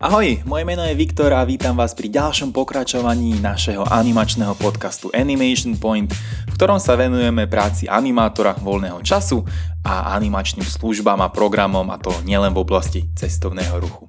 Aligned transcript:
Ahoj, 0.00 0.48
moje 0.48 0.64
meno 0.64 0.80
je 0.80 0.96
Viktor 0.96 1.28
a 1.36 1.44
vítam 1.44 1.76
vás 1.76 1.92
pri 1.92 2.08
ďalšom 2.08 2.56
pokračovaní 2.56 3.36
našeho 3.36 3.84
animačného 3.84 4.56
podcastu 4.56 5.12
Animation 5.12 5.76
Point, 5.76 6.08
v 6.48 6.52
ktorom 6.56 6.80
sa 6.80 6.96
venujeme 6.96 7.44
práci 7.44 7.84
animátora 7.84 8.56
voľného 8.64 9.04
času 9.04 9.44
a 9.84 10.16
animačným 10.16 10.64
službám 10.64 11.20
a 11.20 11.28
programom 11.28 11.84
a 11.92 12.00
to 12.00 12.16
nielen 12.24 12.56
v 12.56 12.64
oblasti 12.64 13.12
cestovného 13.12 13.76
ruchu. 13.76 14.08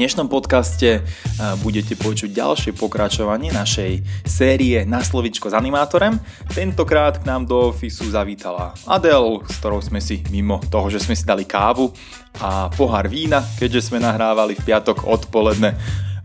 Dnešnom 0.00 0.32
podcaste 0.32 1.04
budete 1.60 1.92
počuť 1.92 2.32
ďalšie 2.32 2.72
pokračovanie 2.72 3.52
našej 3.52 4.00
série 4.24 4.88
Na 4.88 5.04
slovičko 5.04 5.52
s 5.52 5.54
animátorem. 5.54 6.16
Tentokrát 6.56 7.20
k 7.20 7.28
nám 7.28 7.44
do 7.44 7.68
ofisu 7.68 8.08
zavítala 8.08 8.72
Adel, 8.88 9.44
s 9.44 9.60
ktorou 9.60 9.84
sme 9.84 10.00
si 10.00 10.24
mimo 10.32 10.56
toho, 10.72 10.88
že 10.88 11.04
sme 11.04 11.12
si 11.12 11.28
dali 11.28 11.44
kávu 11.44 11.92
a 12.40 12.72
pohár 12.72 13.12
vína, 13.12 13.44
keďže 13.60 13.92
sme 13.92 14.00
nahrávali 14.00 14.56
v 14.56 14.72
piatok 14.72 15.04
od 15.04 15.20
odpoledne 15.20 15.76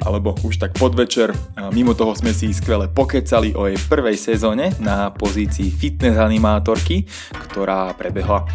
alebo 0.07 0.39
už 0.39 0.55
tak 0.55 0.71
podvečer. 0.79 1.35
Mimo 1.75 1.99
toho 1.99 2.15
sme 2.15 2.31
si 2.31 2.55
skvele 2.55 2.87
pokecali 2.87 3.59
o 3.59 3.67
jej 3.67 3.75
prvej 3.91 4.15
sezóne 4.15 4.71
na 4.79 5.11
pozícii 5.11 5.67
fitness 5.67 6.15
animátorky, 6.15 7.03
ktorá 7.51 7.91
prebehla 7.99 8.47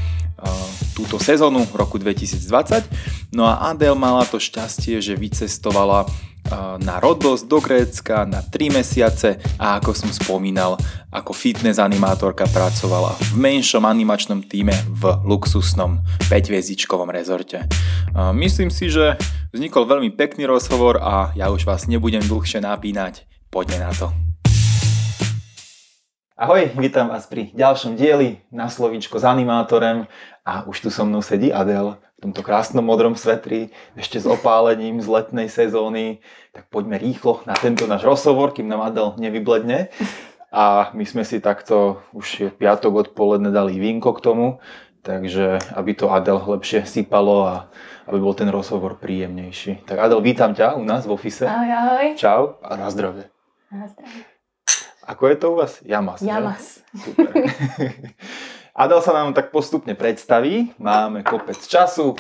túto 0.97 1.21
sezónu 1.21 1.65
roku 1.73 1.97
2020. 2.01 3.33
No 3.37 3.47
a 3.47 3.73
Adel 3.73 3.95
mala 3.95 4.25
to 4.27 4.41
šťastie, 4.41 5.01
že 5.01 5.17
vycestovala 5.17 6.09
na 6.81 6.99
Rodos 6.99 7.45
do 7.45 7.61
Grécka 7.61 8.25
na 8.25 8.41
3 8.43 8.73
mesiace 8.75 9.39
a 9.61 9.77
ako 9.79 9.93
som 9.93 10.11
spomínal, 10.11 10.75
ako 11.13 11.37
fitness 11.37 11.77
animátorka 11.79 12.49
pracovala 12.49 13.15
v 13.31 13.31
menšom 13.39 13.85
animačnom 13.85 14.43
týme 14.49 14.75
v 14.89 15.21
luxusnom 15.29 16.01
5-hviezdičkovom 16.33 17.13
rezorte. 17.13 17.69
Myslím 18.35 18.73
si, 18.73 18.89
že 18.89 19.21
vznikol 19.53 19.85
veľmi 19.87 20.11
pekný 20.17 20.49
rozhovor 20.49 20.99
a 20.99 21.31
ja 21.37 21.53
už 21.53 21.69
vás 21.69 21.87
nebudem 21.87 22.25
dlhšie 22.25 22.65
napínať. 22.65 23.29
Poďme 23.53 23.87
na 23.87 23.93
to. 23.95 24.30
Ahoj, 26.41 26.73
vítam 26.81 27.13
vás 27.13 27.29
pri 27.29 27.53
ďalšom 27.53 28.01
dieli 28.01 28.41
na 28.49 28.73
slovíčko 28.73 29.21
s 29.21 29.29
animátorem 29.29 30.09
a 30.41 30.65
už 30.65 30.81
tu 30.81 30.89
so 30.89 31.05
mnou 31.05 31.21
sedí 31.21 31.53
Adel 31.53 32.01
v 32.17 32.19
tomto 32.25 32.41
krásnom 32.41 32.81
modrom 32.81 33.13
svetri, 33.13 33.77
ešte 33.93 34.17
s 34.17 34.25
opálením 34.25 35.05
z 35.05 35.09
letnej 35.21 35.53
sezóny. 35.53 36.25
Tak 36.57 36.73
poďme 36.73 36.97
rýchlo 36.97 37.45
na 37.45 37.53
tento 37.53 37.85
náš 37.85 38.09
rozhovor, 38.09 38.57
kým 38.57 38.73
nám 38.73 38.89
Adel 38.89 39.21
nevybledne. 39.21 39.93
A 40.49 40.89
my 40.97 41.05
sme 41.05 41.29
si 41.29 41.45
takto, 41.45 42.01
už 42.17 42.27
je 42.41 42.49
piatok 42.49 43.13
odpoledne, 43.13 43.53
dali 43.53 43.77
vínko 43.77 44.17
k 44.17 44.25
tomu, 44.25 44.47
takže 45.05 45.61
aby 45.77 45.93
to 45.93 46.09
Adel 46.09 46.41
lepšie 46.41 46.89
sypalo 46.89 47.53
a 47.53 47.69
aby 48.09 48.17
bol 48.17 48.33
ten 48.33 48.49
rozhovor 48.49 48.97
príjemnejší. 48.97 49.85
Tak 49.85 50.09
Adel, 50.09 50.25
vítam 50.25 50.57
ťa 50.57 50.81
u 50.81 50.89
nás 50.89 51.05
v 51.05 51.13
ofise. 51.21 51.45
Ahoj, 51.45 51.69
ahoj. 51.69 52.07
Čau 52.17 52.57
a 52.65 52.81
na 52.81 52.89
zdravie. 52.89 53.29
Na 53.69 53.93
zdravie. 53.93 54.40
Ako 55.11 55.27
je 55.27 55.37
to 55.37 55.47
u 55.51 55.57
vás? 55.59 55.83
Jamas. 55.83 56.23
Jamas. 56.23 56.87
Super. 56.95 57.35
Adel 58.79 59.01
sa 59.03 59.11
nám 59.11 59.35
tak 59.35 59.51
postupne 59.51 59.99
predstaví, 59.99 60.71
máme 60.79 61.27
kopec 61.27 61.59
času, 61.59 62.15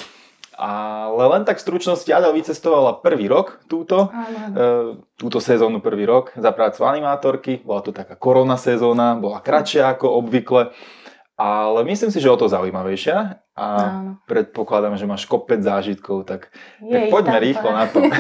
ale 0.58 1.22
len 1.30 1.47
tak 1.47 1.62
v 1.62 1.64
stručnosti 1.70 2.10
Adel 2.10 2.34
vycestovala 2.34 2.98
prvý 2.98 3.30
rok 3.30 3.62
túto, 3.70 4.10
e, 4.10 4.98
túto 5.14 5.38
sezónu 5.38 5.78
prvý 5.78 6.02
rok 6.02 6.34
za 6.34 6.50
prácu 6.50 6.82
animátorky. 6.82 7.62
Bola 7.62 7.86
to 7.86 7.94
taká 7.94 8.19
korona 8.19 8.58
sezóna, 8.58 9.14
bola 9.14 9.38
kratšia 9.38 9.94
ako 9.94 10.10
obvykle, 10.27 10.75
ale 11.38 11.80
myslím 11.86 12.10
si, 12.10 12.19
že 12.19 12.28
o 12.28 12.36
to 12.36 12.50
zaujímavejšia 12.50 13.38
a 13.54 13.66
Áno. 13.78 14.19
predpokladám, 14.27 14.98
že 14.98 15.06
máš 15.06 15.30
kopec 15.30 15.62
zážitkov, 15.62 16.27
tak, 16.27 16.50
tak 16.82 17.02
poďme 17.06 17.38
rýchlo 17.38 17.70
na 17.70 17.86
to. 17.86 18.02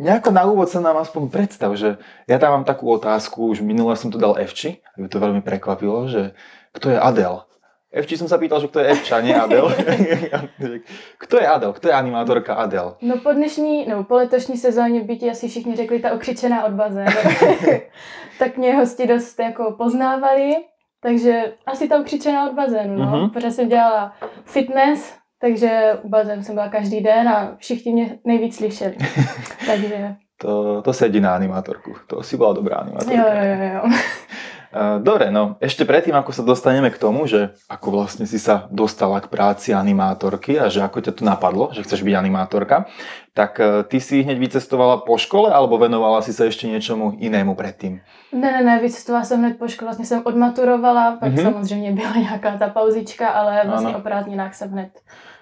uh, 0.00 0.04
nejako 0.04 0.32
na 0.32 0.48
úvod 0.48 0.72
sa 0.72 0.80
nám 0.80 0.96
aspoň 0.96 1.28
predstav, 1.28 1.76
že 1.76 2.00
ja 2.24 2.40
tam 2.40 2.56
mám 2.56 2.64
takú 2.64 2.88
otázku, 2.88 3.52
už 3.52 3.60
minule 3.60 3.92
som 4.00 4.08
to 4.08 4.16
dal 4.16 4.40
Evči, 4.40 4.80
aby 4.96 5.06
to 5.12 5.20
veľmi 5.20 5.44
prekvapilo, 5.44 6.08
že 6.08 6.32
kto 6.72 6.96
je 6.96 6.98
Adel? 6.98 7.44
Evči 7.90 8.14
som 8.14 8.30
sa 8.30 8.38
pýtal, 8.38 8.62
že 8.62 8.70
kto 8.70 8.80
je 8.80 8.86
Evča, 8.94 9.18
nie 9.20 9.34
Adel. 9.34 9.66
kto 11.26 11.34
je 11.42 11.46
Adel? 11.46 11.74
Kto 11.74 11.90
je 11.90 11.94
animátorka 11.94 12.54
Adel? 12.54 12.96
No 13.02 13.18
po 13.18 13.32
dnešní, 13.32 13.86
nebo 13.86 14.04
po 14.04 14.14
letošní 14.14 14.56
sezóně 14.56 15.02
by 15.04 15.16
ti 15.16 15.30
asi 15.30 15.48
všichni 15.48 15.76
řekli 15.76 15.98
ta 15.98 16.12
okřičená 16.12 16.64
od 16.64 16.72
bazénu. 16.72 17.16
tak 18.38 18.56
mě 18.56 18.76
hosti 18.76 19.06
dost 19.06 19.38
jako 19.38 19.74
poznávali, 19.78 20.54
takže 21.02 21.52
asi 21.66 21.88
ta 21.88 21.98
okřičená 21.98 22.50
od 22.50 22.54
bazénu, 22.54 22.96
no. 22.96 23.04
Mm-hmm. 23.04 23.30
Protože 23.30 23.50
jsem 23.50 23.68
dělala 23.68 24.12
fitness, 24.44 25.19
takže 25.40 25.98
u 26.02 26.08
bazénu 26.08 26.42
jsem 26.42 26.54
byla 26.54 26.68
každý 26.68 27.00
den 27.00 27.28
a 27.28 27.56
všichni 27.56 27.92
mě 27.92 28.18
nejvíc 28.24 28.56
slyšeli. 28.56 28.96
Takže... 29.66 30.14
To, 30.40 30.82
to 30.82 30.92
sedí 30.92 31.20
na 31.20 31.34
animátorku. 31.34 31.94
To 32.06 32.22
si 32.22 32.36
bola 32.36 32.52
dobrá 32.52 32.76
animátorka. 32.76 33.12
Jo, 33.12 33.24
jo, 33.44 33.72
jo. 33.74 33.82
Eh, 34.70 35.02
dobre, 35.02 35.34
no 35.34 35.58
ešte 35.58 35.82
predtým, 35.82 36.14
ako 36.14 36.30
sa 36.30 36.46
dostaneme 36.46 36.94
k 36.94 37.00
tomu, 37.02 37.26
že 37.26 37.58
ako 37.66 37.90
vlastne 37.90 38.22
si 38.22 38.38
sa 38.38 38.70
dostala 38.70 39.18
k 39.18 39.26
práci 39.26 39.74
animátorky 39.74 40.62
a 40.62 40.70
že 40.70 40.78
ako 40.78 41.02
ťa 41.02 41.12
to 41.18 41.22
napadlo, 41.26 41.74
že 41.74 41.82
chceš 41.82 42.06
byť 42.06 42.14
animátorka, 42.14 42.86
tak 43.34 43.58
eh, 43.58 43.82
ty 43.90 43.98
si 43.98 44.22
hneď 44.22 44.38
vycestovala 44.38 45.02
po 45.02 45.18
škole 45.18 45.50
alebo 45.50 45.74
venovala 45.74 46.22
si 46.22 46.30
sa 46.30 46.46
ešte 46.46 46.70
niečomu 46.70 47.18
inému 47.18 47.58
predtým? 47.58 47.98
Ne, 48.30 48.46
ne, 48.46 48.62
ne, 48.62 48.78
vycestovala 48.78 49.26
jsem 49.26 49.42
hned 49.42 49.58
po 49.58 49.66
škole, 49.66 49.90
vlastně 49.90 50.06
jsem 50.06 50.22
odmaturovala, 50.22 51.18
pak 51.18 51.34
mm-hmm. 51.34 51.42
samozřejmě 51.42 51.92
byla 51.98 52.14
nějaká 52.14 52.58
ta 52.58 52.68
pauzička, 52.70 53.28
ale 53.28 53.66
vlastně 53.66 53.90
ano. 53.90 53.98
o 53.98 54.02
prázdninách 54.02 54.54
jsem 54.54 54.70
hned 54.70 54.90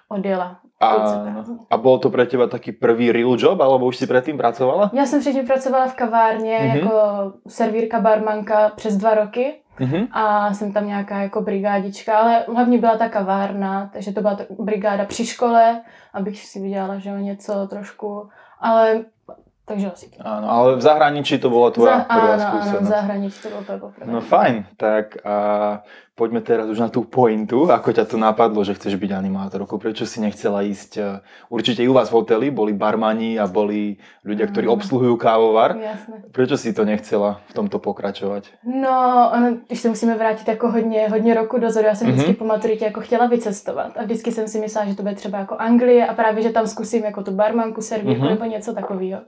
odjela. 0.08 0.58
A, 0.80 0.94
a 1.70 1.76
bol 1.76 1.98
to 1.98 2.06
pre 2.06 2.22
teba 2.26 2.46
taký 2.46 2.70
prvý 2.70 3.10
real 3.10 3.34
job, 3.34 3.58
alebo 3.58 3.90
už 3.90 3.98
si 3.98 4.06
predtým 4.06 4.38
pracovala? 4.38 4.90
Já 4.94 5.06
jsem 5.06 5.20
předtím 5.20 5.46
pracovala 5.46 5.86
v 5.86 5.94
kavárně 5.94 6.58
mm-hmm. 6.58 6.76
jako 6.76 6.92
servírka, 7.48 8.00
barmanka 8.00 8.72
přes 8.76 8.96
dva 8.96 9.14
roky. 9.14 9.54
Mm-hmm. 9.80 10.08
A 10.12 10.54
jsem 10.54 10.72
tam 10.72 10.86
nějaká 10.86 11.18
jako 11.18 11.40
brigádička, 11.40 12.18
ale 12.18 12.44
hlavně 12.54 12.78
byla 12.78 12.96
ta 12.96 13.08
kavárna, 13.08 13.90
takže 13.92 14.12
to 14.12 14.20
byla 14.20 14.34
ta 14.34 14.44
brigáda 14.58 15.04
při 15.04 15.26
škole, 15.26 15.80
abych 16.14 16.46
si 16.46 16.60
vydělala, 16.60 16.98
že 16.98 17.10
něco 17.10 17.66
trošku, 17.66 18.28
ale 18.60 19.04
takže 19.68 19.92
asi. 19.92 20.06
Áno, 20.24 20.48
ale 20.48 20.80
v 20.80 20.82
zahraničí 20.82 21.36
to 21.38 21.52
bola 21.52 21.68
tvoja 21.68 22.00
Za, 22.00 22.08
prvá 22.08 22.34
áno, 22.34 22.44
skúsenosť. 22.48 22.72
Áno, 22.72 22.80
v 22.80 22.88
zahraničí 22.88 23.38
to 23.44 23.48
bolo 23.52 23.64
poprvé. 23.84 24.04
No 24.08 24.20
fajn, 24.24 24.54
tak 24.80 25.20
a 25.20 25.36
poďme 26.18 26.42
teraz 26.42 26.66
už 26.66 26.82
na 26.82 26.90
tú 26.90 27.06
pointu. 27.06 27.70
Ako 27.70 27.94
ťa 27.94 28.10
to 28.10 28.18
napadlo, 28.18 28.66
že 28.66 28.74
chceš 28.74 28.98
byť 28.98 29.14
animátorkou? 29.14 29.78
Prečo 29.78 30.02
si 30.02 30.18
nechcela 30.18 30.66
ísť? 30.66 30.90
E, 30.98 31.22
určite 31.46 31.86
i 31.86 31.88
u 31.88 31.94
vás 31.94 32.10
v 32.10 32.18
hoteli 32.18 32.50
boli 32.50 32.74
barmani 32.74 33.38
a 33.38 33.46
boli 33.46 34.02
ľudia, 34.26 34.50
ktorí 34.50 34.66
obsluhujú 34.66 35.14
kávovar. 35.14 35.78
Jasne. 35.78 36.26
Prečo 36.34 36.58
si 36.58 36.74
to 36.74 36.82
nechcela 36.82 37.38
v 37.46 37.52
tomto 37.54 37.78
pokračovať? 37.78 38.66
No, 38.66 39.30
ono, 39.30 39.62
když 39.70 39.80
se 39.80 39.88
musíme 39.88 40.18
vrátit 40.18 40.48
jako 40.48 40.70
hodně, 40.70 41.08
hodně 41.08 41.34
roku 41.34 41.58
dozadu, 41.58 41.86
já 41.86 41.94
jsem 41.94 42.08
mm-hmm. 42.08 42.12
vždycky 42.12 42.32
po 42.34 42.44
maturitě 42.44 42.84
jako 42.84 43.00
chtěla 43.00 43.26
vycestovat 43.26 43.92
a 43.96 44.02
vždycky 44.02 44.32
jsem 44.32 44.48
si 44.48 44.58
myslela, 44.60 44.86
že 44.86 44.94
to 44.94 45.02
bude 45.02 45.14
třeba 45.14 45.38
jako 45.38 45.56
Anglie 45.56 46.06
a 46.06 46.14
právě, 46.14 46.42
že 46.42 46.50
tam 46.50 46.66
zkusím 46.66 47.04
jako 47.04 47.22
tu 47.22 47.30
barmanku, 47.30 47.80
servírku 47.82 48.22
mm-hmm. 48.22 48.30
nebo 48.30 48.44
něco 48.44 48.74
takového. 48.74 49.20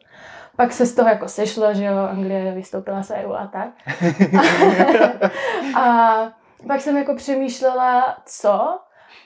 Pak 0.56 0.72
se 0.72 0.86
z 0.86 0.94
toho 0.94 1.08
jako 1.08 1.28
sešlo, 1.28 1.74
že 1.74 1.84
jo, 1.84 1.96
Anglie 2.10 2.52
vystoupila 2.52 3.02
z 3.02 3.10
EU 3.10 3.32
a 3.32 3.46
tak. 3.46 3.68
a 5.76 6.39
pak 6.66 6.80
jsem 6.80 6.96
jako 6.96 7.14
přemýšlela, 7.14 8.16
co, 8.26 8.78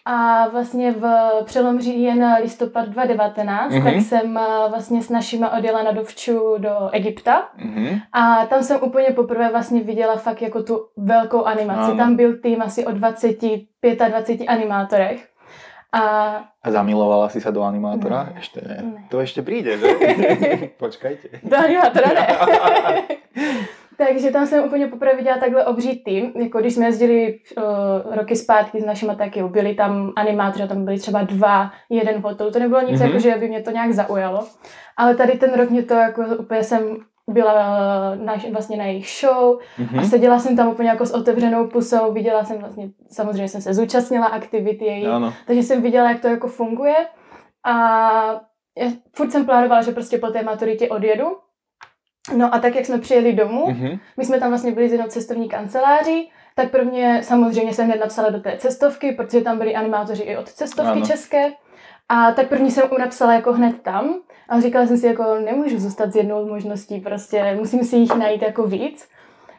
a 0.04 0.48
vlastně 0.48 0.92
v 0.92 1.06
přelom 1.44 1.80
říjen 1.80 2.36
listopad 2.42 2.88
2019, 2.88 3.72
mm-hmm. 3.72 3.84
tak 3.84 3.94
jsem 3.94 4.38
eh, 4.38 4.68
vlastně 4.70 5.02
s 5.02 5.10
našima 5.10 5.58
odjela 5.58 5.82
na 5.82 5.92
dovču 5.92 6.54
do 6.58 6.88
Egypta 6.92 7.48
mm-hmm. 7.58 8.00
a 8.12 8.46
tam 8.46 8.62
jsem 8.62 8.82
úplně 8.82 9.10
poprvé 9.10 9.50
vlastně 9.50 9.80
viděla 9.80 10.16
fakt 10.16 10.42
jako 10.42 10.62
tu 10.62 10.86
velkou 10.96 11.44
animaci. 11.44 11.90
Ano. 11.90 11.96
Tam 11.96 12.16
byl 12.16 12.38
tým 12.38 12.62
asi 12.62 12.86
o 12.86 12.92
20, 12.92 13.36
25 14.08 14.48
animátorech 14.48 15.28
a... 15.94 16.02
A 16.58 16.68
zamilovala 16.74 17.30
si 17.30 17.38
sa 17.38 17.54
do 17.54 17.62
animátora? 17.62 18.34
Ne, 18.34 18.42
ešte 18.42 18.58
ne. 18.66 18.78
ne. 18.82 19.00
To 19.14 19.22
ešte 19.22 19.46
príde, 19.46 19.78
že? 19.78 19.94
Počkajte. 20.82 21.46
Do 21.46 21.54
animátora 21.54 22.10
ne. 22.10 22.24
Takže 23.96 24.30
tam 24.30 24.46
jsem 24.46 24.64
úplně 24.64 24.86
poprvé 24.86 25.16
viděla 25.16 25.38
takhle 25.38 25.64
obří 25.64 26.02
tým. 26.04 26.32
Jako 26.36 26.60
když 26.60 26.74
jsme 26.74 26.86
jezdili 26.86 27.38
uh, 27.56 28.16
roky 28.16 28.36
zpátky 28.36 28.80
s 28.80 28.84
našimi 28.84 29.16
taky, 29.16 29.42
byli 29.42 29.74
tam 29.74 30.12
animátoři, 30.16 30.68
tam 30.68 30.84
byli 30.84 30.98
třeba 30.98 31.22
dva, 31.22 31.70
jeden 31.90 32.20
v 32.20 32.24
hotelu. 32.24 32.50
To 32.50 32.58
nebylo 32.58 32.80
nic, 32.80 33.00
mm-hmm. 33.00 33.06
jako, 33.06 33.18
že 33.18 33.34
by 33.34 33.48
mě 33.48 33.62
to 33.62 33.70
nějak 33.70 33.92
zaujalo. 33.92 34.46
Ale 34.96 35.16
tady 35.16 35.32
ten 35.32 35.54
rok 35.54 35.70
mě 35.70 35.82
to 35.82 35.94
jako 35.94 36.22
úplně 36.38 36.62
jsem 36.62 36.96
byla 37.30 38.14
na, 38.14 38.34
vlastně 38.52 38.76
na 38.76 38.84
jejich 38.84 39.08
show 39.20 39.58
mm-hmm. 39.58 39.88
a 39.98 40.00
mhm. 40.00 40.04
seděla 40.04 40.38
jsem 40.38 40.56
tam 40.56 40.68
úplně 40.68 40.88
jako 40.88 41.06
s 41.06 41.14
otevřenou 41.14 41.68
pusou, 41.68 42.12
viděla 42.12 42.44
jsem 42.44 42.58
vlastně, 42.58 42.90
samozřejmě 43.10 43.48
jsem 43.48 43.60
se 43.60 43.74
zúčastnila 43.74 44.26
aktivity 44.26 44.84
jejich, 44.84 45.08
ano. 45.08 45.32
takže 45.46 45.62
jsem 45.62 45.82
viděla, 45.82 46.10
jak 46.10 46.20
to 46.20 46.28
jako 46.28 46.48
funguje 46.48 46.94
a 47.64 47.74
já 48.78 48.90
furt 49.16 49.30
jsem 49.30 49.46
plánovala, 49.46 49.82
že 49.82 49.92
prostě 49.92 50.18
po 50.18 50.26
té 50.26 50.42
maturitě 50.42 50.88
odjedu. 50.88 51.24
No 52.36 52.54
a 52.54 52.58
tak, 52.58 52.74
jak 52.74 52.86
jsme 52.86 52.98
přijeli 52.98 53.32
domů, 53.32 53.66
mm-hmm. 53.66 53.98
my 54.16 54.24
jsme 54.24 54.40
tam 54.40 54.48
vlastně 54.48 54.72
byli 54.72 54.88
z 54.88 54.92
jednou 54.92 55.06
cestovní 55.08 55.48
kanceláří, 55.48 56.30
tak 56.54 56.70
pro 56.70 56.84
mě 56.84 57.20
samozřejmě 57.22 57.72
jsem 57.74 57.86
hned 57.86 58.00
napsala 58.00 58.30
do 58.30 58.40
té 58.40 58.56
cestovky, 58.58 59.12
protože 59.12 59.40
tam 59.40 59.58
byli 59.58 59.74
animátoři 59.74 60.22
i 60.22 60.36
od 60.36 60.48
cestovky 60.48 60.92
ano. 60.92 61.06
české 61.06 61.52
A 62.08 62.32
tak 62.32 62.48
první 62.48 62.70
jsem 62.70 62.84
napsala 62.98 63.34
jako 63.34 63.52
hned 63.52 63.82
tam 63.82 64.14
a 64.48 64.60
říkala 64.60 64.86
jsem 64.86 64.96
si 64.96 65.06
jako 65.06 65.34
nemůžu 65.44 65.78
zůstat 65.78 66.12
s 66.12 66.16
jednou 66.16 66.46
možností, 66.48 67.00
prostě 67.00 67.54
musím 67.58 67.84
si 67.84 67.96
jich 67.96 68.14
najít 68.14 68.42
jako 68.42 68.62
víc. 68.62 69.08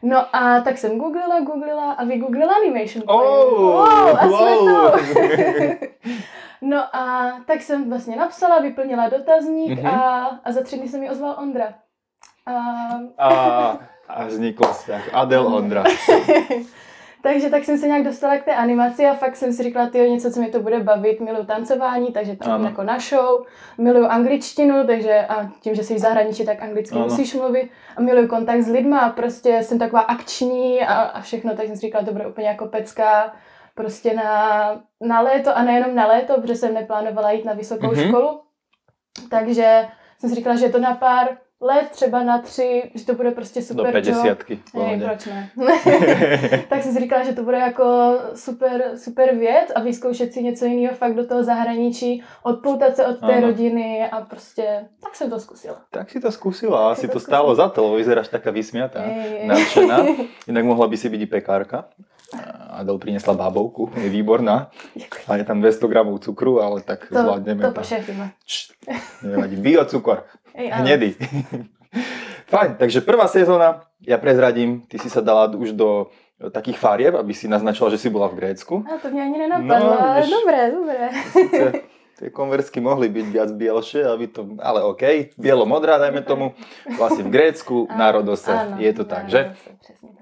No 0.01 0.35
a 0.35 0.61
tak 0.61 0.77
jsem 0.77 0.97
googlila, 0.97 1.39
googlila 1.39 1.91
a 1.91 2.03
vygooglila 2.03 2.53
Animation. 2.53 3.03
Oh, 3.07 3.61
wow, 3.61 4.18
a 4.19 4.27
jsme 4.27 4.56
wow. 4.56 4.91
to. 4.91 4.97
no 6.61 6.95
a 6.95 7.33
tak 7.45 7.61
jsem 7.61 7.89
vlastně 7.89 8.15
napsala, 8.15 8.59
vyplnila 8.59 9.09
dotazník 9.09 9.79
Mhm. 9.79 9.88
a, 9.88 10.25
a 10.44 10.51
za 10.51 10.63
tři 10.63 10.77
dny 10.77 10.88
se 10.88 10.97
mi 10.97 11.09
ozval 11.09 11.35
Ondra. 11.39 11.73
A, 12.45 12.56
A, 13.18 13.77
a 14.07 14.25
vznikl 14.25 14.63
vzťah. 14.68 15.09
Adel 15.13 15.47
Ondra. 15.56 15.83
takže 17.24 17.50
tak 17.50 17.63
jsem 17.63 17.77
se 17.77 17.88
nějak 17.88 18.03
dostala 18.03 18.38
k 18.38 18.44
té 18.44 18.56
animaci 18.56 19.06
a 19.06 19.13
fakt 19.13 19.36
jsem 19.36 19.53
si 19.53 19.63
říkala, 19.63 19.89
ty 19.89 20.09
něco, 20.09 20.31
co 20.31 20.39
mi 20.39 20.47
to 20.51 20.59
bude 20.59 20.80
bavit, 20.80 21.19
miluju 21.19 21.45
tancování, 21.45 22.12
takže 22.12 22.36
to 22.36 22.51
Ano. 22.51 22.65
jako 22.65 22.83
na 22.83 23.00
show, 23.00 23.45
miluju 23.77 24.06
angličtinu, 24.06 24.88
takže 24.88 25.25
a 25.25 25.50
tím, 25.62 25.75
že 25.75 25.83
jsi 25.83 25.95
v 25.95 26.00
zahraničí, 26.00 26.45
tak 26.45 26.62
anglicky 26.62 26.95
Ano. 26.95 27.03
musíš 27.06 27.33
mluvit 27.33 27.69
a 27.97 28.01
miluju 28.01 28.27
kontakt 28.27 28.62
s 28.62 28.68
lidma 28.69 29.00
a 29.00 29.09
prostě 29.09 29.63
jsem 29.63 29.80
taková 29.80 30.01
akční 30.01 30.81
a, 30.81 30.94
a 30.94 31.21
všechno, 31.21 31.56
tak 31.56 31.65
jsem 31.68 31.75
si 31.75 31.81
říkala, 31.81 32.06
to 32.06 32.12
bude 32.12 32.27
úplně 32.27 32.47
jako 32.47 32.65
pecka, 32.65 33.33
prostě 33.75 34.13
na, 34.13 34.81
na 35.01 35.21
léto 35.21 35.57
a 35.57 35.63
nejenom 35.63 35.95
na 35.95 36.07
léto, 36.07 36.42
protože 36.42 36.56
jsem 36.56 36.74
neplánovala 36.74 37.31
jít 37.31 37.45
na 37.45 37.53
vysokou 37.53 37.88
Mhm. 37.92 38.07
školu, 38.07 38.42
takže 39.30 39.88
jsem 40.19 40.30
si 40.30 40.36
říkala, 40.36 40.56
že 40.56 40.65
je 40.65 40.71
to 40.71 40.80
na 40.80 40.95
pár 40.95 41.38
let, 41.62 41.90
třeba 41.92 42.24
na 42.24 42.42
tři, 42.42 42.92
že 42.96 43.06
to 43.06 43.13
bude 43.13 43.31
prostě 43.31 43.60
Do 43.60 43.66
super 43.66 43.86
job. 43.86 44.06
50 44.06 44.50
Hej, 44.50 44.60
pohodě. 44.72 45.06
proč 45.06 45.25
ne? 45.25 45.50
tak 46.69 46.84
jsem 46.84 46.94
si 46.94 47.00
říkala, 47.00 47.24
že 47.24 47.34
to 47.34 47.44
bude 47.44 47.57
jako 47.57 48.18
super, 48.36 48.92
super 48.96 49.36
věc 49.36 49.72
a 49.75 49.81
vyzkoušet 49.81 50.34
si 50.34 50.44
něco 50.44 50.66
jiného 50.66 50.96
fakt 50.96 51.16
do 51.16 51.28
toho 51.28 51.44
zahraničí, 51.44 52.24
odpoutat 52.44 52.96
se 52.96 53.06
od 53.06 53.19
té 53.19 53.36
Áno. 53.36 53.48
rodiny 53.48 54.10
a 54.12 54.22
prostě 54.22 54.86
tak 55.04 55.16
jsem 55.16 55.30
to 55.30 55.40
zkusila. 55.40 55.78
Tak 55.92 56.10
si 56.10 56.19
to 56.19 56.31
skúsila, 56.31 56.92
asi 56.92 57.02
si 57.02 57.07
to 57.07 57.13
to 57.13 57.19
stálo 57.19 57.56
za 57.56 57.69
to, 57.69 57.96
vyzeráš 57.96 58.28
taká 58.28 58.52
vysmiatá, 58.52 59.04
nadšená. 59.46 60.06
Inak 60.48 60.66
mohla 60.66 60.88
by 60.88 60.98
si 60.98 61.10
byť 61.10 61.22
i 61.22 61.25
pekárka. 61.25 61.86
Adel 62.75 62.98
priniesla 62.98 63.34
bábovku, 63.34 63.92
je 63.96 64.10
výborná. 64.10 64.68
A 65.28 65.36
je 65.40 65.44
tam 65.48 65.62
200 65.62 65.88
gramov 65.88 66.19
cukru, 66.19 66.60
ale 66.62 66.81
tak 66.81 67.07
To, 67.07 67.16
zvládneme 67.22 67.72
to. 67.72 67.81
Čš, 68.46 68.72
nevadí, 69.24 69.56
biocukor, 69.56 70.18
Ej, 70.18 70.19
áno. 70.19 70.44
Hnedý. 70.56 71.16
Fajn, 72.48 72.75
takže 72.78 73.02
prvá 73.02 73.28
sezóna, 73.28 73.81
ja 74.06 74.18
prezradím, 74.22 74.86
ty 74.86 75.02
si 75.02 75.10
sa 75.10 75.22
dala 75.22 75.50
už 75.50 75.74
do 75.74 76.13
takých 76.52 76.78
farieb, 76.78 77.13
aby 77.16 77.34
si 77.34 77.48
naznačila, 77.48 77.90
že 77.90 77.98
si 77.98 78.10
bola 78.12 78.28
v 78.28 78.38
Grécku. 78.44 78.84
A 78.86 78.98
to 79.02 79.10
mě 79.10 79.22
ani 79.22 79.38
nenapadlo, 79.38 79.90
No, 79.90 80.02
ale 80.02 80.28
dobré, 80.28 80.72
dobré. 80.72 81.10
Sice 81.31 81.72
tie 82.16 82.31
konverzky 82.31 82.80
mohli 82.80 83.12
byť 83.12 83.25
viac 83.28 83.50
bielšie, 83.52 84.07
aby 84.07 84.25
to, 84.31 84.56
ale 84.63 84.88
OK, 84.88 85.36
bielo-modrá, 85.36 86.00
dajme 86.00 86.24
tomu, 86.24 86.56
vlastne 86.96 87.28
v 87.28 87.31
Grécku, 87.31 87.86
Áno, 87.92 88.00
národose, 88.00 88.52
áno, 88.56 88.80
je 88.80 88.92
to 88.96 89.04
tak, 89.04 89.28
že? 89.28 89.52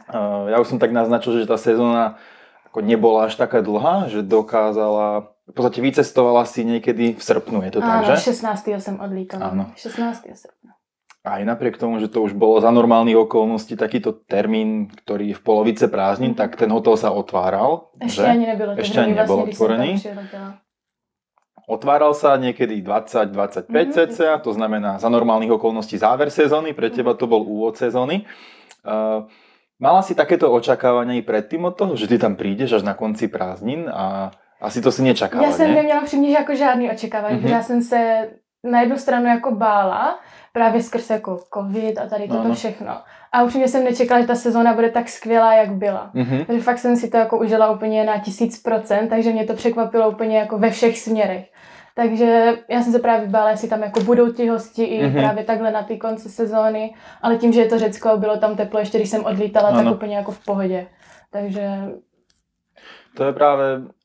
Uh, 0.10 0.50
ja 0.50 0.58
už 0.58 0.74
som 0.74 0.82
tak 0.82 0.90
naznačil, 0.90 1.38
že 1.38 1.50
tá 1.50 1.58
sezóna 1.58 2.18
ako 2.70 2.82
nebola 2.82 3.30
až 3.30 3.38
taká 3.38 3.62
dlhá, 3.62 4.10
že 4.10 4.26
dokázala, 4.26 5.33
v 5.44 5.52
podstate 5.52 5.84
vycestovala 5.84 6.48
si 6.48 6.64
niekedy 6.64 7.14
v 7.14 7.22
srpnu, 7.22 7.62
je 7.68 7.72
to 7.76 7.80
tak, 7.84 8.08
Áno, 8.08 8.16
že? 8.16 8.32
16. 8.32 8.80
jsem 8.80 8.96
odlítala. 9.00 9.52
Áno. 9.52 9.76
16. 9.76 10.32
srpna. 10.32 10.72
Aj 11.24 11.40
napriek 11.40 11.80
tomu, 11.80 12.04
že 12.04 12.12
to 12.12 12.20
už 12.20 12.36
bolo 12.36 12.60
za 12.60 12.68
normálnych 12.68 13.16
okolností 13.16 13.80
takýto 13.80 14.12
termín, 14.28 14.92
ktorý 14.92 15.32
je 15.32 15.40
v 15.40 15.44
polovice 15.44 15.88
prázdnin, 15.88 16.36
Mhm. 16.36 16.40
tak 16.40 16.60
ten 16.60 16.68
hotel 16.68 17.00
sa 17.00 17.16
otváral, 17.16 17.96
Ještě 18.04 18.22
že? 18.22 18.28
ani 18.28 18.46
nebylo 18.48 18.72
Ještě 18.72 18.92
otevřený 18.92 19.06
ani 19.06 19.16
nebyl 19.16 19.38
když 19.44 19.58
jsem 19.58 19.64
otvorený? 19.64 19.92
Otváral 21.64 22.12
sa 22.12 22.36
niekedy 22.36 22.84
20-25 22.84 23.88
Mhm. 23.88 23.92
cca, 23.96 24.36
to 24.44 24.52
znamená 24.52 25.00
za 25.00 25.08
normálnych 25.08 25.52
okolností 25.52 25.96
záver 25.96 26.28
sezóny, 26.28 26.76
pre 26.76 26.92
teba 26.92 27.16
to 27.16 27.24
bol 27.24 27.40
úvod 27.40 27.80
sezóny. 27.80 28.28
Uh, 28.84 29.24
mala 29.80 30.04
si 30.04 30.12
takéto 30.12 30.52
očakávania 30.52 31.16
i 31.16 31.24
predtým 31.24 31.64
od 31.64 31.80
toho, 31.80 31.96
že 31.96 32.12
ty 32.12 32.20
tam 32.20 32.36
prídeš 32.36 32.74
až 32.74 32.84
na 32.84 33.00
konci 33.00 33.32
prázdnin 33.32 33.88
a 33.88 34.36
asi 34.64 34.82
to 34.82 34.92
si 34.92 35.02
nečakala, 35.02 35.44
Já 35.46 35.52
jsem 35.52 35.68
ne? 35.70 35.76
neměla 35.76 36.02
přímě 36.02 36.30
jako 36.32 36.56
žádný 36.56 36.92
očekávání, 36.92 37.34
Mhm. 37.36 37.42
protože 37.42 37.54
já 37.54 37.64
jsem 37.64 37.82
se 37.82 38.30
na 38.64 38.82
jednu 38.82 38.98
stranu 38.98 39.26
jako 39.26 39.52
bála, 39.56 40.20
právě 40.54 40.84
skrz 40.84 41.10
jako 41.10 41.40
covid 41.54 41.98
a 41.98 42.08
tady 42.08 42.28
toto 42.28 42.40
Ano. 42.42 42.54
všechno. 42.56 42.98
A 43.32 43.44
upřímně 43.44 43.68
jsem 43.68 43.84
nečekala, 43.84 44.22
že 44.22 44.28
ta 44.28 44.36
sezóna 44.36 44.74
bude 44.74 44.90
tak 44.90 45.10
skvělá, 45.10 45.54
jak 45.54 45.72
byla. 45.72 46.10
Mhm. 46.14 46.46
Takže 46.46 46.62
fakt 46.64 46.78
jsem 46.78 46.96
si 46.96 47.10
to 47.10 47.18
jako 47.18 47.38
užila 47.40 47.72
úplně 47.72 48.04
na 48.04 48.18
tisíc 48.20 48.62
procent, 48.62 49.08
takže 49.10 49.32
mě 49.32 49.46
to 49.46 49.54
překvapilo 49.54 50.10
úplně 50.10 50.38
jako 50.38 50.58
ve 50.58 50.70
všech 50.70 51.00
směrech. 51.00 51.46
Takže 51.96 52.54
já 52.70 52.82
jsem 52.82 52.94
se 52.94 53.00
právě 53.00 53.28
bála, 53.28 53.50
jestli 53.52 53.68
tam 53.68 53.82
jako 53.84 54.00
budou 54.00 54.32
ti 54.32 54.48
hosti 54.48 54.84
i 54.84 55.04
Mhm. 55.08 55.14
právě 55.14 55.44
takhle 55.44 55.72
na 55.72 55.84
ty 55.84 55.98
konci 55.98 56.30
sezóny, 56.30 56.96
ale 57.22 57.38
tím, 57.38 57.54
že 57.54 57.62
je 57.62 57.68
to 57.68 57.80
Řecko 57.80 58.10
a 58.10 58.18
bylo 58.18 58.38
tam 58.38 58.56
teplo, 58.56 58.80
ještě 58.80 58.98
když 58.98 59.10
jsem 59.10 59.26
odlítala, 59.26 59.70
Ano. 59.70 59.84
tak 59.84 59.94
úplně 59.94 60.16
jako 60.16 60.32
v 60.32 60.46
pohodě. 60.46 60.88
Takže 61.32 61.70
To 63.18 63.24
je 63.24 63.34
práve, 63.34 63.64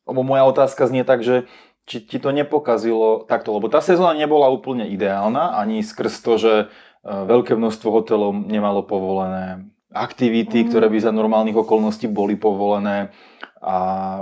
lebo 0.08 0.24
moja 0.24 0.44
otázka 0.44 0.86
znie 0.86 1.04
tak, 1.04 1.20
že 1.22 1.44
či 1.84 2.00
ti 2.00 2.18
to 2.18 2.32
nepokazilo 2.32 3.24
takto, 3.24 3.52
lebo 3.52 3.68
tá 3.68 3.80
sezóna 3.80 4.12
nebola 4.12 4.48
úplne 4.48 4.84
ideálna, 4.88 5.56
ani 5.56 5.80
skrz 5.80 6.20
to, 6.20 6.36
že 6.36 6.52
e, 6.60 6.64
veľké 7.04 7.56
množstvo 7.56 7.88
hotelov 7.88 8.32
nemalo 8.34 8.82
povolené 8.82 9.64
aktivity, 9.88 10.64
Mm. 10.64 10.68
ktoré 10.68 10.86
by 10.88 11.00
za 11.00 11.08
normálnych 11.10 11.56
okolností 11.56 12.12
boli 12.12 12.36
povolené. 12.36 13.08
A 13.64 13.74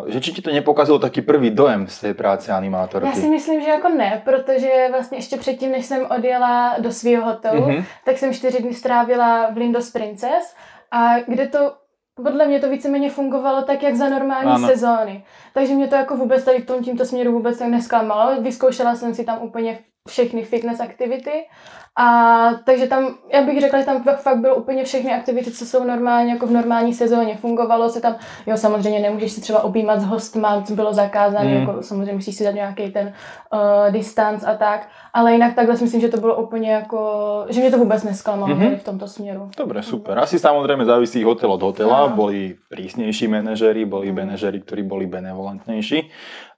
že 0.08 0.20
či 0.20 0.32
ti 0.32 0.40
to 0.42 0.48
nepokazilo 0.48 0.96
taký 0.98 1.20
prvý 1.20 1.50
dojem 1.50 1.84
z 1.90 2.00
tej 2.00 2.14
práce 2.14 2.48
já 2.50 2.54
si 2.56 2.58
animátorky? 2.58 3.20
myslím, 3.28 3.60
že 3.60 3.70
jako 3.70 3.88
ne, 3.88 4.22
protože 4.24 4.88
vlastně 4.90 5.18
ještě 5.18 5.36
předtím, 5.36 5.70
než 5.72 5.84
jsem 5.86 6.06
odjela 6.18 6.76
do 6.78 6.92
svého 6.92 7.24
hotelu, 7.24 7.62
Mhm. 7.68 7.84
tak 8.04 8.18
jsem 8.18 8.32
čtyři 8.34 8.62
dny 8.62 8.74
strávila 8.74 9.50
v 9.50 9.56
Lindos 9.56 9.90
Princess 9.90 10.54
a 10.90 11.20
kde 11.26 11.48
to 11.48 11.72
podle 12.22 12.46
mě 12.46 12.60
to 12.60 12.68
víceméně 12.70 13.10
fungovalo 13.10 13.62
tak, 13.62 13.82
jak 13.82 13.94
za 13.94 14.08
normální 14.08 14.50
Ano. 14.50 14.68
sezóny. 14.68 15.24
Takže 15.54 15.74
mě 15.74 15.88
to 15.88 15.94
jako 15.94 16.16
vůbec 16.16 16.44
tady 16.44 16.58
v 16.58 16.66
tom 16.66 16.82
tímto 16.82 17.04
směru 17.04 17.32
vůbec 17.32 17.58
tak 17.58 17.68
nesklamalo. 17.68 18.42
Vyzkoušela 18.42 18.94
jsem 18.94 19.14
si 19.14 19.24
tam 19.24 19.42
úplně 19.42 19.78
všechny 20.08 20.44
fitness 20.44 20.80
aktivity 20.80 21.30
a 21.98 22.06
takže 22.64 22.86
tam, 22.86 23.14
já 23.32 23.42
bych 23.42 23.60
řekla, 23.60 23.78
že 23.78 23.84
tam 23.84 24.02
fakt- 24.02 24.38
bylo 24.40 24.54
úplně 24.56 24.84
všechny 24.84 25.12
aktivity, 25.14 25.50
co 25.50 25.66
jsou 25.66 25.84
normálně 25.84 26.32
jako 26.32 26.46
v 26.46 26.50
normální 26.50 26.94
sezóně. 26.94 27.36
Fungovalo 27.36 27.88
se 27.88 28.00
tam, 28.00 28.16
jo 28.46 28.56
samozřejmě 28.56 29.00
nemůžeš 29.00 29.32
se 29.32 29.40
třeba 29.40 29.64
objímat 29.64 30.00
s 30.00 30.04
hostma, 30.04 30.62
co 30.62 30.74
bylo 30.74 30.92
zakázané, 30.92 31.48
Mm. 31.50 31.60
jako 31.60 31.82
samozřejmě 31.82 32.12
musíš 32.12 32.36
si 32.36 32.44
dát 32.44 32.54
nějaký 32.54 32.90
ten 32.92 33.12
uh, 33.52 33.92
distanc 33.92 34.44
a 34.44 34.54
tak, 34.54 34.88
ale 35.14 35.32
jinak 35.32 35.54
takhle 35.54 35.76
si 35.76 35.84
myslím, 35.84 36.00
že 36.00 36.08
to 36.08 36.20
bylo 36.20 36.36
úplně 36.36 36.72
jako, 36.72 37.00
že 37.48 37.60
mě 37.60 37.70
to 37.70 37.78
vůbec 37.78 38.02
nesklamalo 38.04 38.54
Mhm. 38.54 38.66
mm-hmm. 38.66 38.76
v 38.76 38.84
tomto 38.84 39.08
směru. 39.08 39.50
Dobre, 39.56 39.82
super. 39.82 40.18
Asi 40.18 40.38
samozrejme 40.38 40.84
závisí 40.84 41.24
hotel 41.24 41.52
od 41.52 41.62
hotela. 41.62 42.04
Áno. 42.06 42.16
Boli 42.16 42.60
prísnejší 42.68 43.28
manažery, 43.28 43.84
boli 43.88 44.12
manažery, 44.12 44.60
ktorí 44.60 44.82
boli 44.84 45.06
benevolentnejší. 45.08 46.12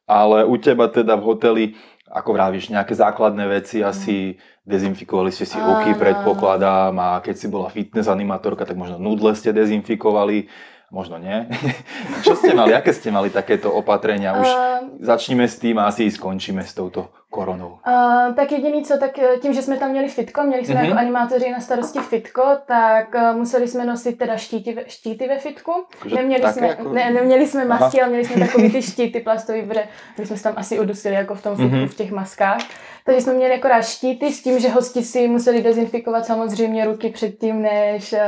Ale 0.08 0.44
u 0.48 0.56
teba 0.56 0.88
teda 0.88 1.20
v 1.20 1.22
hoteli, 1.22 1.64
ako 2.08 2.34
vravíš, 2.34 2.72
nejaké 2.72 2.96
základné 2.96 3.44
veci 3.48 3.84
asi 3.84 4.40
dezinfikovali 4.64 5.32
ste 5.32 5.44
si 5.44 5.56
ruky, 5.60 5.92
áno. 5.92 6.00
predpokladám. 6.00 6.94
A 6.96 7.08
keď 7.20 7.34
si 7.36 7.46
bola 7.48 7.68
fitness 7.72 8.08
animatorka, 8.08 8.64
tak 8.64 8.76
možno 8.76 8.96
nudle 8.96 9.32
ste 9.36 9.52
dezinfikovali. 9.52 10.48
Možno 10.88 11.20
nie. 11.20 11.44
Čo 12.24 12.32
ste 12.32 12.56
mali? 12.56 12.72
Aké 12.72 12.96
ste 12.96 13.12
mali 13.12 13.28
takéto 13.28 13.68
opatrenia? 13.68 14.40
Už 14.40 14.48
Uh, 14.48 15.04
začneme 15.04 15.44
s 15.44 15.60
tým 15.60 15.76
a 15.76 15.92
asi 15.92 16.08
skončíme 16.08 16.64
s 16.64 16.72
touto 16.72 17.12
koronou. 17.38 17.68
Uh, 17.68 18.34
tak 18.34 18.52
jediný 18.52 18.82
co, 18.84 18.98
tak 18.98 19.18
eh, 19.18 19.28
tím, 19.42 19.52
že 19.52 19.62
jsme 19.62 19.76
tam 19.76 19.90
měli 19.90 20.08
fitko, 20.08 20.42
měli 20.42 20.64
jsme 20.64 20.74
Mhm. 20.74 20.82
mm-hmm. 20.84 20.88
jako 20.88 20.98
animátoři 20.98 21.50
na 21.50 21.60
starosti 21.60 21.98
fitko, 21.98 22.42
tak 22.66 23.14
uh, 23.14 23.36
museli 23.36 23.68
jsme 23.68 23.84
nosit 23.84 24.18
teda 24.18 24.36
štíty, 24.36 24.72
ve- 24.74 24.84
štíty 24.88 25.28
ve 25.28 25.38
fitku. 25.38 25.72
Neměli 26.14 26.52
jsme, 26.52 26.66
jako- 26.68 26.92
ne, 26.92 27.10
neměli 27.10 27.46
jsme 27.46 27.64
Aha. 27.64 27.78
masky, 27.80 28.00
ale 28.00 28.08
měli 28.10 28.24
jsme 28.24 28.46
takový 28.46 28.70
ty 28.72 28.82
štíty 28.82 29.20
plastový, 29.20 29.62
protože 29.62 29.84
my 30.18 30.26
jsme 30.26 30.36
se 30.36 30.42
tam 30.42 30.54
asi 30.56 30.80
udusili 30.80 31.14
jako 31.14 31.34
v 31.34 31.42
tom 31.42 31.56
fitku, 31.56 31.68
Mhm. 31.74 31.84
mm-hmm. 31.84 31.88
v 31.88 31.94
těch 31.96 32.10
maskách. 32.12 32.60
Takže 33.04 33.20
jsme 33.20 33.32
měli 33.32 33.54
akorát 33.54 33.82
štíty 33.82 34.32
s 34.32 34.42
tím, 34.42 34.58
že 34.58 34.68
hosti 34.68 35.02
si 35.02 35.28
museli 35.28 35.62
dezinfikovat 35.62 36.26
samozřejmě 36.26 36.84
ruky 36.84 37.08
předtím, 37.10 37.62
než, 37.62 38.12
uh, 38.12 38.18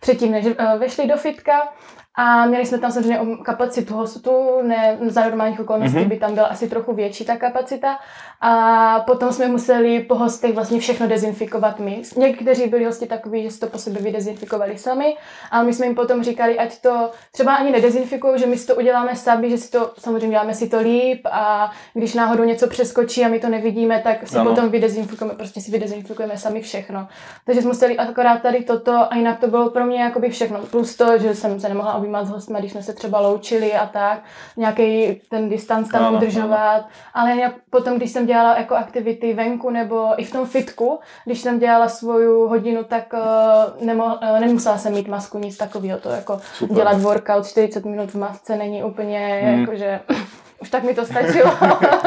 předtím, 0.00 0.30
než 0.32 0.46
uh, 0.46 0.52
vešli 0.78 1.06
do 1.06 1.16
fitka. 1.16 1.72
A 2.16 2.46
měli 2.46 2.66
jsme 2.66 2.78
tam 2.78 2.90
samozřejmě 2.92 3.18
kapacitu 3.44 3.94
hostů, 3.94 4.62
ne 4.62 4.98
za 5.06 5.24
normálních 5.24 5.60
okolností 5.60 5.98
Mhm. 5.98 6.08
by 6.08 6.16
tam 6.16 6.34
byla 6.34 6.46
asi 6.46 6.68
trochu 6.68 6.94
větší 6.94 7.24
ta 7.24 7.36
kapacita. 7.36 7.98
A 8.40 9.00
potom 9.00 9.32
jsme 9.32 9.48
museli 9.48 10.00
po 10.00 10.14
hostech 10.14 10.54
vlastně 10.54 10.80
všechno 10.80 11.08
dezinfikovat 11.08 11.78
my. 11.78 12.02
Někteří 12.16 12.66
byli 12.66 12.84
hosti 12.84 13.06
takový, 13.06 13.42
že 13.42 13.50
si 13.50 13.60
to 13.60 13.66
po 13.66 13.78
sobě 13.78 14.02
vydezinfikovali 14.02 14.78
sami, 14.78 15.16
a 15.50 15.62
my 15.62 15.72
jsme 15.72 15.86
jim 15.86 15.94
potom 15.94 16.24
říkali, 16.24 16.58
ať 16.58 16.80
to 16.80 17.10
třeba 17.32 17.54
ani 17.54 17.70
nedezinfikují, 17.70 18.38
že 18.38 18.46
my 18.46 18.58
si 18.58 18.66
to 18.66 18.74
uděláme 18.74 19.16
sami, 19.16 19.50
že 19.50 19.58
si 19.58 19.70
to 19.70 19.92
samozřejmě 19.98 20.28
děláme 20.28 20.54
si 20.54 20.68
to 20.68 20.80
líp 20.80 21.26
a 21.30 21.70
když 21.94 22.14
náhodou 22.14 22.44
něco 22.44 22.68
přeskočí 22.68 23.24
a 23.24 23.28
my 23.28 23.40
to 23.40 23.48
nevidíme, 23.48 24.00
tak 24.04 24.28
si 24.28 24.36
Ano. 24.36 24.50
potom 24.50 24.70
vydezinfikujeme, 24.70 25.34
prostě 25.34 25.60
si 25.60 25.70
vydezinfikujeme 25.70 26.38
sami 26.38 26.60
všechno. 26.60 27.08
Takže 27.46 27.62
jsme 27.62 27.68
museli 27.68 27.96
akorát 27.96 28.42
tady 28.42 28.64
toto 28.64 29.12
a 29.12 29.16
jinak 29.16 29.40
to 29.40 29.46
bylo 29.46 29.70
pro 29.70 29.84
mě 29.86 30.02
jakoby 30.02 30.30
všechno. 30.30 30.58
Plus 30.58 30.96
to, 30.96 31.18
že 31.18 31.34
jsem 31.34 31.60
se 31.60 31.68
nemohla 31.68 31.94
objímat 31.94 32.26
s 32.26 32.30
hostmi, 32.30 32.58
když 32.58 32.72
jsme 32.72 32.82
se 32.82 32.92
třeba 32.92 33.20
loučili 33.20 33.72
a 33.72 33.86
tak, 33.86 34.18
nějaký 34.56 35.20
ten 35.30 35.48
distanc 35.48 35.90
tam 35.90 36.04
ano, 36.04 36.16
udržovat, 36.16 36.76
ano. 36.76 36.86
ale 37.14 37.36
já 37.36 37.52
potom, 37.70 37.96
když 37.96 38.10
jsem 38.10 38.23
dělala 38.26 38.56
jako 38.58 38.74
aktivity 38.74 39.34
venku 39.34 39.70
nebo 39.70 40.20
i 40.20 40.24
v 40.24 40.32
tom 40.32 40.46
fitku, 40.46 40.98
když 41.24 41.40
jsem 41.40 41.58
dělala 41.58 41.88
svou 41.88 42.48
hodinu, 42.48 42.84
tak 42.84 43.12
uh, 43.12 43.86
nemo, 43.86 44.04
uh, 44.04 44.40
nemusela 44.40 44.78
jsem 44.78 44.92
mít 44.92 45.08
masku, 45.08 45.38
nic 45.38 45.56
takového, 45.56 45.98
to 46.00 46.08
jako 46.08 46.40
Super. 46.54 46.76
dělat 46.76 47.00
workout 47.00 47.46
40 47.46 47.84
minut 47.84 48.10
v 48.10 48.14
masce 48.14 48.56
není 48.56 48.84
úplně, 48.84 49.40
hmm. 49.44 49.60
jakože 49.60 50.00
už 50.64 50.70
tak 50.70 50.82
mi 50.82 50.94
to 50.94 51.04
stačilo. 51.04 51.52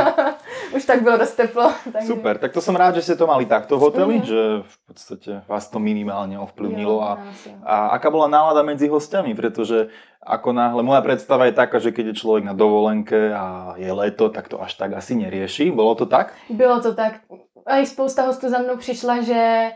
už 0.76 0.86
tak 0.86 1.02
bylo 1.02 1.18
dost 1.18 1.36
teplo. 1.36 1.72
Takže... 1.94 2.08
Super, 2.08 2.38
tak 2.38 2.52
to 2.54 2.62
som 2.62 2.76
rád, 2.76 2.98
že 2.98 3.06
ste 3.06 3.16
to 3.16 3.30
mali 3.30 3.46
takto 3.46 3.78
v 3.78 3.84
hoteli, 3.86 4.16
mm. 4.18 4.26
že 4.26 4.42
v 4.66 4.76
podstate 4.90 5.32
vás 5.46 5.70
to 5.70 5.78
minimálne 5.78 6.42
ovplyvnilo. 6.42 6.98
A, 7.06 7.22
a 7.62 7.76
aká 7.94 8.10
bola 8.10 8.26
nálada 8.26 8.66
medzi 8.66 8.90
hostiami, 8.90 9.38
pretože 9.38 9.94
ako 10.28 10.54
náhle, 10.54 10.84
moja 10.84 11.02
predstava 11.02 11.48
je 11.48 11.56
taká, 11.56 11.80
že 11.80 11.96
keď 11.96 12.12
je 12.12 12.20
človek 12.20 12.44
na 12.44 12.54
dovolenke 12.54 13.32
a 13.32 13.74
je 13.80 13.88
leto, 13.88 14.30
tak 14.30 14.52
to 14.52 14.60
až 14.60 14.76
tak 14.76 14.94
asi 14.94 15.16
nerieši. 15.16 15.72
Bolo 15.72 15.96
to 15.96 16.06
tak? 16.06 16.36
Bylo 16.50 16.84
to 16.84 16.94
tak. 16.94 17.24
A 17.66 17.78
i 17.78 17.86
spousta 17.86 18.22
hostů 18.22 18.50
za 18.50 18.60
mnou 18.60 18.78
přišla, 18.78 19.22
že 19.22 19.72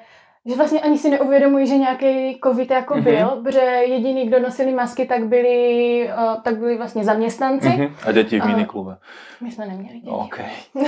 že 0.46 0.56
vlastně 0.56 0.82
ani 0.82 0.98
si 0.98 1.10
neuvědomují, 1.10 1.68
že 1.68 1.78
nějaký 1.78 2.40
covid 2.44 2.72
jako 2.72 2.94
mm-hmm. 2.94 3.04
byl, 3.04 3.28
protože 3.44 3.60
jediný, 3.60 4.28
kdo 4.28 4.40
nosili 4.40 4.74
masky, 4.74 5.06
tak 5.06 5.28
byli, 5.28 6.10
uh, 6.18 6.42
tak 6.42 6.58
byli 6.58 6.78
vlastně 6.78 7.04
zaměstnanci. 7.04 7.68
Mm-hmm. 7.68 7.92
A 8.06 8.12
děti 8.12 8.40
v 8.40 8.46
miniklube. 8.46 8.98
My 9.42 9.52
jsme 9.52 9.66
neměli 9.66 10.00
děti. 10.00 10.10
Okay. 10.10 10.46
uh, 10.76 10.84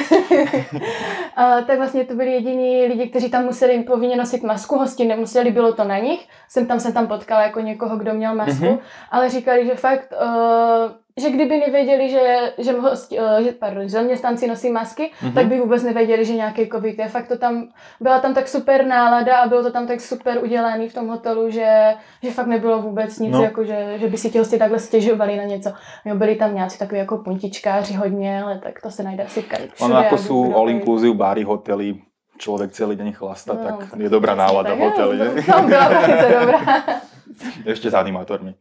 tak 1.67 1.77
vlastně 1.77 2.05
to 2.05 2.15
byli 2.15 2.31
jediní 2.31 2.85
lidi, 2.85 3.09
kteří 3.09 3.29
tam 3.29 3.45
museli 3.45 3.83
povinně 3.83 4.15
nosit 4.15 4.43
masku, 4.43 4.77
hosti 4.77 5.05
nemuseli, 5.05 5.51
bylo 5.51 5.73
to 5.73 5.83
na 5.83 5.97
nich. 5.99 6.27
Jsem 6.49 6.65
tam 6.65 6.79
se 6.79 6.93
tam 6.93 7.07
potkala 7.07 7.41
jako 7.41 7.59
někoho, 7.59 7.97
kdo 7.97 8.13
měl 8.13 8.35
masku, 8.35 8.65
mm-hmm. 8.65 8.79
ale 9.11 9.29
říkali, 9.29 9.65
že 9.65 9.75
fakt 9.75 10.13
uh, 10.21 10.91
že 11.21 11.29
kdyby 11.29 11.57
nevěděli, 11.57 12.09
že, 12.09 12.53
že, 12.57 12.71
hosti, 12.71 13.19
eh, 13.19 13.43
že 13.43 13.51
pardon, 13.51 13.89
zaměstnanci 13.89 14.47
nosí 14.47 14.71
masky, 14.71 15.11
mm-hmm. 15.21 15.33
tak 15.33 15.47
by 15.47 15.59
vůbec 15.59 15.83
nevěděli, 15.83 16.25
že 16.25 16.35
nějaký 16.35 16.69
covid 16.69 16.99
je. 16.99 17.07
Fakt 17.07 17.27
to 17.27 17.37
tam, 17.37 17.67
byla 17.99 18.19
tam 18.19 18.33
tak 18.33 18.47
super 18.47 18.85
nálada 18.85 19.37
a 19.37 19.47
bylo 19.47 19.63
to 19.63 19.71
tam 19.71 19.87
tak 19.87 20.01
super 20.01 20.39
udělané 20.43 20.89
v 20.89 20.93
tom 20.93 21.07
hotelu, 21.07 21.49
že, 21.49 21.95
že 22.23 22.31
fakt 22.31 22.47
nebylo 22.47 22.81
vůbec 22.81 23.19
nic, 23.19 23.33
no. 23.33 23.43
jako 23.43 23.63
že, 23.63 23.93
že 23.95 24.07
by 24.07 24.17
si 24.17 24.29
ti 24.29 24.37
hosti 24.37 24.57
takhle 24.57 24.79
stěžovali 24.79 25.37
na 25.37 25.43
něco. 25.43 25.73
Jo, 26.05 26.15
byli 26.15 26.35
tam 26.35 26.55
nějací 26.55 26.79
takový 26.79 26.99
jako 26.99 27.17
puntičkáři 27.17 27.93
hodně, 27.93 28.43
ale 28.43 28.59
tak 28.59 28.81
to 28.81 28.91
se 28.91 29.03
najde 29.03 29.23
asi 29.23 29.41
všude. 29.41 29.69
Ono 29.79 29.95
jako 29.95 30.17
jsou 30.17 30.55
all 30.55 30.69
inclusive 30.69 31.13
bary, 31.15 31.43
hotely, 31.43 31.95
člověk 32.37 32.71
celý 32.71 32.95
den 32.95 33.13
chlasta, 33.13 33.53
no, 33.53 33.63
tak, 33.63 33.89
tak 33.91 33.99
je 33.99 34.09
dobrá 34.09 34.35
nálada 34.35 34.73
v 34.75 34.77
hoteli. 34.77 35.43
Tam 35.45 35.69
byla 35.69 35.87
velice 35.89 36.35
dobrá. 36.39 36.83
Ještě 37.65 37.91
s 37.91 37.93
animátormi. 37.93 38.55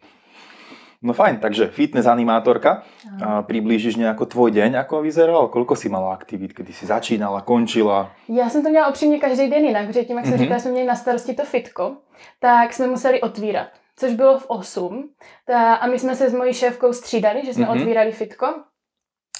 No 1.03 1.13
fajn, 1.13 1.37
takže 1.37 1.67
fitness 1.67 2.07
animátorka. 2.07 2.83
A 3.19 3.43
priblížiš 3.43 3.99
nejako 3.99 4.27
tvoj 4.27 4.51
deň, 4.55 4.79
ako 4.87 5.03
vyzeral? 5.03 5.51
Koľko 5.51 5.75
si 5.75 5.91
mala 5.91 6.15
aktivit, 6.15 6.55
kdy 6.55 6.73
si 6.73 6.87
začínala, 6.87 7.43
končila? 7.43 8.11
Já 8.29 8.49
jsem 8.49 8.63
to 8.63 8.71
měla 8.71 8.87
opřímně 8.89 9.19
každý 9.19 9.51
den 9.51 9.65
jinak, 9.65 9.87
protože 9.87 10.05
tím, 10.05 10.17
jak 10.17 10.27
jsem 10.27 10.35
mm-hmm. 10.35 10.39
říkala, 10.39 10.61
jsme 10.61 10.71
měli 10.71 10.87
na 10.87 10.95
starosti 10.95 11.35
to 11.35 11.45
fitko, 11.45 11.97
tak 12.41 12.73
jsme 12.73 12.87
museli 12.87 13.21
otvírat, 13.21 13.69
což 13.97 14.15
bylo 14.15 14.39
v 14.39 14.45
8. 14.49 15.09
Ta, 15.47 15.75
a 15.75 15.87
my 15.87 15.99
jsme 15.99 16.15
se 16.15 16.31
s 16.31 16.35
mojí 16.35 16.55
šéfkou 16.55 16.93
střídali, 16.93 17.43
že 17.47 17.55
jsme 17.55 17.67
mm-hmm. 17.67 17.81
otvírali 17.81 18.13
fitko. 18.13 18.47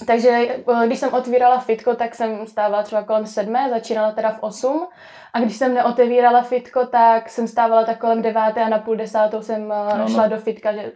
Takže 0.07 0.29
eh, 0.29 0.87
když 0.87 0.99
jsem 0.99 1.15
otvírala 1.15 1.59
fitko, 1.59 1.95
tak 1.95 2.15
jsem 2.15 2.47
stávala 2.47 2.83
třeba 2.83 3.03
kolem 3.03 3.27
sedmé, 3.27 3.71
začínala 3.71 4.13
teda 4.13 4.31
v 4.31 4.39
8 4.41 4.89
a 5.33 5.41
když 5.41 5.57
jsem 5.57 5.75
neotevírala 5.75 6.43
fitko, 6.43 6.87
tak 6.87 7.29
jsem 7.29 7.49
stávala 7.49 7.85
tak 7.85 7.99
kolem 7.99 8.23
deváté 8.23 8.63
a 8.63 8.69
na 8.69 8.79
půl 8.79 8.97
desátou 8.97 9.43
jsem 9.43 9.69
no, 9.69 9.99
no. 9.99 10.09
šla 10.09 10.27
do 10.27 10.37
fitka. 10.37 10.73
Že 10.73 10.93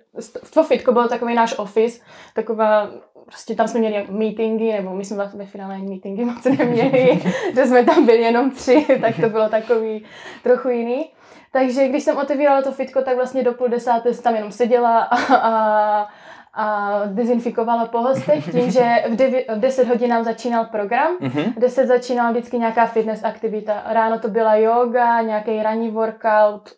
to 0.54 0.64
fitko 0.64 0.92
bylo 0.92 1.08
takový 1.08 1.34
náš 1.34 1.58
office, 1.58 2.00
taková, 2.34 2.90
prostě 3.26 3.54
tam 3.54 3.68
jsme 3.68 3.80
měli 3.80 4.06
meetingy, 4.08 4.72
nebo 4.72 4.94
my 4.94 5.04
jsme 5.04 5.16
vlastně 5.16 5.38
ve 5.38 5.46
finále 5.46 5.74
ani 5.74 5.88
meetingy 5.88 6.24
moc 6.24 6.44
neměli, 6.44 7.22
že 7.54 7.66
jsme 7.66 7.84
tam 7.84 8.06
byli 8.06 8.22
jenom 8.22 8.50
tři, 8.50 8.86
tak 9.00 9.14
to 9.20 9.28
bylo 9.28 9.48
takový 9.48 10.04
trochu 10.42 10.68
jiný. 10.68 11.10
Takže 11.52 11.88
když 11.88 12.02
jsem 12.02 12.16
otevírala 12.16 12.62
to 12.62 12.72
fitko, 12.72 13.02
tak 13.02 13.16
vlastně 13.16 13.42
do 13.42 13.52
půl 13.52 13.68
desáté 13.68 14.14
jsem 14.14 14.22
tam 14.22 14.34
jenom 14.34 14.52
seděla 14.52 14.98
a, 14.98 15.36
a 15.36 16.08
a 16.56 17.00
dezinfikovala 17.06 17.86
po 17.86 18.00
hostech 18.00 18.44
tím, 18.52 18.70
že 18.70 18.94
v, 19.10 19.16
devi, 19.16 19.46
v 19.56 19.60
10 19.60 19.88
hodin 19.88 20.10
nám 20.10 20.24
začínal 20.24 20.64
program. 20.64 21.16
Mm-hmm. 21.20 21.52
V 21.56 21.58
10 21.58 21.86
začínal 21.86 22.32
vždycky 22.32 22.58
nějaká 22.58 22.86
fitness 22.86 23.24
aktivita. 23.24 23.82
Ráno 23.86 24.18
to 24.18 24.28
byla 24.28 24.54
yoga, 24.54 25.22
nějaký 25.22 25.62
ranní 25.62 25.90
workout. 25.90 26.70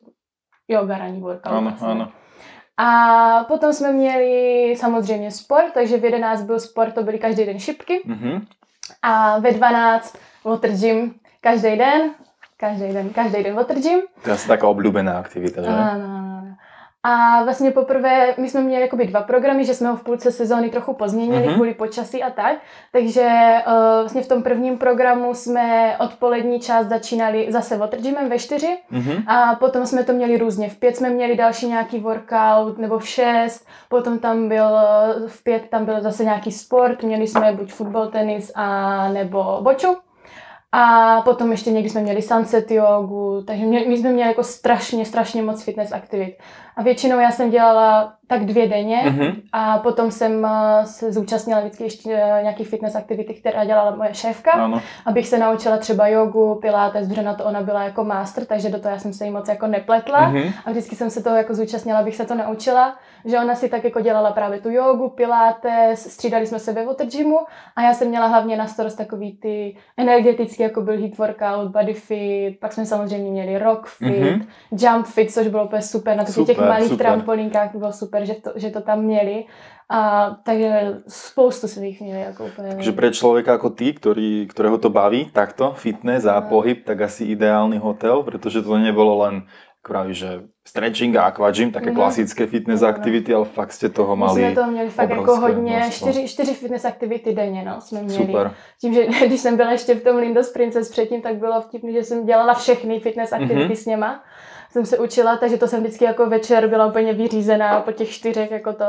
Yoga, 0.69 0.99
ranní 0.99 1.21
workout. 1.21 1.53
Ano, 1.53 1.63
vlastně. 1.63 1.89
ano. 1.89 2.09
A 2.77 3.45
potom 3.49 3.73
jsme 3.73 3.93
měli 3.93 4.75
samozřejmě 4.77 5.31
sport, 5.31 5.73
takže 5.75 5.99
v 5.99 6.05
11 6.05 6.43
byl 6.43 6.61
sport, 6.61 6.95
to 6.95 7.03
byly 7.03 7.19
každý 7.19 7.45
den 7.45 7.59
šipky. 7.59 8.03
Mm-hmm. 8.09 8.47
A 9.03 9.39
ve 9.39 9.53
12 9.53 10.19
water 10.45 10.71
gym 10.71 11.15
každý 11.41 11.77
den, 11.77 12.11
každý 12.57 12.93
den, 12.93 13.11
každý 13.11 13.43
den 13.43 13.55
water 13.55 13.77
gym. 13.81 14.01
To 14.23 14.31
je 14.31 14.35
asi 14.35 14.49
taková 14.49 14.71
oblíbená 14.71 15.19
aktivita, 15.19 15.63
že? 15.63 15.69
Ano, 15.69 16.28
a 17.02 17.45
vlastně 17.45 17.71
poprvé 17.71 18.35
my 18.38 18.50
jsme 18.50 18.61
měli 18.61 18.83
jakoby 18.83 19.07
dva 19.07 19.23
programy, 19.23 19.64
že 19.64 19.75
jsme 19.75 19.88
ho 19.88 19.97
v 19.97 20.02
půlce 20.02 20.33
sezóny 20.33 20.71
trochu 20.71 20.93
pozměnili 20.93 21.47
mm-hmm. 21.47 21.55
kvůli 21.55 21.75
počasí 21.75 22.23
a 22.23 22.31
tak. 22.31 22.57
Takže 22.93 23.55
uh, 23.67 23.73
vlastně 24.00 24.23
v 24.23 24.28
tom 24.28 24.43
prvním 24.43 24.78
programu 24.78 25.35
jsme 25.35 25.97
odpolední 25.99 26.61
část 26.61 26.87
začínali 26.87 27.47
zase 27.52 27.76
water 27.76 28.00
gymem 28.00 28.28
ve 28.28 28.38
čtyři 28.38 28.78
mm-hmm. 28.93 29.23
a 29.26 29.55
potom 29.55 29.87
jsme 29.87 30.05
to 30.05 30.12
měli 30.12 30.38
různě. 30.38 30.69
V 30.69 30.78
pět 30.78 30.97
jsme 30.97 31.11
měli 31.11 31.37
další 31.37 31.69
nějaký 31.69 31.99
workout 31.99 32.78
nebo 32.78 32.99
v 32.99 33.09
šest, 33.09 33.67
potom 33.88 34.19
tam 34.19 34.49
byl 34.49 34.64
v 35.26 35.45
pět 35.45 35.69
tam 35.71 35.85
byl 35.85 36.00
zase 36.00 36.25
nějaký 36.25 36.52
sport, 36.52 37.02
měli 37.02 37.26
jsme 37.26 37.52
buď 37.52 37.73
fotbal, 37.73 38.09
tenis 38.09 38.52
a 38.55 39.09
nebo 39.09 39.59
boču. 39.62 39.97
A 40.73 41.23
potom 41.23 41.51
ještě 41.51 41.71
někdy 41.71 41.91
jsme 41.91 42.01
měli 42.01 42.23
sunset 42.23 42.71
jogu, 42.71 43.43
takže 43.47 43.65
mě, 43.65 43.89
my 43.89 43.99
jsme 43.99 44.11
měli 44.11 44.29
jako 44.29 44.45
strašně, 44.45 45.05
strašně 45.05 45.43
moc 45.43 45.63
fitness 45.63 45.93
aktivit. 45.93 46.37
A 46.77 46.83
většinou 46.83 47.19
já 47.19 47.31
jsem 47.31 47.51
dělala 47.51 48.13
tak 48.27 48.45
dvě 48.45 48.69
denně 48.69 49.03
mm-hmm. 49.07 49.35
a 49.53 49.79
potom 49.79 50.11
jsem 50.11 50.45
eh, 50.47 50.87
se 50.87 51.13
zúčastnila 51.13 51.61
vždycky 51.61 51.85
ještě 51.85 52.13
eh, 52.13 52.43
nějaký 52.43 52.65
fitness 52.65 52.97
aktivity, 52.97 53.35
která 53.35 53.65
dělala 53.65 53.97
moje 53.97 54.15
šéfka, 54.15 54.51
ano. 54.51 54.83
abych 55.07 55.29
se 55.29 55.39
naučila 55.39 55.77
třeba 55.77 56.09
jogu, 56.09 56.55
pilates, 56.55 57.09
protože 57.09 57.23
na 57.23 57.35
to 57.35 57.45
ona 57.45 57.63
byla 57.63 57.83
jako 57.83 58.05
master, 58.05 58.45
takže 58.45 58.69
do 58.69 58.79
toho 58.79 58.95
já 58.95 58.99
jsem 58.99 59.13
se 59.13 59.25
jí 59.25 59.31
moc 59.31 59.49
jako 59.49 59.67
nepletla 59.67 60.33
mm-hmm. 60.33 60.53
a 60.65 60.71
vždycky 60.71 60.97
jsem 60.97 61.11
se 61.11 61.23
toho 61.23 61.37
jako 61.37 61.55
zúčastnila, 61.55 61.99
abych 61.99 62.17
se 62.17 62.25
to 62.25 62.35
naučila, 62.35 62.97
že 63.29 63.39
ona 63.39 63.55
si 63.55 63.69
tak 63.69 63.85
jako 63.85 64.01
dělala 64.01 64.33
právě 64.33 64.61
tu 64.61 64.71
jogu, 64.71 65.09
pilates, 65.09 66.13
střídali 66.13 66.47
jsme 66.47 66.59
se 66.59 66.73
ve 66.73 66.87
water 66.87 67.07
gymu 67.07 67.39
a 67.77 67.83
já 67.83 67.95
jsem 67.95 68.09
měla 68.09 68.27
hlavně 68.27 68.57
na 68.57 68.67
starost 68.67 68.95
takový 68.95 69.37
ty 69.37 69.77
energetický, 69.97 70.63
jako 70.63 70.81
byl 70.81 71.01
heat 71.01 71.19
workout, 71.19 71.71
body 71.71 71.95
fit, 71.95 72.57
pak 72.61 72.73
jsme 72.73 72.87
samozřejmě 72.87 73.31
měli 73.31 73.59
rock 73.59 73.87
fit, 73.87 74.09
mm-hmm. 74.09 74.47
jump 74.73 75.07
fit, 75.07 75.31
což 75.31 75.49
bylo 75.49 75.65
úplně 75.65 75.83
super 75.83 76.17
na 76.17 76.25
takových 76.25 76.47
těch 76.47 76.59
malých 76.59 76.89
super. 76.89 77.07
trampolínkách, 77.07 77.75
bylo 77.75 77.93
super, 77.93 78.25
že 78.25 78.35
to, 78.35 78.53
že 78.57 78.71
to 78.71 78.81
tam 78.81 79.03
měli. 79.03 79.45
A 79.91 80.31
takže 80.45 80.97
spoustu 81.09 81.69
svých 81.69 82.01
měli 82.01 82.21
jako 82.21 82.45
úplně. 82.45 82.75
Takže 82.75 82.93
pre 82.93 83.11
člověka 83.11 83.53
jako 83.53 83.71
ty, 83.71 83.93
který, 83.93 84.47
kterého 84.51 84.79
to 84.79 84.91
baví, 84.91 85.31
takto, 85.33 85.73
fitness 85.73 86.25
a 86.25 86.41
pohyb, 86.41 86.85
tak 86.85 87.01
asi 87.01 87.25
ideální 87.25 87.79
hotel, 87.79 88.23
protože 88.23 88.63
to 88.63 88.79
nebylo 88.79 89.19
len 89.19 89.43
praví, 89.89 90.15
že 90.15 90.41
stretching 90.69 91.17
a 91.17 91.23
aquagym, 91.33 91.73
také 91.73 91.91
mm-hmm. 91.91 91.97
klasické 91.97 92.47
fitness 92.47 92.81
no, 92.81 92.89
aktivity, 92.89 93.35
ale 93.35 93.45
fakt 93.45 93.73
jste 93.73 93.89
toho 93.89 94.17
mali 94.17 94.43
My 94.43 94.53
jsme 94.53 94.65
to 94.65 94.71
měli 94.71 94.91
fakt 94.91 95.11
jako 95.11 95.37
hodně, 95.37 95.89
čtyři, 95.91 96.29
čtyři 96.29 96.55
fitness 96.55 96.85
aktivity 96.85 97.33
denně, 97.33 97.65
no, 97.65 97.81
jsme 97.81 98.03
měli. 98.03 98.27
Super. 98.27 98.55
Tím, 98.81 98.95
že 98.95 99.07
když 99.27 99.41
jsem 99.41 99.57
byla 99.57 99.73
ještě 99.73 99.95
v 99.95 100.03
tom 100.03 100.17
Lindos 100.17 100.53
Princess 100.53 100.91
předtím, 100.91 101.23
tak 101.23 101.37
bylo 101.37 101.61
vtipný, 101.61 101.93
že 101.93 102.05
jsem 102.05 102.27
dělala 102.27 102.55
všechny 102.55 103.01
fitness 103.01 103.33
aktivity 103.33 103.75
mm-hmm. 103.75 103.83
s 103.83 103.87
něma 103.87 104.25
jsem 104.71 104.87
se 104.87 104.99
učila, 104.99 105.37
takže 105.37 105.57
to 105.57 105.69
jsem 105.69 105.81
vždycky 105.81 106.05
jako 106.05 106.27
večer 106.27 106.69
byla 106.69 106.87
úplně 106.87 107.13
vyřízená 107.13 107.81
po 107.81 107.93
těch 107.93 108.11
čtyřech, 108.11 108.51
jako 108.51 108.73
to, 108.73 108.85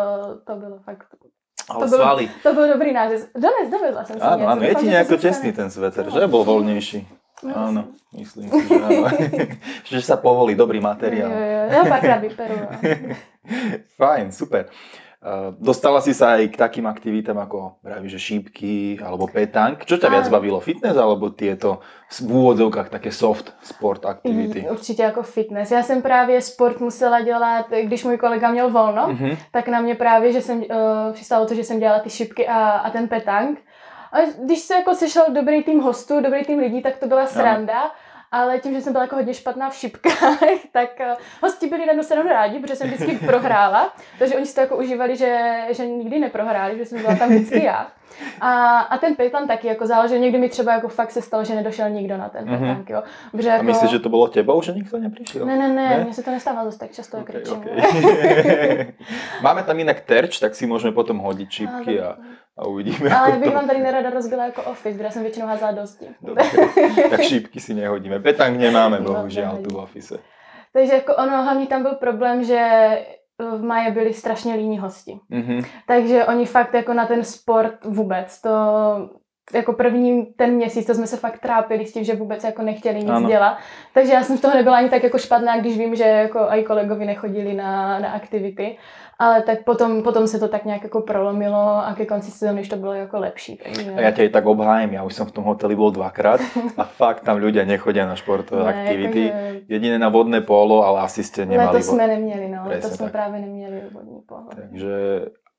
to 0.45 0.55
bylo 0.55 0.79
fakt 0.79 1.07
to 1.74 1.88
byl, 1.88 2.27
to 2.43 2.53
byl 2.53 2.74
dobrý 2.74 2.93
nářez. 2.93 3.29
Dones, 3.36 3.69
dovezla 3.71 4.05
jsem 4.05 4.15
si 4.15 4.25
Áno, 4.25 4.48
áno, 4.48 4.62
je 4.65 4.75
ti 4.75 4.88
nejako 4.89 5.17
těsný 5.17 5.53
ten 5.53 5.69
sveter, 5.69 6.09
že? 6.09 6.25
Bol 6.25 6.41
voľnejší. 6.41 7.05
No, 7.39 7.53
áno, 7.55 7.81
myslím 8.12 8.51
si, 8.51 8.67
že 8.67 8.75
áno. 8.75 9.08
že 9.96 10.00
sa 10.03 10.19
povolí 10.19 10.60
dobrý 10.60 10.84
materiál. 10.84 11.31
Jo, 11.31 11.39
jo, 11.39 11.62
jo. 11.63 11.63
ja 11.72 11.81
párkrát 11.88 12.19
vyperu. 12.19 12.55
No. 12.60 12.67
Fajn, 14.00 14.36
super. 14.36 14.67
Eh, 15.19 15.51
dostala 15.60 16.00
si 16.00 16.15
sa 16.15 16.39
aj 16.39 16.48
k 16.48 16.55
takým 16.55 16.88
aktivitám 16.88 17.36
ako 17.43 17.84
praví, 17.84 18.08
že 18.08 18.15
šípky 18.15 19.03
alebo 19.03 19.27
petang. 19.27 19.75
Čo 19.84 20.00
ťa 20.00 20.08
viac 20.08 20.31
bavilo? 20.31 20.63
Fitness 20.63 20.96
alebo 20.96 21.27
tieto 21.36 21.84
v 22.24 22.39
úvodzovkách 22.39 22.88
také 22.88 23.12
soft 23.12 23.51
sport 23.60 24.08
aktivity? 24.08 24.63
Mm, 24.63 24.72
určitě 24.72 25.03
jako 25.03 25.24
fitness. 25.24 25.72
Já 25.72 25.84
jsem 25.84 26.01
právě 26.01 26.41
sport 26.41 26.79
musela 26.79 27.22
dělat, 27.22 27.65
když 27.84 28.03
můj 28.03 28.17
kolega 28.17 28.51
měl 28.51 28.69
volno, 28.69 29.08
mm-hmm. 29.08 29.38
tak 29.51 29.67
na 29.67 29.81
mě 29.81 29.96
právě, 29.96 30.31
že 30.31 30.41
jsem 30.41 30.58
uh, 30.58 30.65
přistalo 31.12 31.46
to, 31.46 31.53
že 31.53 31.63
jsem 31.63 31.79
dělala 31.79 32.00
ty 32.00 32.10
šipky 32.10 32.48
a, 32.48 32.88
a 32.88 32.89
ten 32.89 33.08
petang. 33.08 33.60
A 34.11 34.17
když 34.43 34.59
se 34.59 34.73
jako 34.73 34.95
sešel 34.95 35.25
dobrý 35.29 35.63
tým 35.63 35.79
hostů, 35.79 36.21
dobrý 36.21 36.43
tým 36.45 36.59
lidí, 36.59 36.81
tak 36.81 36.97
to 36.97 37.07
byla 37.07 37.25
sranda. 37.25 37.83
No 37.83 37.91
ale 38.31 38.59
tím, 38.59 38.73
že 38.73 38.81
jsem 38.81 38.93
byla 38.93 39.03
jako 39.03 39.15
hodně 39.15 39.33
špatná 39.33 39.69
v 39.69 39.75
šipkách, 39.75 40.39
tak 40.71 40.89
uh, 40.99 41.17
hosti 41.41 41.67
byli 41.67 41.85
na 41.85 41.91
jednu 41.91 42.03
stranu 42.03 42.29
rádi, 42.29 42.59
protože 42.59 42.75
jsem 42.75 42.87
vždycky 42.87 43.15
prohrála, 43.25 43.93
takže 44.19 44.35
oni 44.35 44.45
si 44.45 44.55
to 44.55 44.61
jako 44.61 44.77
užívali, 44.77 45.15
že, 45.15 45.61
že 45.69 45.87
nikdy 45.87 46.19
neprohráli, 46.19 46.77
že 46.77 46.85
jsem 46.85 47.01
byla 47.01 47.15
tam 47.15 47.29
vždycky 47.29 47.63
já. 47.63 47.87
A, 48.41 48.79
a 48.79 48.97
ten 48.97 49.15
Python 49.15 49.47
taky 49.47 49.67
jako 49.67 49.87
záleží, 49.87 50.19
někdy 50.19 50.37
mi 50.37 50.49
třeba 50.49 50.73
jako 50.73 50.87
fakt 50.87 51.11
se 51.11 51.21
stalo, 51.21 51.43
že 51.43 51.55
nedošel 51.55 51.89
nikdo 51.89 52.17
na 52.17 52.29
ten 52.29 52.45
mm-hmm. 52.45 52.83
jo. 52.89 53.03
Protože 53.31 53.49
jako... 53.49 53.59
A 53.59 53.63
myslíš, 53.63 53.91
že 53.91 53.99
to 53.99 54.09
bylo 54.09 54.27
tebou, 54.27 54.61
že 54.61 54.71
nikdo 54.71 54.97
nepřišel? 54.97 55.45
Ne, 55.45 55.57
ne, 55.57 55.67
ne, 55.67 55.89
ne? 55.89 56.03
mně 56.03 56.13
se 56.13 56.23
to 56.23 56.31
nestává 56.31 56.65
zase 56.65 56.79
tak 56.79 56.91
často, 56.91 57.17
okay, 57.17 57.35
jak 57.35 57.57
okay. 57.57 58.93
Máme 59.41 59.63
tam 59.63 59.79
jinak 59.79 60.01
terč, 60.01 60.39
tak 60.39 60.55
si 60.55 60.67
můžeme 60.67 60.93
potom 60.93 61.17
hodit 61.17 61.49
čipky 61.49 62.01
a, 62.01 62.09
a 62.09 62.17
uvidíme. 62.67 63.15
Ale 63.15 63.37
bych 63.37 63.49
to... 63.49 63.55
vám 63.55 63.67
tady 63.67 63.79
nerada 63.79 64.09
rozbila 64.09 64.45
jako 64.45 64.63
office, 64.63 64.97
kde 64.97 65.11
jsem 65.11 65.21
většinou 65.21 65.47
házela 65.47 65.71
dosti. 65.71 66.05
Dobře, 66.21 66.57
tak 67.09 67.21
šípky 67.21 67.59
si 67.59 67.73
nehodíme. 67.73 68.19
Petang 68.19 68.57
nemáme, 68.57 69.01
bohužel, 69.01 69.59
tu 69.63 69.75
v 69.75 69.77
office. 69.77 70.19
Takže 70.73 70.93
jako 70.93 71.15
ono, 71.15 71.43
hlavně 71.43 71.67
tam 71.67 71.81
byl 71.81 71.91
problém, 71.95 72.43
že 72.43 72.89
v 73.39 73.63
Maje 73.63 73.91
byli 73.91 74.13
strašně 74.13 74.53
líní 74.55 74.79
hosti. 74.79 75.19
Mm-hmm. 75.31 75.65
Takže 75.87 76.25
oni 76.25 76.45
fakt 76.45 76.73
jako 76.73 76.93
na 76.93 77.05
ten 77.05 77.23
sport 77.23 77.85
vůbec, 77.85 78.41
to 78.41 78.49
jako 79.53 79.73
první 79.73 80.25
ten 80.25 80.51
měsíc, 80.51 80.87
to 80.87 80.93
jsme 80.93 81.07
se 81.07 81.17
fakt 81.17 81.39
trápili 81.39 81.85
s 81.85 81.93
tím, 81.93 82.03
že 82.03 82.15
vůbec 82.15 82.43
jako 82.43 82.61
nechtěli 82.61 82.99
nic 82.99 83.09
ano. 83.09 83.27
dělat. 83.27 83.57
Takže 83.93 84.13
já 84.13 84.23
jsem 84.23 84.37
z 84.37 84.41
toho 84.41 84.55
nebyla 84.55 84.77
ani 84.77 84.89
tak 84.89 85.03
jako 85.03 85.17
špatná, 85.17 85.57
když 85.57 85.77
vím, 85.77 85.95
že 85.95 86.03
jako 86.03 86.39
i 86.39 86.63
kolegovi 86.63 87.05
nechodili 87.05 87.53
na, 87.53 87.99
na 87.99 88.11
aktivity. 88.11 88.77
Ale 89.19 89.41
tak 89.41 89.63
potom, 89.63 90.03
potom 90.03 90.27
se 90.27 90.39
to 90.39 90.47
tak 90.47 90.65
nějak 90.65 90.83
jako 90.83 91.01
prolomilo 91.01 91.83
a 91.85 91.93
ke 91.93 92.05
konci 92.05 92.31
sezóny 92.31 92.63
to 92.63 92.75
bylo 92.75 92.93
jako 92.93 93.19
lepší. 93.19 93.59
Takže... 93.63 93.93
A 93.93 94.01
já 94.01 94.11
tě 94.11 94.23
i 94.23 94.29
tak 94.29 94.45
obhájím, 94.45 94.93
já 94.93 95.03
už 95.03 95.13
jsem 95.13 95.25
v 95.25 95.31
tom 95.31 95.43
hoteli 95.43 95.75
byl 95.75 95.91
dvakrát 95.91 96.41
a 96.77 96.83
fakt 96.99 97.27
tam 97.27 97.38
ľudia 97.38 97.67
nechodí 97.67 97.99
na 97.99 98.15
športové 98.15 98.63
ne, 98.63 98.69
aktivity. 98.69 99.25
Jakože... 99.27 99.61
Jediné 99.67 99.99
na 99.99 100.09
vodné 100.09 100.41
polo, 100.41 100.85
ale 100.85 101.01
asi 101.01 101.23
jste 101.23 101.45
nemali. 101.45 101.77
to 101.77 101.83
jsme 101.83 102.07
neměli, 102.07 102.49
no, 102.49 102.63
to 102.81 102.88
jsme 102.88 103.05
tak. 103.05 103.11
právě 103.11 103.39
neměli 103.41 103.81
vodní 103.91 104.21
polo. 104.27 104.47
Takže 104.55 104.89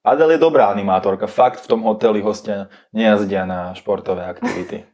Adel 0.04 0.30
je 0.30 0.38
dobrá 0.38 0.66
animátorka, 0.66 1.26
fakt 1.26 1.60
v 1.60 1.68
tom 1.68 1.82
hoteli 1.82 2.20
hostia 2.24 2.72
nejazdia 2.92 3.44
na 3.44 3.74
športové 3.74 4.24
aktivity. 4.24 4.84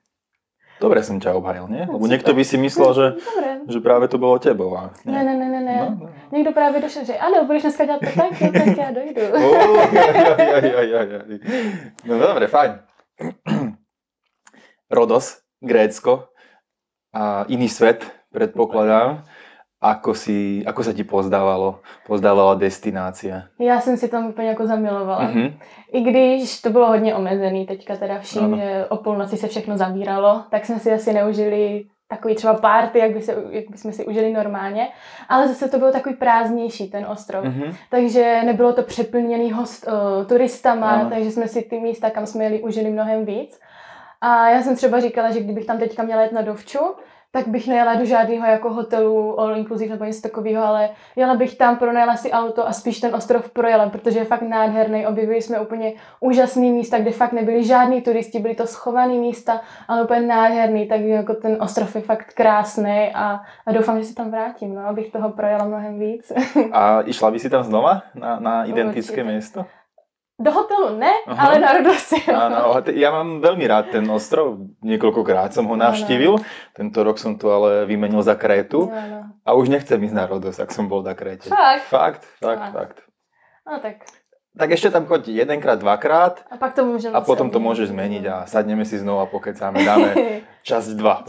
Dobre 0.76 1.00
som 1.00 1.16
ťa 1.16 1.33
obhajil, 1.33 1.73
nie? 1.73 1.88
Lebo 1.88 2.04
niekto 2.04 2.37
by 2.37 2.45
si 2.45 2.61
myslel, 2.61 2.90
že, 2.92 3.06
že 3.64 3.78
práve 3.80 4.12
to 4.12 4.21
bylo 4.21 4.37
tebou. 4.37 4.76
A 4.76 4.92
ne, 5.09 5.25
ne, 5.25 5.33
ne, 5.33 5.49
ne. 5.49 5.61
ne. 5.64 5.76
No, 5.80 5.97
no. 6.00 6.09
Někdo 6.33 6.52
právě 6.52 6.80
došel, 6.80 7.04
že 7.04 7.16
ano, 7.16 7.45
budeš 7.45 7.62
dneska 7.62 7.85
dělat 7.85 8.00
to 8.00 8.12
tak, 8.21 8.33
tak 8.38 8.76
já 8.76 8.90
dojdu. 8.90 9.23
oh, 9.33 9.95
ja, 9.95 10.61
ja, 10.61 10.80
ja, 10.83 11.00
ja. 11.02 11.21
No 12.04 12.18
dobre, 12.18 12.47
fajn. 12.47 12.73
Rodos, 14.90 15.40
Grécko 15.61 16.28
a 17.14 17.42
iný 17.49 17.68
svet, 17.68 18.12
predpokladám. 18.33 19.25
Ako, 19.87 20.14
si, 20.14 20.66
ako 20.66 20.83
sa 20.83 20.93
ti 20.93 21.05
pozdávalo, 21.05 21.78
pozdávala 22.07 22.55
destinácia? 22.55 23.43
Já 23.59 23.81
jsem 23.81 23.97
si 23.97 24.09
tam 24.09 24.26
úplně 24.26 24.49
jako 24.49 24.66
zamilovala. 24.66 25.31
Mm-hmm. 25.31 25.52
I 25.93 26.00
když 26.00 26.61
to 26.61 26.71
bylo 26.71 26.87
hodně 26.87 27.14
omezený 27.14 27.66
teďka 27.66 27.97
teda 27.97 28.19
vším, 28.19 28.45
ano. 28.45 28.57
že 28.57 28.87
o 28.88 28.97
půlnoci 28.97 29.37
se 29.37 29.49
všechno 29.49 29.76
zavíralo, 29.76 30.43
tak 30.50 30.66
jsme 30.66 30.78
si 30.78 30.93
asi 30.93 31.12
neužili 31.12 31.85
takový 32.09 32.35
třeba 32.35 32.55
party, 32.55 32.99
jak, 32.99 33.11
by 33.11 33.23
se, 33.23 33.35
jak 33.50 33.64
bychom 33.71 33.93
si 33.93 34.07
užili 34.07 34.33
normálně, 34.33 34.88
ale 35.28 35.49
zase 35.49 35.69
to 35.69 35.78
bylo 35.78 35.93
takový 35.93 36.14
prázdnější 36.14 36.90
ten 36.90 37.07
ostrov, 37.07 37.45
mm-hmm. 37.45 37.75
takže 37.90 38.43
nebylo 38.45 38.73
to 38.73 38.83
přeplněný 38.83 39.52
host, 39.52 39.87
uh, 39.88 40.26
turistama, 40.26 40.90
ano. 40.90 41.11
takže 41.11 41.31
jsme 41.31 41.49
si 41.49 41.62
ty 41.62 41.81
místa, 41.81 42.11
kam 42.11 42.26
jsme 42.26 42.45
jeli, 42.45 42.62
užili 42.62 42.90
mnohem 42.90 43.25
víc. 43.25 43.61
A 44.21 44.49
já 44.49 44.62
jsem 44.62 44.76
třeba 44.76 45.00
říkala, 45.00 45.31
že 45.31 45.40
kdybych 45.40 45.66
tam 45.66 45.78
teďka 45.78 46.02
měla 46.02 46.23
jet 46.23 46.33
na 46.33 46.43
dovču, 46.43 46.78
tak 47.37 47.49
bych 47.49 47.69
nejela 47.69 47.95
do 47.95 48.05
žádného 48.05 48.47
jako 48.47 48.71
hotelu 48.71 49.40
all 49.40 49.57
inclusive 49.57 49.90
nebo 49.90 50.05
něco 50.05 50.23
takového, 50.23 50.64
ale 50.64 50.90
jela 51.16 51.35
bych 51.35 51.57
tam, 51.57 51.76
pronajela 51.76 52.16
si 52.16 52.33
auto 52.33 52.69
a 52.69 52.73
spíš 52.73 53.00
ten 53.00 53.14
ostrov 53.14 53.50
projela, 53.50 53.88
protože 53.88 54.19
je 54.19 54.25
fakt 54.25 54.43
nádherný. 54.43 55.07
Objevili 55.07 55.43
jsme 55.43 55.61
úplně 55.61 55.93
úžasný 56.21 56.71
místa, 56.71 56.99
kde 56.99 57.11
fakt 57.11 57.33
nebyli 57.33 57.64
žádní 57.64 58.02
turisti, 58.02 58.38
byly 58.38 58.55
to 58.55 58.66
schované 58.66 59.14
místa, 59.14 59.61
ale 59.88 60.03
úplně 60.03 60.20
nádherný, 60.20 60.88
tak 60.88 61.01
jako 61.01 61.35
ten 61.35 61.57
ostrov 61.61 61.96
je 61.96 62.03
fakt 62.03 62.35
krásný 62.35 63.11
a, 63.14 63.40
a 63.66 63.72
doufám, 63.72 63.99
že 63.99 64.05
se 64.05 64.14
tam 64.14 64.31
vrátím, 64.31 64.75
no, 64.75 64.87
abych 64.87 65.12
toho 65.12 65.31
projela 65.31 65.64
mnohem 65.64 65.99
víc. 65.99 66.33
a 66.72 67.01
išla 67.01 67.31
by 67.31 67.38
si 67.38 67.51
tam 67.51 67.62
znova 67.62 68.03
na, 68.14 68.40
na 68.40 68.64
identické 68.64 69.22
Určitě. 69.22 69.33
město? 69.33 69.64
Do 70.37 70.53
hotelu 70.53 71.01
ne, 71.01 71.12
Aha. 71.25 71.49
ale 71.49 71.55
na 71.64 71.72
Rodose. 71.81 72.20
Áno, 72.29 72.77
ja 72.92 73.09
mám 73.09 73.40
veľmi 73.40 73.64
rád 73.64 73.88
ten 73.88 74.05
ostrov, 74.12 74.68
niekoľkokrát 74.85 75.57
som 75.57 75.64
ho 75.64 75.81
navštívil, 75.81 76.37
tento 76.77 76.99
rok 77.01 77.16
som 77.16 77.40
to 77.40 77.49
ale 77.49 77.88
vymenil 77.88 78.20
za 78.20 78.37
Krétu 78.37 78.92
ano. 78.92 79.33
a 79.40 79.51
už 79.57 79.72
nechcem 79.72 79.96
ísť 79.96 80.12
na 80.12 80.29
Rodos, 80.29 80.61
ak 80.61 80.77
som 80.77 80.92
bol 80.92 81.01
na 81.01 81.16
Kréte. 81.16 81.49
Fakt? 81.49 81.88
Fakt, 81.88 82.22
fakt, 82.37 82.68
fakt. 82.68 82.72
fakt. 82.77 82.99
No 83.64 83.81
tak 83.81 84.05
tak 84.57 84.72
ešte 84.72 84.88
tam 84.88 85.05
choď 85.05 85.29
jedenkrát, 85.29 85.77
dvakrát 85.77 86.40
a, 86.49 86.57
pak 86.57 86.72
to 86.72 86.88
a 87.12 87.20
potom 87.20 87.53
to 87.53 87.61
môžeš 87.61 87.92
zmeniť 87.92 88.25
a 88.25 88.37
sadneme 88.49 88.88
si 88.88 88.96
znova, 88.96 89.29
pokecáme, 89.29 89.85
dáme 89.85 90.11
čas 90.66 90.88
dva. 90.88 91.22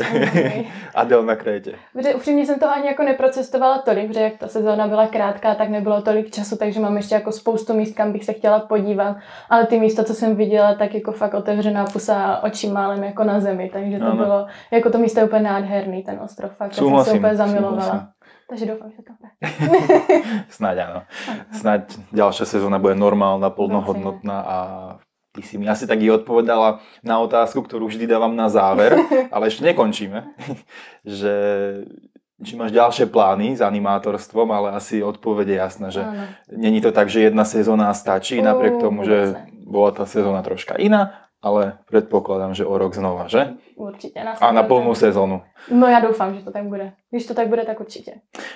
Adel 0.95 1.23
na 1.23 1.35
Krétě. 1.35 1.73
Protože 1.93 2.15
upřímně 2.15 2.45
jsem 2.45 2.59
to 2.59 2.69
ani 2.69 2.87
jako 2.87 3.03
neprocestovala 3.03 3.77
tolik, 3.77 4.07
protože 4.07 4.19
jak 4.19 4.37
ta 4.37 4.47
sezóna 4.47 4.87
byla 4.87 5.07
krátká, 5.07 5.55
tak 5.55 5.69
nebylo 5.69 6.01
tolik 6.01 6.31
času, 6.31 6.57
takže 6.57 6.79
mám 6.79 6.97
ještě 6.97 7.15
jako 7.15 7.31
spoustu 7.31 7.73
míst, 7.73 7.95
kam 7.95 8.11
bych 8.11 8.25
se 8.25 8.33
chtěla 8.33 8.59
podívat, 8.59 9.17
ale 9.49 9.65
ty 9.65 9.79
místa, 9.79 10.03
co 10.03 10.13
jsem 10.13 10.35
viděla, 10.35 10.75
tak 10.75 10.93
jako 10.93 11.11
fakt 11.11 11.33
otevřená 11.33 11.85
pusa 11.85 12.43
očí 12.43 12.69
málem 12.69 13.03
jako 13.03 13.23
na 13.23 13.39
zemi, 13.39 13.69
takže 13.73 13.99
to 13.99 14.05
ano. 14.05 14.15
bylo, 14.15 14.47
jako 14.71 14.89
to 14.89 14.97
místo 14.97 15.19
je 15.19 15.25
úplně 15.25 15.41
nádherný, 15.41 16.03
ten 16.03 16.19
ostrov, 16.23 16.51
fakt, 16.51 16.77
já 16.77 16.83
jsem 16.83 17.03
se 17.03 17.13
úplně 17.13 17.35
zamilovala. 17.35 17.81
Souhlasím. 17.81 18.07
Takže 18.49 18.65
doufám, 18.65 18.91
že 18.91 19.03
to 19.03 19.13
tak. 19.21 19.31
Snáď 20.49 20.77
áno. 20.87 20.99
Snáď 21.51 21.99
ďalšia 22.15 22.47
sezóna 22.47 22.79
bude 22.79 22.95
normálna, 22.95 23.51
plnohodnotná 23.51 24.37
a 24.39 24.57
ty 25.37 25.45
si 25.45 25.61
mi 25.61 25.69
asi 25.69 25.85
tak 25.85 26.01
i 26.01 26.09
odpovedala 26.09 26.81
na 27.05 27.21
otázku, 27.21 27.61
ktorú 27.61 27.85
vždy 27.85 28.09
dávam 28.09 28.33
na 28.33 28.49
záver, 28.49 28.97
ale 29.33 29.53
ešte 29.53 29.61
nekončíme, 29.69 30.25
že 31.05 31.33
či 32.41 32.53
máš 32.57 32.73
ďalšie 32.73 33.09
plány 33.09 33.57
s 33.57 33.61
animátorstvom, 33.61 34.49
ale 34.49 34.73
asi 34.73 35.01
odpovede 35.01 35.57
jasná, 35.57 35.89
že 35.89 36.05
ano. 36.05 36.25
není 36.53 36.81
to 36.81 36.93
tak, 36.93 37.09
že 37.09 37.29
jedna 37.29 37.45
sezóna 37.45 37.93
stačí, 37.93 38.41
napriek 38.41 38.77
tomu, 38.77 39.05
že 39.05 39.37
bola 39.65 39.89
tá 39.93 40.05
sezóna 40.05 40.45
troška 40.45 40.77
iná, 40.77 41.26
ale 41.41 41.77
předpokládám, 41.85 42.53
že 42.53 42.65
o 42.65 42.77
rok 42.77 42.95
znova, 42.95 43.27
že? 43.27 43.53
Určitě. 43.75 44.23
Na 44.23 44.31
a 44.31 44.51
na 44.51 44.63
plnou 44.63 44.95
sezónu. 44.95 45.41
No 45.71 45.87
já 45.87 45.99
doufám, 45.99 46.35
že 46.35 46.43
to 46.43 46.51
tak 46.51 46.63
bude. 46.63 46.93
Když 47.11 47.25
to 47.25 47.33
tak 47.33 47.47
bude, 47.47 47.65
tak 47.65 47.79
určitě. 47.79 48.13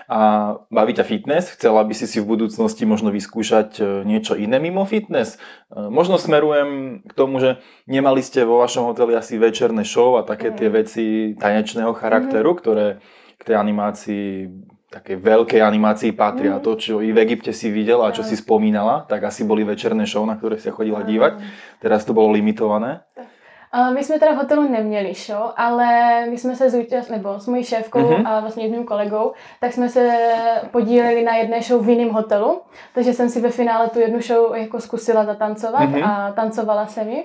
A 0.09 0.55
baví 0.71 0.93
ťa 0.93 1.03
fitness? 1.03 1.49
Chcela 1.49 1.83
by 1.83 1.93
si 1.93 2.07
si 2.07 2.19
v 2.19 2.25
budúcnosti 2.25 2.85
možno 2.85 3.11
vyskúšať 3.11 3.79
e, 3.79 3.83
niečo 4.05 4.35
iné 4.35 4.59
mimo 4.59 4.85
fitness? 4.85 5.37
E, 5.37 5.89
možno 5.89 6.17
smerujem 6.17 7.01
k 7.05 7.13
tomu, 7.13 7.39
že 7.39 7.61
nemali 7.87 8.23
ste 8.23 8.45
vo 8.45 8.57
vašom 8.57 8.85
hoteli 8.85 9.15
asi 9.15 9.37
večerné 9.37 9.85
show 9.85 10.17
a 10.17 10.25
také 10.25 10.49
mm. 10.51 10.55
tie 10.57 10.69
veci 10.69 11.05
tanečného 11.37 11.93
charakteru, 11.93 12.51
mm. 12.53 12.59
ktoré 12.59 12.87
k 13.37 13.41
tej 13.45 13.55
animácii 13.55 14.27
také 14.91 15.15
veľkej 15.15 15.63
animácii 15.63 16.11
patria. 16.11 16.59
Mm. 16.59 16.63
To, 16.67 16.75
čo 16.75 16.99
i 16.99 17.15
v 17.15 17.23
Egypte 17.23 17.55
si 17.55 17.71
videla 17.71 18.11
a 18.11 18.15
čo 18.15 18.27
si 18.27 18.35
spomínala, 18.35 19.07
tak 19.07 19.23
asi 19.23 19.47
boli 19.47 19.63
večerné 19.63 20.03
show, 20.03 20.27
na 20.27 20.35
ktoré 20.35 20.59
si 20.59 20.67
chodila 20.67 20.99
dívať. 21.07 21.39
Teraz 21.79 22.03
to 22.03 22.11
bylo 22.11 22.27
limitované. 22.35 23.07
My 23.93 24.03
jsme 24.03 24.19
teda 24.19 24.33
v 24.33 24.37
hotelu 24.37 24.67
neměli 24.67 25.13
show, 25.13 25.55
ale 25.57 25.87
my 26.29 26.37
jsme 26.37 26.55
se 26.55 26.69
zúčastnili, 26.69 27.17
nebo 27.23 27.39
s 27.39 27.47
mojí 27.47 27.63
šéfkou 27.63 27.99
mm-hmm. 27.99 28.27
a 28.27 28.39
vlastně 28.39 28.63
jedním 28.63 28.83
kolegou, 28.83 29.31
tak 29.59 29.73
jsme 29.73 29.89
se 29.89 30.11
podíleli 30.71 31.23
na 31.23 31.35
jedné 31.35 31.61
show 31.61 31.85
v 31.85 31.89
jiném 31.89 32.09
hotelu, 32.09 32.61
takže 32.93 33.13
jsem 33.13 33.29
si 33.29 33.41
ve 33.41 33.49
finále 33.49 33.89
tu 33.89 33.99
jednu 33.99 34.21
show 34.21 34.55
jako 34.55 34.79
zkusila 34.79 35.25
zatancovat 35.25 35.89
mm-hmm. 35.89 36.09
a 36.09 36.31
tancovala 36.31 36.87
se 36.87 37.03
mi. 37.03 37.23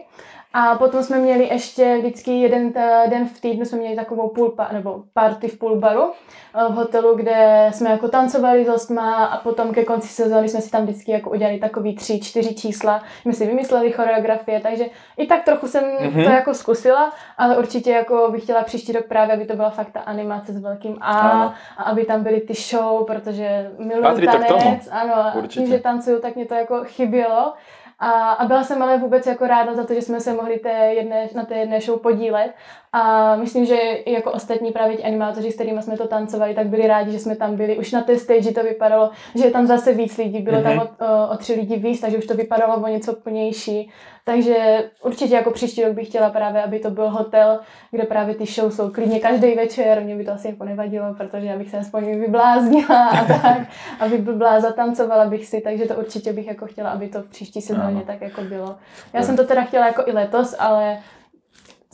A 0.52 0.74
potom 0.74 1.02
jsme 1.02 1.18
měli 1.18 1.48
ještě 1.48 1.96
vždycky 1.98 2.40
jeden 2.40 2.72
den 3.10 3.28
v 3.28 3.40
týdnu 3.40 3.64
jsme 3.64 3.78
měli 3.78 3.96
takovou 3.96 4.28
půl 4.28 4.50
pa, 4.50 4.68
nebo 4.72 5.02
party 5.14 5.48
v 5.48 5.58
půl 5.58 5.76
baru 5.76 6.12
eh, 6.54 6.72
v 6.72 6.74
hotelu, 6.74 7.16
kde 7.16 7.70
jsme 7.72 7.90
jako 7.90 8.08
tancovali 8.08 8.64
s 8.64 8.68
hostma 8.68 9.24
a 9.24 9.38
potom 9.38 9.74
ke 9.74 9.84
konci 9.84 10.08
sezóny 10.08 10.48
jsme 10.48 10.60
si 10.60 10.70
tam 10.70 10.82
vždycky 10.82 11.12
jako 11.12 11.30
udělali 11.30 11.58
takový 11.58 11.94
tři, 11.94 12.20
čtyři 12.20 12.54
čísla. 12.54 13.02
My 13.24 13.32
si 13.32 13.46
vymysleli 13.46 13.92
choreografie, 13.92 14.60
takže 14.60 14.84
i 15.16 15.26
tak 15.26 15.44
trochu 15.44 15.66
jsem 15.66 15.84
mm-hmm. 15.84 16.24
to 16.24 16.30
jako 16.30 16.54
zkusila, 16.54 17.12
ale 17.38 17.58
určitě 17.58 17.90
jako 17.90 18.28
bych 18.32 18.42
chtěla 18.42 18.62
příští 18.62 18.92
rok 18.92 19.06
právě, 19.06 19.34
aby 19.34 19.44
to 19.44 19.56
byla 19.56 19.70
fakt 19.70 19.90
ta 19.92 20.00
animace 20.00 20.52
s 20.52 20.60
velkým 20.60 20.96
A 21.00 21.18
ano. 21.18 21.54
a 21.76 21.82
aby 21.82 22.04
tam 22.04 22.22
byly 22.22 22.40
ty 22.40 22.54
show, 22.54 23.06
protože 23.06 23.70
miluji 23.78 24.26
tanec, 24.26 24.88
ano, 24.90 25.14
a 25.14 25.34
tím, 25.48 25.66
že 25.66 25.78
tancuju, 25.78 26.20
tak 26.20 26.36
mě 26.36 26.46
to 26.46 26.54
jako 26.54 26.84
chybělo. 26.84 27.54
A, 27.98 28.32
a 28.32 28.44
byla 28.46 28.64
jsem 28.64 28.82
ale 28.82 28.98
vůbec 28.98 29.26
jako 29.26 29.46
ráda 29.46 29.74
za 29.74 29.86
to, 29.86 29.94
že 29.94 30.02
jsme 30.02 30.20
se 30.20 30.32
mohli 30.32 30.58
té 30.58 30.68
jedné, 30.94 31.28
na 31.34 31.44
té 31.44 31.54
jedné 31.54 31.80
show 31.80 32.00
podílet. 32.00 32.54
A 32.98 33.36
myslím, 33.36 33.64
že 33.64 33.76
i 33.76 34.12
jako 34.12 34.32
ostatní 34.32 34.72
právě 34.72 34.98
animátoři, 34.98 35.52
s 35.52 35.54
kterými 35.54 35.82
jsme 35.82 35.96
to 35.96 36.08
tancovali, 36.08 36.54
tak 36.54 36.66
byli 36.66 36.86
rádi, 36.86 37.12
že 37.12 37.18
jsme 37.18 37.36
tam 37.36 37.56
byli. 37.56 37.78
Už 37.78 37.92
na 37.92 38.02
té 38.02 38.18
stage 38.18 38.52
to 38.52 38.62
vypadalo, 38.62 39.10
že 39.34 39.44
je 39.44 39.50
tam 39.50 39.66
zase 39.66 39.92
víc 39.92 40.18
lidí, 40.18 40.38
bylo 40.38 40.58
mm-hmm. 40.58 40.62
tam 40.62 40.74
mhm. 40.74 40.86
o, 41.28 41.28
o, 41.34 41.36
tři 41.36 41.52
lidi 41.52 41.76
víc, 41.76 42.00
takže 42.00 42.18
už 42.18 42.26
to 42.26 42.34
vypadalo 42.34 42.76
o 42.76 42.88
něco 42.88 43.12
plnější. 43.12 43.90
Takže 44.24 44.84
určitě 45.02 45.34
jako 45.34 45.50
příští 45.50 45.84
rok 45.84 45.92
bych 45.92 46.08
chtěla 46.08 46.30
právě, 46.30 46.62
aby 46.62 46.78
to 46.78 46.90
byl 46.90 47.10
hotel, 47.10 47.60
kde 47.90 48.02
právě 48.02 48.34
ty 48.34 48.46
show 48.46 48.72
jsou 48.72 48.90
klidně 48.90 49.20
každý 49.20 49.54
večer. 49.54 50.02
Mě 50.02 50.16
by 50.16 50.24
to 50.24 50.32
asi 50.32 50.48
jako 50.48 50.64
nevadilo, 50.64 51.14
protože 51.14 51.46
já 51.46 51.58
bych 51.58 51.70
se 51.70 51.78
aspoň 51.78 52.20
vybláznila 52.20 53.08
a 53.08 53.24
tak, 53.42 53.58
aby 54.00 54.18
byla 54.18 54.60
zatancovala 54.60 55.24
bych 55.24 55.46
si, 55.46 55.60
takže 55.60 55.86
to 55.86 55.94
určitě 55.94 56.32
bych 56.32 56.46
jako 56.46 56.66
chtěla, 56.66 56.90
aby 56.90 57.08
to 57.08 57.22
v 57.22 57.28
příští 57.28 57.60
sezóně 57.60 58.02
tak 58.06 58.20
jako 58.20 58.40
bylo. 58.40 58.76
Já 59.12 59.22
jsem 59.22 59.36
to 59.36 59.44
teda 59.44 59.62
chtěla 59.62 59.86
jako 59.86 60.02
i 60.06 60.12
letos, 60.12 60.56
ale 60.58 60.98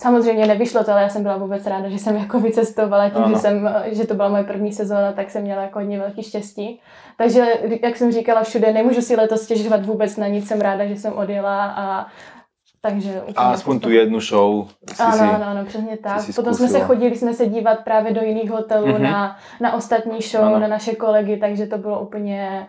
Samozřejmě 0.02 0.46
nevyšlo 0.46 0.84
to, 0.84 0.92
ale 0.92 1.02
já 1.02 1.08
jsem 1.08 1.22
byla 1.22 1.36
vůbec 1.36 1.66
ráda, 1.66 1.88
že 1.88 1.98
jsem 1.98 2.16
jako 2.16 2.40
vycestovala 2.40 3.08
tím, 3.08 3.34
že, 3.34 3.36
jsem, 3.36 3.74
že 3.86 4.06
to 4.06 4.14
byla 4.14 4.28
moje 4.28 4.44
první 4.44 4.72
sezóna, 4.72 5.12
tak 5.12 5.30
jsem 5.30 5.42
měla 5.42 5.62
jako 5.62 5.78
hodně 5.78 5.98
velký 5.98 6.22
štěstí. 6.22 6.80
Takže, 7.16 7.44
jak 7.82 7.96
jsem 7.96 8.12
říkala 8.12 8.42
všude, 8.42 8.72
nemůžu 8.72 9.00
si 9.00 9.16
letos 9.16 9.42
stěžovat 9.42 9.86
vůbec 9.86 10.16
na 10.16 10.26
nic, 10.26 10.48
jsem 10.48 10.60
ráda, 10.60 10.86
že 10.86 10.96
jsem 10.96 11.12
odjela 11.12 11.64
a 11.64 12.06
takže 12.80 13.22
a 13.36 13.52
aspoň 13.52 13.80
tu 13.80 13.90
jednu 13.90 14.20
show. 14.20 14.68
Ano, 14.98 15.12
si, 15.12 15.20
ano, 15.20 15.46
ano, 15.46 15.64
přesně 15.64 15.96
tak. 15.96 16.20
Potom 16.36 16.54
jsme 16.54 16.68
se 16.68 16.80
chodili, 16.80 17.16
jsme 17.16 17.34
se 17.34 17.46
dívat 17.46 17.78
právě 17.84 18.12
do 18.12 18.20
jiných 18.20 18.50
hotelů 18.50 18.86
mm-hmm. 18.86 19.02
na, 19.02 19.36
na 19.60 19.74
ostatní 19.74 20.20
show, 20.20 20.44
ano. 20.44 20.58
na 20.58 20.68
naše 20.68 20.94
kolegy, 20.94 21.36
takže 21.36 21.66
to 21.66 21.78
bylo 21.78 22.00
úplně 22.00 22.66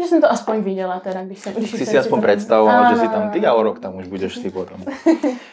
že 0.00 0.06
jsem 0.06 0.20
to 0.20 0.30
aspoň 0.30 0.60
viděla 0.60 1.00
teda, 1.00 1.24
když 1.24 1.38
jsem... 1.38 1.52
Když 1.52 1.70
si 1.70 1.86
si 1.86 1.98
aspoň 1.98 2.20
predstavovala, 2.20 2.92
že 2.92 3.00
si 3.00 3.08
tam 3.08 3.30
ty 3.30 3.46
a 3.46 3.54
o 3.54 3.62
rok 3.62 3.78
tam 3.78 3.96
už 3.96 4.08
budeš 4.08 4.34
si 4.34 4.50
potom. 4.50 4.80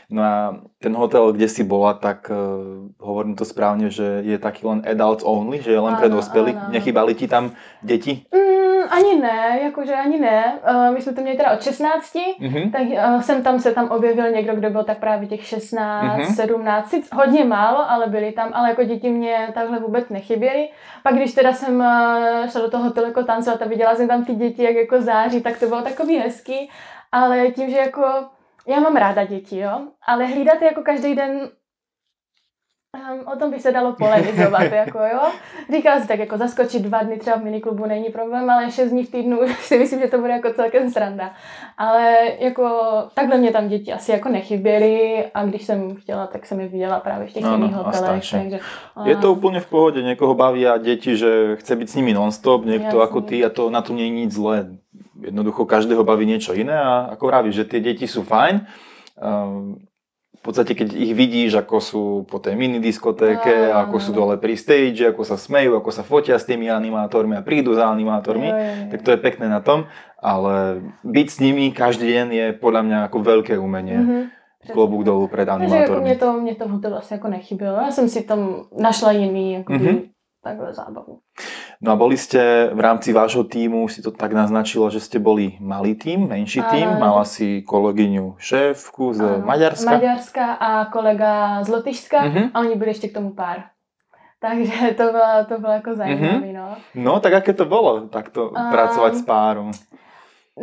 No 0.09 0.23
a 0.23 0.55
ten 0.79 0.95
hotel, 0.95 1.33
kde 1.33 1.47
si 1.47 1.63
bola, 1.63 1.93
tak 1.93 2.31
uh, 2.31 2.87
hovorím 2.99 3.35
to 3.35 3.45
správne, 3.45 3.91
že 3.91 4.23
je 4.23 4.39
taký 4.39 4.63
len 4.67 4.79
adults 4.87 5.23
only, 5.23 5.59
že 5.61 5.71
je 5.71 5.79
len 5.79 5.95
pre. 5.99 6.07
Nechybali 6.71 7.11
ti 7.11 7.27
tam 7.27 7.51
deti? 7.83 8.23
Mm, 8.31 8.87
ani 8.89 9.19
ne, 9.19 9.59
jakože 9.63 9.95
ani 9.95 10.19
ne. 10.19 10.59
Uh, 10.63 10.93
my 10.93 11.01
jsme 11.01 11.13
to 11.13 11.21
měli 11.21 11.37
teda 11.37 11.51
od 11.51 11.63
16, 11.63 12.15
mm-hmm. 12.15 12.71
tak 12.71 12.81
uh, 12.81 13.21
jsem 13.21 13.43
tam 13.43 13.59
se 13.59 13.71
tam 13.71 13.89
objevil 13.89 14.31
někdo, 14.31 14.55
kdo 14.55 14.69
byl 14.69 14.83
tak 14.83 14.97
právě 14.97 15.27
těch 15.27 15.45
16, 15.45 16.05
mm-hmm. 16.05 16.35
17, 16.35 16.95
hodně 17.13 17.43
málo, 17.43 17.91
ale 17.91 18.07
byli 18.07 18.31
tam, 18.31 18.49
ale 18.53 18.69
jako 18.69 18.83
děti 18.83 19.09
mě 19.09 19.51
takhle 19.53 19.79
vůbec 19.79 20.09
nechyběly. 20.09 20.69
Pak 21.03 21.15
když 21.15 21.33
teda 21.33 21.53
jsem 21.53 21.79
uh, 21.79 22.47
šla 22.49 22.61
do 22.61 22.69
toho 22.71 22.83
hotelu 22.83 23.07
jako 23.07 23.23
tancovat 23.23 23.61
a 23.61 23.67
viděla 23.67 23.95
jsem 23.95 24.07
tam 24.07 24.25
ty 24.25 24.33
děti, 24.37 24.63
jak 24.63 24.75
jako 24.75 25.01
září, 25.01 25.41
tak 25.41 25.59
to 25.59 25.67
bylo 25.67 25.81
takový 25.81 26.17
hezký, 26.17 26.69
ale 27.11 27.51
tím, 27.51 27.69
že 27.69 27.77
jako 27.77 28.03
já 28.67 28.79
mám 28.79 28.95
ráda 28.95 29.25
děti, 29.25 29.59
jo, 29.59 29.87
ale 30.07 30.25
hlídat 30.25 30.61
jako 30.61 30.81
každý 30.81 31.15
den 31.15 31.49
Um, 32.95 33.27
o 33.33 33.35
tom 33.35 33.51
by 33.51 33.59
se 33.59 33.71
dalo 33.71 33.93
polemizovat, 33.93 34.71
jako 34.71 34.99
jo. 34.99 35.19
Říkala 35.75 35.99
si 35.99 36.07
tak, 36.07 36.19
jako 36.19 36.37
zaskočit 36.37 36.81
dva 36.81 37.03
dny 37.03 37.17
třeba 37.17 37.37
v 37.37 37.43
miniklubu 37.43 37.85
není 37.85 38.09
problém, 38.09 38.49
ale 38.49 38.71
šest 38.71 38.89
dní 38.89 39.03
v 39.03 39.11
týdnu 39.11 39.39
si 39.59 39.79
myslím, 39.79 39.99
že 39.99 40.07
to 40.07 40.17
bude 40.17 40.33
jako 40.33 40.53
celkem 40.53 40.89
sranda. 40.89 41.31
Ale 41.77 42.15
jako 42.39 42.69
takhle 43.13 43.37
mě 43.37 43.51
tam 43.51 43.67
děti 43.67 43.93
asi 43.93 44.11
jako 44.11 44.29
nechyběly 44.29 45.25
a 45.33 45.45
když 45.45 45.63
jsem 45.63 45.95
chtěla, 45.95 46.27
tak 46.27 46.45
jsem 46.45 46.59
je 46.59 46.67
viděla 46.67 46.99
právě 46.99 47.27
v 47.27 47.33
těch 47.33 47.43
jiných 47.43 47.73
hotelech. 47.73 48.31
Takže, 48.31 48.59
a... 48.95 49.07
Je 49.07 49.15
to 49.15 49.31
úplně 49.31 49.59
v 49.59 49.69
pohodě, 49.69 50.01
někoho 50.01 50.33
baví 50.33 50.67
a 50.67 50.77
děti, 50.77 51.17
že 51.17 51.55
chce 51.55 51.75
být 51.75 51.89
s 51.89 51.95
nimi 51.95 52.13
nonstop, 52.13 52.65
někdo 52.65 53.01
jako 53.01 53.21
ty 53.21 53.45
a 53.45 53.49
to 53.49 53.69
na 53.69 53.81
to 53.81 53.93
není 53.93 54.11
nic 54.11 54.33
zlé. 54.33 54.67
Jednoducho 55.21 55.65
každého 55.65 56.03
baví 56.03 56.25
niečo 56.25 56.53
iné 56.53 56.77
a 56.77 57.09
ako 57.17 57.27
vravíš, 57.27 57.55
že 57.55 57.65
tie 57.65 57.81
deti 57.81 58.05
sú 58.05 58.21
fajn. 58.21 58.69
Um, 59.17 59.81
v 60.37 60.41
podstate, 60.45 60.77
keď 60.77 60.95
ich 60.95 61.13
vidíš, 61.17 61.59
ako 61.59 61.77
sú 61.81 62.03
po 62.29 62.39
tej 62.39 62.55
mini 62.55 62.79
diskotéke, 62.79 63.73
no, 63.73 63.83
ako 63.83 63.97
sú 63.99 64.11
dole 64.13 64.37
pri 64.37 64.55
stage, 64.55 65.03
ako 65.03 65.23
sa 65.25 65.35
smejú, 65.35 65.75
ako 65.75 65.89
sa 65.91 66.03
fotia 66.05 66.39
s 66.39 66.47
tými 66.47 66.69
animátormi 66.71 67.35
a 67.35 67.41
prídu 67.41 67.75
za 67.75 67.89
animátormi, 67.89 68.47
no, 68.47 68.91
tak 68.93 69.01
to 69.01 69.11
je 69.11 69.19
pekné 69.19 69.49
na 69.49 69.59
tom, 69.59 69.89
ale 70.21 70.85
byť 71.03 71.27
s 71.27 71.37
nimi 71.39 71.71
každý 71.73 72.07
deň 72.07 72.27
je 72.31 72.47
podľa 72.53 72.81
mňa 72.83 72.97
ako 73.11 73.17
veľké 73.19 73.53
umenie. 73.59 73.99
Mm-hmm. 73.99 74.23
Klobuk 74.67 75.03
dolů 75.03 75.27
před 75.27 75.49
animátormi. 75.49 75.87
Takže 75.87 75.93
jako 75.93 76.01
mě 76.01 76.15
to, 76.15 76.33
mě 76.33 76.55
to 76.55 76.65
v 76.67 76.71
hotelu 76.71 76.95
asi 76.95 77.13
jako 77.13 77.27
nechybělo. 77.27 77.77
Já 77.77 77.91
jsem 77.91 78.09
si 78.09 78.23
tam 78.23 78.67
našla 78.79 79.11
jiný 79.11 79.53
jakoby, 79.53 79.79
mm-hmm 79.79 80.16
takhle 80.47 80.73
zábavu. 80.73 81.19
No 81.81 81.91
a 81.91 81.95
boli 81.95 82.17
ste 82.17 82.73
v 82.73 82.79
rámci 82.79 83.13
vášho 83.13 83.43
týmu, 83.45 83.85
si 83.85 84.01
to 84.01 84.09
tak 84.09 84.33
naznačilo, 84.33 84.89
že 84.89 84.97
ste 84.97 85.21
boli 85.21 85.61
malý 85.61 85.93
tým, 85.93 86.25
menší 86.25 86.65
tým, 86.73 86.97
mala 86.97 87.21
si 87.21 87.61
kolegyňu 87.61 88.35
šéfku 88.41 89.13
z 89.13 89.21
ano, 89.21 89.45
Maďarska. 89.45 89.91
Maďarska 89.91 90.45
a 90.57 90.69
kolega 90.89 91.63
z 91.63 91.69
Lotyšska 91.69 92.19
uh-huh. 92.23 92.45
a 92.53 92.59
oni 92.59 92.75
byli 92.75 92.89
ještě 92.89 93.07
k 93.07 93.13
tomu 93.13 93.33
pár. 93.37 93.63
Takže 94.39 94.93
to 94.97 95.03
bylo, 95.03 95.45
to 95.47 95.59
bylo 95.59 95.73
jako 95.73 95.95
zajímavé, 95.95 96.37
uh-huh. 96.37 96.53
no. 96.53 96.77
No, 96.95 97.19
tak 97.19 97.33
jaké 97.33 97.53
to 97.53 97.65
bylo, 97.65 98.01
takto 98.07 98.49
um, 98.49 98.71
pracovat 98.71 99.15
s 99.15 99.21
párom? 99.21 99.71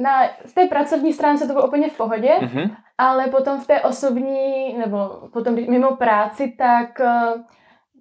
Na, 0.03 0.11
z 0.45 0.53
té 0.53 0.67
pracovní 0.67 1.13
stránce 1.13 1.47
to 1.47 1.53
bylo 1.53 1.67
úplně 1.67 1.91
v 1.91 1.97
pohodě, 1.97 2.31
uh-huh. 2.41 2.71
ale 2.99 3.27
potom 3.27 3.61
v 3.61 3.67
té 3.67 3.81
osobní, 3.81 4.75
nebo 4.79 5.29
potom 5.33 5.55
mimo 5.55 5.97
práci, 5.97 6.55
tak 6.59 7.01
uh, 7.01 7.41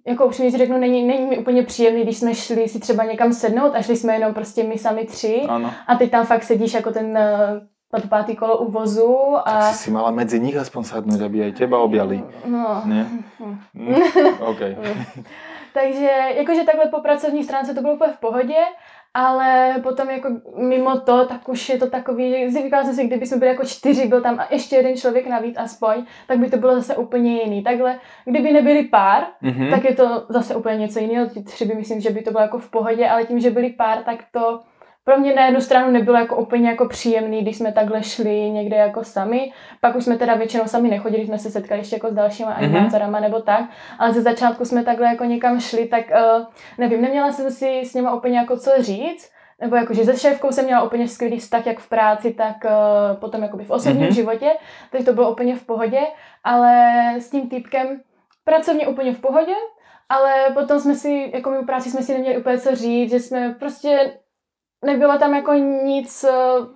jako 0.06 0.26
upřímně 0.26 0.50
si 0.50 0.58
řeknu, 0.58 0.78
není, 0.78 1.02
není 1.02 1.26
mi 1.26 1.38
úplně 1.38 1.62
příjemný, 1.62 2.02
když 2.02 2.16
jsme 2.16 2.34
šli 2.34 2.68
si 2.68 2.80
třeba 2.80 3.04
někam 3.04 3.32
sednout 3.32 3.74
a 3.74 3.82
šli 3.82 3.96
jsme 3.96 4.14
jenom 4.14 4.34
prostě 4.34 4.62
my 4.62 4.78
sami 4.78 5.04
tři 5.04 5.42
ano. 5.48 5.70
a 5.86 5.94
teď 5.94 6.10
tam 6.10 6.26
fakt 6.26 6.42
sedíš 6.42 6.74
jako 6.74 6.90
ten 6.90 7.18
na 7.94 8.00
to 8.00 8.08
pátý 8.08 8.36
kolo 8.36 8.58
u 8.58 8.70
vozu. 8.70 9.18
A... 9.44 9.50
Tak 9.50 9.74
si, 9.74 9.84
si 9.84 9.90
mala 9.90 10.10
mezi 10.10 10.40
nich 10.40 10.56
aspoň 10.56 10.84
sadnout, 10.84 11.22
aby 11.22 11.46
aj 11.46 11.52
teba 11.54 11.78
objali. 11.78 12.18
No. 12.46 12.82
Ne? 12.84 13.06
Mm. 13.74 13.94
OK. 14.50 14.60
Takže 15.74 16.10
jakože 16.34 16.64
takhle 16.64 16.86
po 16.86 17.00
pracovní 17.00 17.44
stránce 17.44 17.74
to 17.74 17.80
bylo 17.80 17.94
úplně 17.94 18.12
v 18.12 18.20
pohodě, 18.20 18.60
ale 19.14 19.74
potom 19.82 20.10
jako 20.10 20.28
mimo 20.56 21.00
to, 21.00 21.26
tak 21.26 21.48
už 21.48 21.68
je 21.68 21.78
to 21.78 21.90
takový, 21.90 22.50
říkala 22.50 22.84
jsem 22.84 22.94
si, 22.94 23.06
kdyby 23.06 23.26
jsme 23.26 23.36
byli 23.36 23.50
jako 23.50 23.64
čtyři, 23.64 24.06
byl 24.06 24.20
tam 24.20 24.44
ještě 24.50 24.76
jeden 24.76 24.96
člověk 24.96 25.26
navíc 25.26 25.56
aspoň, 25.58 26.04
tak 26.26 26.38
by 26.38 26.50
to 26.50 26.56
bylo 26.56 26.74
zase 26.74 26.96
úplně 26.96 27.42
jiný. 27.42 27.62
Takhle, 27.62 27.98
kdyby 28.24 28.52
nebyli 28.52 28.82
pár, 28.82 29.26
mm-hmm. 29.42 29.70
tak 29.70 29.84
je 29.84 29.94
to 29.94 30.26
zase 30.28 30.54
úplně 30.54 30.76
něco 30.76 30.98
jiného. 30.98 31.26
Ti 31.26 31.42
tři 31.42 31.64
by 31.64 31.74
myslím, 31.74 32.00
že 32.00 32.10
by 32.10 32.22
to 32.22 32.30
bylo 32.30 32.42
jako 32.42 32.58
v 32.58 32.70
pohodě, 32.70 33.08
ale 33.08 33.24
tím, 33.24 33.40
že 33.40 33.50
byli 33.50 33.70
pár, 33.70 33.98
tak 34.02 34.24
to 34.32 34.60
pro 35.04 35.16
mě 35.18 35.34
na 35.34 35.44
jednu 35.44 35.60
stranu 35.60 35.90
nebylo 35.90 36.18
jako 36.18 36.36
úplně 36.36 36.68
jako 36.68 36.88
příjemný, 36.88 37.42
když 37.42 37.56
jsme 37.56 37.72
takhle 37.72 38.02
šli 38.02 38.50
někde 38.50 38.76
jako 38.76 39.04
sami. 39.04 39.52
Pak 39.80 39.96
už 39.96 40.04
jsme 40.04 40.18
teda 40.18 40.34
většinou 40.34 40.64
sami 40.66 40.88
nechodili, 40.88 41.26
jsme 41.26 41.38
se 41.38 41.50
setkali 41.50 41.80
ještě 41.80 41.96
jako 41.96 42.10
s 42.10 42.14
dalšíma 42.14 42.50
mm-hmm. 42.50 42.64
animátorama 42.64 43.20
nebo 43.20 43.40
tak, 43.40 43.64
ale 43.98 44.12
ze 44.12 44.22
začátku 44.22 44.64
jsme 44.64 44.84
takhle 44.84 45.06
jako 45.06 45.24
někam 45.24 45.60
šli, 45.60 45.86
tak 45.86 46.04
uh, 46.10 46.44
nevím, 46.78 47.02
neměla 47.02 47.32
jsem 47.32 47.50
si 47.50 47.80
s 47.84 47.94
nima 47.94 48.14
úplně 48.14 48.38
jako 48.38 48.56
co 48.56 48.70
říct, 48.78 49.30
nebo 49.60 49.76
jakože 49.76 50.04
se 50.04 50.18
šéfkou 50.18 50.52
jsem 50.52 50.64
měla 50.64 50.82
úplně 50.82 51.08
skvělý 51.08 51.38
vztah 51.38 51.66
jak 51.66 51.78
v 51.78 51.88
práci, 51.88 52.34
tak 52.34 52.56
uh, 52.64 53.16
potom 53.20 53.42
jakoby 53.42 53.64
v 53.64 53.70
osobním 53.70 54.08
mm-hmm. 54.08 54.14
životě, 54.14 54.50
takže 54.90 55.06
to 55.06 55.12
bylo 55.12 55.32
úplně 55.32 55.56
v 55.56 55.66
pohodě, 55.66 56.00
ale 56.44 56.90
s 57.18 57.30
tím 57.30 57.48
týpkem 57.48 58.00
pracovně 58.44 58.86
úplně 58.86 59.12
v 59.12 59.20
pohodě, 59.20 59.54
ale 60.08 60.32
potom 60.54 60.80
jsme 60.80 60.94
si, 60.94 61.30
jako 61.34 61.50
my 61.50 61.58
u 61.58 61.64
práci 61.64 61.90
jsme 61.90 62.02
si 62.02 62.12
neměli 62.12 62.38
úplně 62.38 62.58
co 62.58 62.74
říct, 62.74 63.10
že 63.10 63.20
jsme 63.20 63.54
prostě 63.58 64.12
nebylo 64.84 65.18
tam 65.18 65.34
jako 65.34 65.54
nic, 65.84 66.24
eh, 66.24 66.66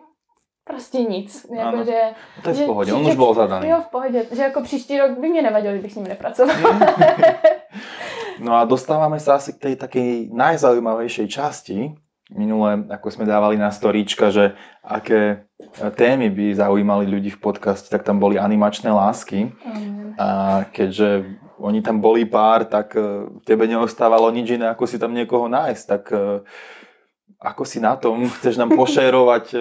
prostě 0.64 0.98
nic. 0.98 1.46
Jako, 1.56 1.84
že, 1.84 2.00
to 2.42 2.48
je 2.48 2.54
že, 2.54 2.64
v 2.64 2.66
pohodě, 2.66 2.92
on 2.92 3.06
už 3.06 3.16
byl 3.16 3.34
zadaný. 3.34 3.68
Jo, 3.68 3.80
v 3.80 3.90
pohodě, 3.90 4.26
že 4.32 4.42
jako 4.42 4.60
příští 4.60 4.98
rok 4.98 5.18
by 5.18 5.28
mě 5.28 5.42
nevadilo, 5.42 5.72
kdybych 5.72 5.92
s 5.92 5.96
ním 5.96 6.08
nepracoval. 6.08 6.56
no 8.40 8.54
a 8.54 8.64
dostáváme 8.64 9.20
se 9.20 9.32
asi 9.32 9.52
k 9.52 9.58
té 9.58 9.76
také 9.76 10.24
najzaujímavejšej 10.32 11.28
části. 11.28 11.94
Minule, 12.28 12.84
ako 12.92 13.08
sme 13.08 13.24
dávali 13.24 13.56
na 13.56 13.72
storíčka, 13.72 14.28
že 14.28 14.52
aké 14.84 15.48
témy 15.96 16.28
by 16.28 16.60
zaujímali 16.60 17.08
ľudí 17.08 17.32
v 17.32 17.40
podcaste, 17.40 17.88
tak 17.88 18.04
tam 18.04 18.20
boli 18.20 18.36
animačné 18.36 18.92
lásky. 18.92 19.48
Mm. 19.64 20.12
A 20.20 20.28
keďže 20.68 21.24
oni 21.56 21.80
tam 21.82 22.04
boli 22.04 22.28
pár, 22.28 22.68
tak 22.68 22.92
eh, 23.00 23.32
tebe 23.48 23.64
neostávalo 23.64 24.30
nič 24.30 24.60
iné, 24.60 24.68
ako 24.68 24.84
si 24.84 25.00
tam 25.00 25.16
niekoho 25.16 25.48
nájsť. 25.48 25.84
Tak 25.88 26.02
eh, 26.12 26.20
ako 27.38 27.62
si 27.64 27.79
na 27.79 27.96
tom? 27.96 28.27
Chceš 28.27 28.59
nám 28.59 28.74
pošerovať 28.74 29.46
e, 29.55 29.59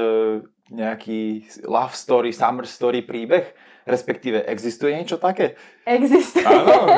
nejaký 0.74 1.46
love 1.70 1.94
story, 1.94 2.34
summer 2.34 2.66
story 2.66 3.06
príbeh? 3.06 3.46
Respektíve, 3.88 4.44
existuje 4.44 4.98
niečo 4.98 5.16
také? 5.16 5.56
Existuje. 5.88 6.44
Áno. 6.44 6.92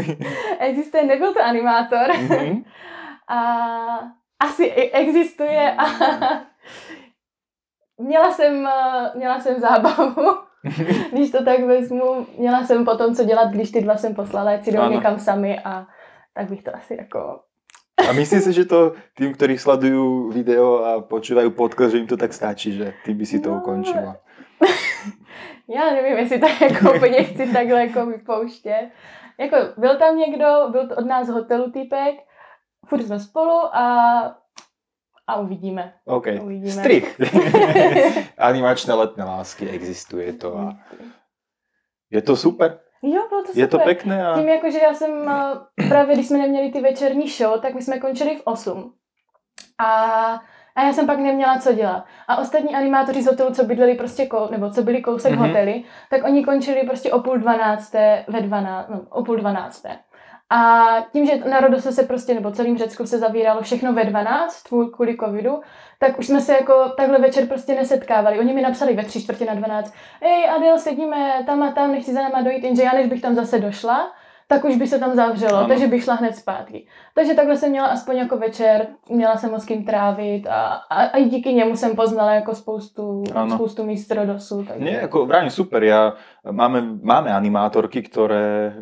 existuje, 0.70 1.02
nebyl 1.04 1.36
to 1.36 1.42
animátor. 1.42 2.16
Mm-hmm. 2.16 2.64
A 3.28 3.40
asi 4.40 4.72
existuje 4.72 5.76
a 5.76 5.84
měla 7.98 8.32
jsem, 8.32 8.66
e, 8.66 8.72
měla 9.16 9.40
jsem 9.40 9.60
zábavu. 9.60 10.50
když 11.12 11.30
to 11.30 11.44
tak 11.44 11.60
vezmu, 11.60 12.26
měla 12.38 12.64
jsem 12.64 12.84
potom 12.84 13.14
co 13.14 13.24
dělat, 13.24 13.50
když 13.50 13.70
ty 13.70 13.80
dva 13.80 13.96
jsem 13.96 14.14
poslala, 14.14 14.50
ať 14.50 14.64
si 14.64 14.72
jdou 14.72 14.90
někam 14.90 15.18
sami 15.18 15.60
a 15.64 15.86
tak 16.34 16.48
bych 16.48 16.62
to 16.62 16.76
asi 16.76 16.96
jako 16.96 17.40
a 18.08 18.12
myslím 18.12 18.40
si, 18.40 18.52
že 18.52 18.64
to 18.64 18.94
tým, 19.14 19.34
ktorí 19.34 19.58
sledujú 19.58 20.30
video 20.32 20.84
a 20.84 20.90
počúvajú 21.00 21.50
podcast, 21.52 21.92
že 21.92 22.00
im 22.00 22.08
to 22.08 22.16
tak 22.16 22.32
stačí, 22.32 22.72
že 22.76 22.92
ty 23.04 23.14
by 23.14 23.24
si 23.26 23.40
to 23.40 23.50
no, 23.50 23.56
ukončila. 23.60 24.16
Já 25.68 25.90
nevím, 25.90 26.18
jestli 26.18 26.38
to 26.38 26.46
jako 26.46 26.92
úplně 26.96 27.24
chci 27.24 27.52
takhle 27.52 27.80
jako 27.80 28.06
vypouštět. 28.06 28.90
Jako 29.38 29.56
byl 29.76 29.98
tam 29.98 30.16
někdo, 30.18 30.68
byl 30.70 30.88
to 30.88 30.96
od 30.96 31.06
nás 31.06 31.28
hotelu 31.28 31.70
týpek, 31.70 32.14
furt 32.86 33.02
jsme 33.02 33.20
spolu 33.20 33.76
a 33.76 34.36
a 35.26 35.36
uvidíme. 35.36 35.94
OK. 36.04 36.26
Uvidíme. 36.42 36.72
Strich. 36.72 37.20
Animačné 38.38 38.94
letné 38.94 39.24
lásky, 39.24 39.68
existuje 39.68 40.32
to 40.32 40.58
a 40.58 40.78
je 42.10 42.22
to 42.22 42.36
super. 42.36 42.78
Jo, 43.02 43.28
bylo 43.28 43.42
to 43.42 43.46
super. 43.46 43.60
Je 43.60 43.66
to 43.66 43.78
pěkné. 43.78 44.26
A... 44.26 44.34
Tím 44.34 44.48
jako, 44.48 44.70
že 44.70 44.78
já 44.78 44.94
jsem 44.94 45.28
eh, 45.28 45.88
právě, 45.88 46.14
když 46.14 46.28
jsme 46.28 46.38
neměli 46.38 46.72
ty 46.72 46.80
večerní 46.80 47.28
show, 47.28 47.60
tak 47.60 47.74
my 47.74 47.82
jsme 47.82 47.98
končili 47.98 48.36
v 48.36 48.42
8. 48.44 48.94
A, 49.78 49.94
a 50.74 50.82
já 50.82 50.92
jsem 50.92 51.06
pak 51.06 51.18
neměla 51.18 51.58
co 51.58 51.72
dělat. 51.72 52.04
A 52.28 52.36
ostatní 52.36 52.74
animátoři 52.74 53.22
z 53.22 53.26
hotelu, 53.26 53.54
co 53.54 53.64
bydleli 53.64 53.94
prostě, 53.94 54.26
kou, 54.26 54.50
nebo 54.50 54.70
co 54.70 54.82
byli 54.82 55.02
kousek 55.02 55.32
mm-hmm. 55.32 55.46
hotely, 55.46 55.84
tak 56.10 56.24
oni 56.24 56.44
končili 56.44 56.86
prostě 56.86 57.12
o 57.12 57.20
půl 57.20 57.38
dvanácté, 57.38 58.24
ve 58.28 58.40
dvanáct, 58.40 58.88
no, 58.88 59.00
o 59.10 59.24
půl 59.24 59.36
dvanácté. 59.36 59.98
A 60.50 60.86
tím, 61.12 61.26
že 61.26 61.36
na 61.36 61.60
Rodose 61.60 61.92
se 61.92 62.02
prostě, 62.02 62.34
nebo 62.34 62.50
celým 62.50 62.78
Řecku 62.78 63.06
se 63.06 63.18
zavíralo 63.18 63.62
všechno 63.62 63.92
ve 63.92 64.04
12 64.04 64.62
kvůli 64.92 65.16
covidu, 65.16 65.60
tak 65.98 66.18
už 66.18 66.26
jsme 66.26 66.40
se 66.40 66.52
jako 66.52 66.88
takhle 66.96 67.18
večer 67.18 67.46
prostě 67.46 67.74
nesetkávali. 67.74 68.38
Oni 68.38 68.52
mi 68.52 68.62
napsali 68.62 68.94
ve 68.94 69.04
tři 69.04 69.22
čtvrtě 69.22 69.44
na 69.44 69.54
12, 69.54 69.94
ej 70.20 70.50
Adel, 70.56 70.78
sedíme 70.78 71.42
tam 71.46 71.62
a 71.62 71.72
tam, 71.72 71.92
nechci 71.92 72.12
za 72.12 72.22
náma 72.22 72.42
dojít, 72.42 72.64
jenže 72.64 72.82
já 72.82 72.92
než 72.92 73.06
bych 73.06 73.22
tam 73.22 73.34
zase 73.34 73.58
došla, 73.58 74.12
tak 74.50 74.64
už 74.64 74.76
by 74.76 74.86
se 74.86 74.98
tam 74.98 75.14
zavřelo, 75.14 75.58
ano. 75.58 75.68
takže 75.68 75.86
bych 75.86 76.04
šla 76.04 76.14
hned 76.14 76.36
zpátky. 76.36 76.86
Takže 77.14 77.34
takhle 77.34 77.56
jsem 77.56 77.70
měla 77.70 77.86
aspoň 77.86 78.16
jako 78.16 78.36
večer, 78.36 78.86
měla 79.10 79.36
jsem 79.36 79.50
moc 79.50 79.64
kým 79.64 79.84
trávit 79.84 80.46
a, 80.46 80.66
a, 80.90 81.02
a 81.02 81.16
i 81.16 81.24
díky 81.24 81.54
němu 81.54 81.76
jsem 81.76 81.96
poznala 81.96 82.34
jako 82.34 82.54
spoustu, 82.54 83.24
ano. 83.34 83.54
spoustu 83.54 83.84
míst 83.84 84.10
Rodosu. 84.10 84.64
Takže... 84.64 84.84
Nie, 84.84 84.96
jako 85.00 85.26
vrání 85.26 85.50
super, 85.50 85.84
já, 85.84 86.14
máme, 86.50 86.82
máme 87.02 87.34
animátorky, 87.34 88.02
které 88.02 88.74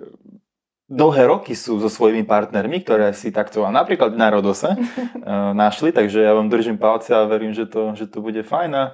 dlhé 0.89 1.29
roky 1.29 1.53
sú 1.53 1.77
so 1.79 1.93
svojimi 1.93 2.25
partnermi, 2.25 2.81
ktoré 2.81 3.13
si 3.13 3.29
takto 3.29 3.63
a 3.63 3.71
napríklad 3.71 4.17
na 4.17 4.33
Rodose 4.33 4.73
uh, 4.73 5.53
našli, 5.63 5.93
takže 5.93 6.25
ja 6.25 6.33
vám 6.33 6.49
držím 6.49 6.81
palce 6.81 7.13
a 7.13 7.29
verím, 7.29 7.53
že 7.53 7.69
to, 7.69 7.93
že 7.93 8.09
to 8.09 8.25
bude 8.25 8.41
fajn 8.41 8.73
a, 8.73 8.85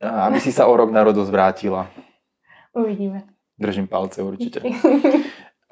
aby 0.00 0.40
si 0.40 0.50
sa 0.50 0.64
o 0.64 0.74
rok 0.74 0.88
na 0.88 1.04
Rodos 1.04 1.28
vrátila. 1.28 1.92
Uvidíme. 2.74 3.28
Držím 3.54 3.86
palce 3.86 4.18
určite. 4.22 4.60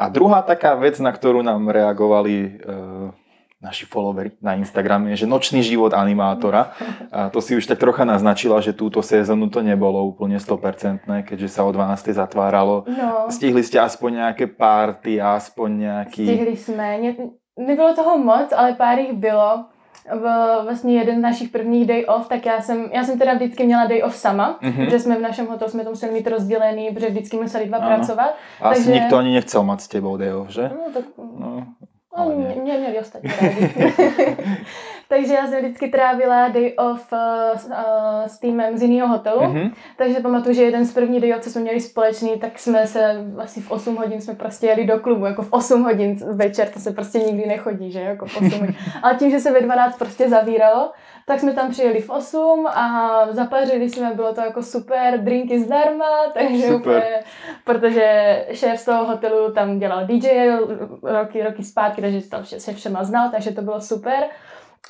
A 0.03 0.09
druhá 0.09 0.43
taká 0.43 0.75
vec, 0.75 0.99
na 0.99 1.15
ktorú 1.15 1.47
nám 1.47 1.71
reagovali 1.71 2.35
uh, 2.59 3.15
naši 3.63 3.87
followeri 3.87 4.35
na 4.43 4.59
Instagrame, 4.59 5.15
že 5.15 5.31
nočný 5.31 5.63
život 5.63 5.95
animátora. 5.95 6.75
A 7.15 7.31
to 7.31 7.39
si 7.39 7.55
už 7.55 7.67
tak 7.71 7.79
trocha 7.79 8.03
naznačila, 8.03 8.59
že 8.59 8.75
túto 8.75 8.99
sezónu 9.01 9.47
to 9.55 9.63
nebolo 9.63 10.03
úplne 10.03 10.43
100%, 10.43 11.07
keďže 11.07 11.49
sa 11.49 11.63
o 11.63 11.71
12. 11.71 12.11
zatváralo. 12.11 12.85
No. 12.91 13.31
Stihli 13.31 13.63
ste 13.63 13.79
aspoň 13.79 14.27
nejaké 14.27 14.51
party, 14.51 15.23
aspoň 15.23 15.69
nejaký... 15.71 16.27
Stihli 16.27 16.57
jsme. 16.59 16.87
Nebylo 17.57 17.95
toho 17.95 18.19
moc, 18.19 18.53
ale 18.53 18.75
pár 18.75 18.99
jich 18.99 19.13
bylo. 19.13 19.65
V, 20.03 20.27
vlastně 20.65 20.99
jeden 20.99 21.19
z 21.19 21.23
našich 21.23 21.49
prvních 21.49 21.87
day 21.87 22.05
off, 22.09 22.29
tak 22.29 22.47
já 22.47 22.61
jsem, 22.61 22.91
já 22.93 23.05
jsem 23.05 23.19
teda 23.19 23.35
vždycky 23.35 23.67
měla 23.67 23.87
day 23.87 24.03
off 24.03 24.17
sama, 24.17 24.59
mm-hmm. 24.63 24.85
protože 24.85 24.99
jsme 24.99 25.19
v 25.19 25.21
našem 25.21 25.47
hotelu 25.47 25.71
jsme 25.71 25.85
to 25.85 25.91
museli 25.91 26.13
mít 26.13 26.27
rozdělený, 26.27 26.91
protože 26.91 27.09
vždycky 27.09 27.37
museli 27.37 27.67
dva 27.67 27.79
ano. 27.79 27.87
pracovat. 27.87 28.35
A 28.61 28.69
asi 28.69 28.85
takže... 28.85 29.01
nikto 29.01 29.17
ani 29.17 29.35
nechcel 29.35 29.63
mať 29.63 29.81
s 29.81 29.89
tebou 29.89 30.17
day 30.17 30.35
off, 30.35 30.51
že? 30.51 30.71
No, 30.75 30.93
tak... 30.95 31.05
no. 31.39 31.67
No, 32.19 32.37
mě, 32.37 32.55
mě 32.63 32.79
měli 32.79 32.99
ostatní 32.99 33.31
takže 35.09 35.35
já 35.35 35.47
jsem 35.47 35.59
vždycky 35.59 35.89
trávila 35.89 36.49
day 36.49 36.75
off 36.79 37.13
uh, 37.13 37.71
uh, 37.71 37.75
s 38.27 38.39
týmem 38.39 38.79
z 38.79 38.83
jiného 38.83 39.09
hotelu. 39.09 39.41
Mm-hmm. 39.41 39.73
Takže 39.97 40.21
pamatuju, 40.21 40.55
že 40.55 40.63
jeden 40.63 40.85
z 40.85 40.93
prvních 40.93 41.21
day 41.21 41.35
off, 41.35 41.41
co 41.41 41.51
jsme 41.51 41.61
měli 41.61 41.81
společný, 41.81 42.39
tak 42.39 42.59
jsme 42.59 42.87
se 42.87 43.25
asi 43.39 43.61
v 43.61 43.71
8 43.71 43.97
hodin 43.97 44.21
jsme 44.21 44.35
prostě 44.35 44.67
jeli 44.67 44.87
do 44.87 44.99
klubu. 44.99 45.27
Jako 45.27 45.43
v 45.43 45.49
8 45.51 45.83
hodin 45.83 46.17
večer, 46.33 46.69
to 46.69 46.81
se 46.81 46.93
prostě 46.93 47.19
nikdy 47.19 47.47
nechodí, 47.47 47.91
že? 47.91 48.01
Jako 48.01 48.27
v 48.27 48.37
8 48.37 48.51
hodin. 48.51 48.75
Ale 49.03 49.15
tím, 49.15 49.31
že 49.31 49.41
se 49.41 49.53
ve 49.53 49.61
12 49.61 49.99
prostě 49.99 50.29
zavíralo, 50.29 50.91
tak 51.27 51.41
jsme 51.41 51.53
tam 51.53 51.71
přijeli 51.71 52.01
v 52.01 52.11
8 52.11 52.67
a 52.67 53.27
zapařili 53.31 53.91
jsme, 53.91 54.15
bylo 54.15 54.35
to 54.35 54.41
jako 54.41 54.63
super, 54.63 55.21
drinky 55.21 55.61
zdarma, 55.61 56.07
takže 56.35 56.67
super. 56.67 56.81
úplně, 56.81 57.23
protože 57.65 58.47
šéf 58.53 58.81
z 58.81 58.85
toho 58.85 59.05
hotelu 59.05 59.53
tam 59.53 59.79
dělal 59.79 60.07
DJ 60.07 60.51
roky, 61.03 61.43
roky 61.43 61.65
zpátky, 61.65 62.01
takže 62.01 62.29
tam 62.29 62.45
se 62.45 62.75
všema 62.75 63.05
znal, 63.05 63.31
takže 63.31 63.53
to 63.53 63.63
bylo 63.63 63.81
super. 63.81 64.25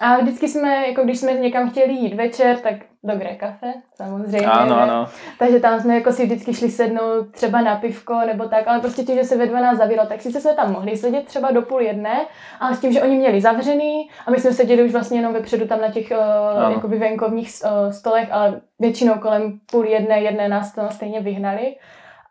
A 0.00 0.16
vždycky 0.16 0.48
jsme, 0.48 0.88
jako 0.88 1.04
když 1.04 1.18
jsme 1.18 1.32
někam 1.32 1.70
chtěli 1.70 1.92
jít 1.92 2.14
večer, 2.14 2.56
tak 2.56 2.74
do 3.04 3.16
Grey 3.16 3.38
Cafe, 3.40 3.72
samozřejmě. 3.94 4.46
Ano, 4.46 4.80
ano. 4.80 5.06
Takže 5.38 5.60
tam 5.60 5.80
jsme 5.80 5.94
jako 5.94 6.12
si 6.12 6.24
vždycky 6.24 6.54
šli 6.54 6.70
sednout 6.70 7.32
třeba 7.32 7.60
na 7.60 7.76
pivko 7.76 8.20
nebo 8.26 8.48
tak, 8.48 8.68
ale 8.68 8.80
prostě 8.80 9.02
tím, 9.02 9.16
že 9.16 9.24
se 9.24 9.36
ve 9.36 9.46
12 9.46 9.78
zavíralo, 9.78 10.08
tak 10.08 10.22
sice 10.22 10.40
jsme 10.40 10.54
tam 10.54 10.72
mohli 10.72 10.96
sedět 10.96 11.26
třeba 11.26 11.50
do 11.50 11.62
půl 11.62 11.80
jedné, 11.80 12.26
ale 12.60 12.74
s 12.74 12.80
tím, 12.80 12.92
že 12.92 13.02
oni 13.02 13.16
měli 13.16 13.40
zavřený 13.40 14.10
a 14.26 14.30
my 14.30 14.40
jsme 14.40 14.52
seděli 14.52 14.82
už 14.82 14.92
vlastně 14.92 15.18
jenom 15.18 15.32
vepředu 15.32 15.66
tam 15.66 15.80
na 15.80 15.88
těch 15.88 16.10
uh, 16.10 16.72
jakoby 16.72 16.98
venkovních 16.98 17.48
uh, 17.64 17.92
stolech, 17.92 18.28
ale 18.32 18.60
většinou 18.78 19.14
kolem 19.14 19.60
půl 19.70 19.86
jedné, 19.86 20.20
jedné 20.20 20.48
nás 20.48 20.74
to 20.74 20.82
stejně 20.90 21.20
vyhnali. 21.20 21.76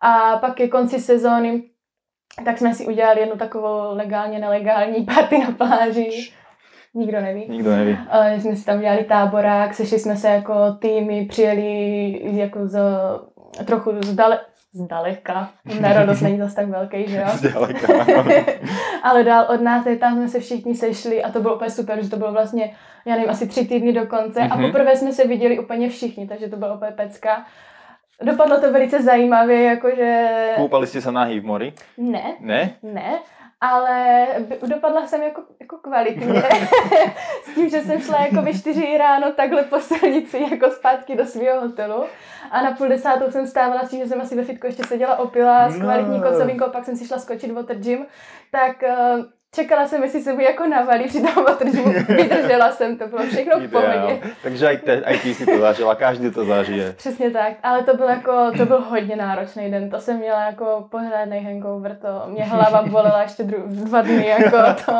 A 0.01 0.37
pak 0.37 0.55
ke 0.55 0.67
konci 0.67 0.99
sezóny 0.99 1.63
tak 2.45 2.57
jsme 2.57 2.73
si 2.73 2.87
udělali 2.87 3.19
jednu 3.19 3.37
takovou 3.37 3.95
legálně 3.95 4.39
nelegální 4.39 5.05
party 5.15 5.37
na 5.37 5.51
pláži. 5.51 6.33
Nikdo 6.93 7.21
neví. 7.21 7.45
Nikdo 7.49 7.71
neví. 7.71 7.91
Uh, 7.91 8.39
jsme 8.39 8.55
si 8.55 8.65
tam 8.65 8.79
dělali 8.79 9.03
táborák, 9.03 9.73
sešli 9.73 9.99
jsme 9.99 10.15
se 10.15 10.27
jako 10.27 10.73
týmy, 10.79 11.25
přijeli 11.25 12.19
jako 12.23 12.67
z, 12.67 12.79
trochu 13.65 13.91
zdale, 14.01 14.39
zdaleka. 14.73 15.49
Nerodost 15.81 16.21
není 16.21 16.37
zase 16.37 16.55
tak 16.55 16.67
velký, 16.69 17.07
že 17.07 17.17
jo? 17.17 17.27
Zdaleka, 17.33 18.05
Ale 19.03 19.23
dál 19.23 19.45
od 19.49 19.61
nás, 19.61 19.85
tam 19.99 20.15
jsme 20.15 20.27
se 20.27 20.39
všichni 20.39 20.75
sešli 20.75 21.23
a 21.23 21.31
to 21.31 21.41
bylo 21.41 21.55
úplně 21.55 21.69
super, 21.69 22.03
že 22.03 22.09
to 22.09 22.17
bylo 22.17 22.31
vlastně, 22.31 22.75
já 23.05 23.15
nevím, 23.15 23.29
asi 23.29 23.47
tři 23.47 23.65
týdny 23.65 23.93
do 23.93 24.07
konce 24.07 24.39
mm-hmm. 24.39 24.51
a 24.51 24.55
mhm. 24.55 24.65
poprvé 24.65 24.95
jsme 24.95 25.11
se 25.11 25.27
viděli 25.27 25.59
úplně 25.59 25.89
všichni, 25.89 26.27
takže 26.27 26.47
to 26.47 26.57
bylo 26.57 26.75
úplně 26.75 26.91
pecka. 26.91 27.45
Dopadlo 28.23 28.61
to 28.61 28.71
velice 28.71 29.03
zajímavě, 29.03 29.63
jakože... 29.63 30.29
Koupali 30.55 30.87
jste 30.87 31.01
se 31.01 31.11
nahý 31.11 31.39
v 31.39 31.45
mori? 31.45 31.73
Ne. 31.97 32.23
Ne? 32.39 32.71
Ne, 32.83 33.19
ale 33.61 34.27
dopadla 34.67 35.07
jsem 35.07 35.21
jako, 35.21 35.41
jako 35.59 35.77
kvalitně. 35.77 36.41
S 37.43 37.55
tím, 37.55 37.69
že 37.69 37.81
jsem 37.81 38.01
šla 38.01 38.21
jako 38.21 38.41
ve 38.41 38.53
čtyři 38.53 38.97
ráno 38.97 39.31
takhle 39.31 39.63
po 39.63 39.79
silnici 39.79 40.47
jako 40.51 40.69
zpátky 40.69 41.15
do 41.15 41.25
svého 41.25 41.61
hotelu 41.61 42.05
a 42.51 42.61
na 42.61 42.71
půl 42.71 42.87
desátou 42.87 43.31
jsem 43.31 43.47
stávala 43.47 43.83
s 43.83 43.89
tím, 43.89 43.99
že 43.99 44.07
jsem 44.07 44.21
asi 44.21 44.35
ve 44.35 44.43
fitku 44.43 44.67
ještě 44.67 44.83
seděla 44.83 45.19
opila 45.19 45.69
s 45.69 45.79
kvalitní 45.79 46.19
no. 46.19 46.29
kocovinkou, 46.29 46.69
pak 46.71 46.85
jsem 46.85 46.97
si 46.97 47.07
šla 47.07 47.19
skočit 47.19 47.51
water 47.51 47.77
gym, 47.77 48.05
tak 48.51 48.83
uh, 48.83 49.25
Čekala 49.55 49.87
jsem, 49.87 50.03
jestli 50.03 50.21
se 50.21 50.33
mi 50.33 50.43
jako 50.43 50.67
navalí 50.67 51.07
při 51.07 51.21
tom 51.21 51.43
waterdžimu. 51.43 51.93
Vydržela 52.07 52.71
jsem, 52.71 52.97
to 52.97 53.07
bylo 53.07 53.23
všechno 53.23 53.59
v 53.59 53.71
pohodě. 53.71 54.21
Takže 54.43 54.81
te, 54.85 55.01
aj 55.03 55.19
ty 55.19 55.33
si 55.33 55.45
to 55.45 55.59
zažila, 55.59 55.95
každý 55.95 56.31
to 56.31 56.45
zažije. 56.45 56.93
Přesně 56.93 57.31
tak, 57.31 57.53
ale 57.63 57.83
to 57.83 57.97
byl 57.97 58.09
jako, 58.09 58.51
to 58.57 58.65
byl 58.65 58.81
hodně 58.81 59.15
náročný 59.15 59.71
den. 59.71 59.89
To 59.89 59.99
jsem 59.99 60.17
měla 60.17 60.45
jako 60.45 60.87
pořádný 60.91 61.39
hangover, 61.39 61.95
to 61.95 62.23
mě 62.27 62.43
hlava 62.43 62.83
bolela 62.89 63.21
ještě 63.21 63.43
dru, 63.43 63.63
dva 63.67 64.01
dny, 64.01 64.27
jako 64.27 64.57
to, 64.85 64.93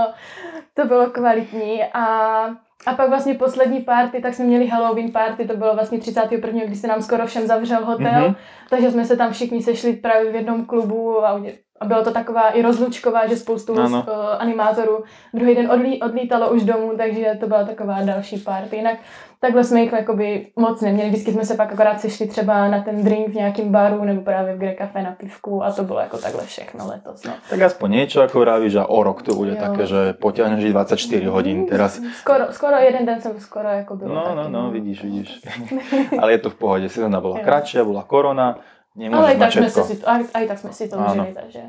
to 0.73 0.85
bylo 0.85 1.09
kvalitní. 1.09 1.83
A 1.93 2.45
a 2.85 2.93
pak 2.93 3.09
vlastně 3.09 3.33
poslední 3.33 3.79
party, 3.79 4.21
tak 4.21 4.33
jsme 4.33 4.45
měli 4.45 4.67
Halloween 4.67 5.11
party, 5.11 5.47
to 5.47 5.57
bylo 5.57 5.73
vlastně 5.73 5.99
31. 5.99 6.61
kdy 6.65 6.75
se 6.75 6.87
nám 6.87 7.01
skoro 7.01 7.25
všem 7.25 7.47
zavřel 7.47 7.85
hotel, 7.85 8.11
mm-hmm. 8.11 8.35
takže 8.69 8.91
jsme 8.91 9.05
se 9.05 9.17
tam 9.17 9.31
všichni 9.31 9.61
sešli 9.63 9.93
právě 9.93 10.31
v 10.31 10.35
jednom 10.35 10.65
klubu 10.65 11.25
a 11.25 11.41
a 11.81 11.85
bylo 11.85 12.03
to 12.03 12.11
taková 12.11 12.49
i 12.49 12.61
rozlučková, 12.61 13.27
že 13.27 13.37
spoustu 13.37 13.73
uh, 13.73 14.09
animátorů 14.37 15.03
druhý 15.33 15.55
den 15.55 15.71
odlí, 15.71 16.01
odlítalo 16.01 16.49
už 16.49 16.63
domů, 16.63 16.93
takže 16.97 17.37
to 17.39 17.47
byla 17.47 17.63
taková 17.63 18.01
další 18.01 18.37
party. 18.37 18.75
Jinak 18.75 18.97
takhle 19.39 19.63
jsme 19.63 19.81
jich 19.81 19.93
jakoby 19.93 20.47
moc 20.55 20.81
neměli. 20.81 21.09
Vždycky 21.09 21.31
jsme 21.31 21.45
se 21.45 21.55
pak 21.55 21.73
akorát 21.73 22.01
sešli 22.01 22.27
třeba 22.27 22.67
na 22.67 22.81
ten 22.81 23.03
drink 23.03 23.29
v 23.29 23.33
nějakém 23.33 23.71
baru 23.71 24.03
nebo 24.03 24.21
právě 24.21 24.55
v 24.55 24.57
Grey 24.57 24.75
Cafe 24.77 25.01
na 25.01 25.11
pivku 25.11 25.63
a 25.63 25.71
to 25.71 25.83
bylo 25.83 25.99
jako 25.99 26.17
takhle 26.17 26.43
všechno 26.43 26.87
letos. 26.87 27.23
No. 27.23 27.33
Tak 27.49 27.61
aspoň 27.61 27.91
něco 27.91 28.21
jako 28.21 28.39
vravíš, 28.39 28.71
že 28.71 28.79
o 28.79 29.03
rok 29.03 29.21
to 29.21 29.35
bude 29.35 29.55
také, 29.55 29.85
že 29.85 30.13
potěhneš 30.13 30.71
24 30.71 31.25
hodin 31.25 31.65
teraz. 31.65 32.01
Skoro, 32.19 32.45
skoro 32.49 32.77
jeden 32.77 33.05
den 33.05 33.21
jsem 33.21 33.39
skoro 33.39 33.69
jako 33.69 33.95
bylo 33.95 34.15
No, 34.15 34.35
no, 34.35 34.49
no, 34.49 34.71
vidíš, 34.71 35.03
vidíš. 35.03 35.41
Ale 36.21 36.31
je 36.31 36.37
to 36.37 36.49
v 36.49 36.55
pohodě, 36.55 36.89
sezóna 36.89 37.21
byla 37.21 37.39
kratší, 37.39 37.77
byla 37.77 38.03
korona, 38.03 38.57
ale 38.97 39.35
aj 39.35 39.37
tak, 39.39 39.51
sme 39.55 39.69
si, 39.69 39.95
aj, 40.03 40.21
aj 40.35 40.45
tak 40.51 40.57
sme 40.59 40.71
si 40.75 40.83
to 40.91 40.95
užili, 40.99 41.31
takže 41.31 41.61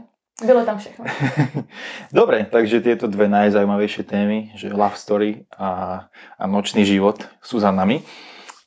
bylo 0.43 0.65
tam 0.65 0.79
všechno. 0.79 1.05
Dobre, 2.19 2.45
takže 2.51 2.83
tieto 2.83 3.07
dve 3.07 3.29
najzaujímavejšie 3.31 4.03
témy, 4.03 4.39
že 4.59 4.75
love 4.75 4.99
story 4.99 5.47
a, 5.55 6.03
a 6.39 6.45
nočný 6.51 6.83
život 6.83 7.23
sú 7.39 7.63
za 7.63 7.71
nami. 7.71 8.03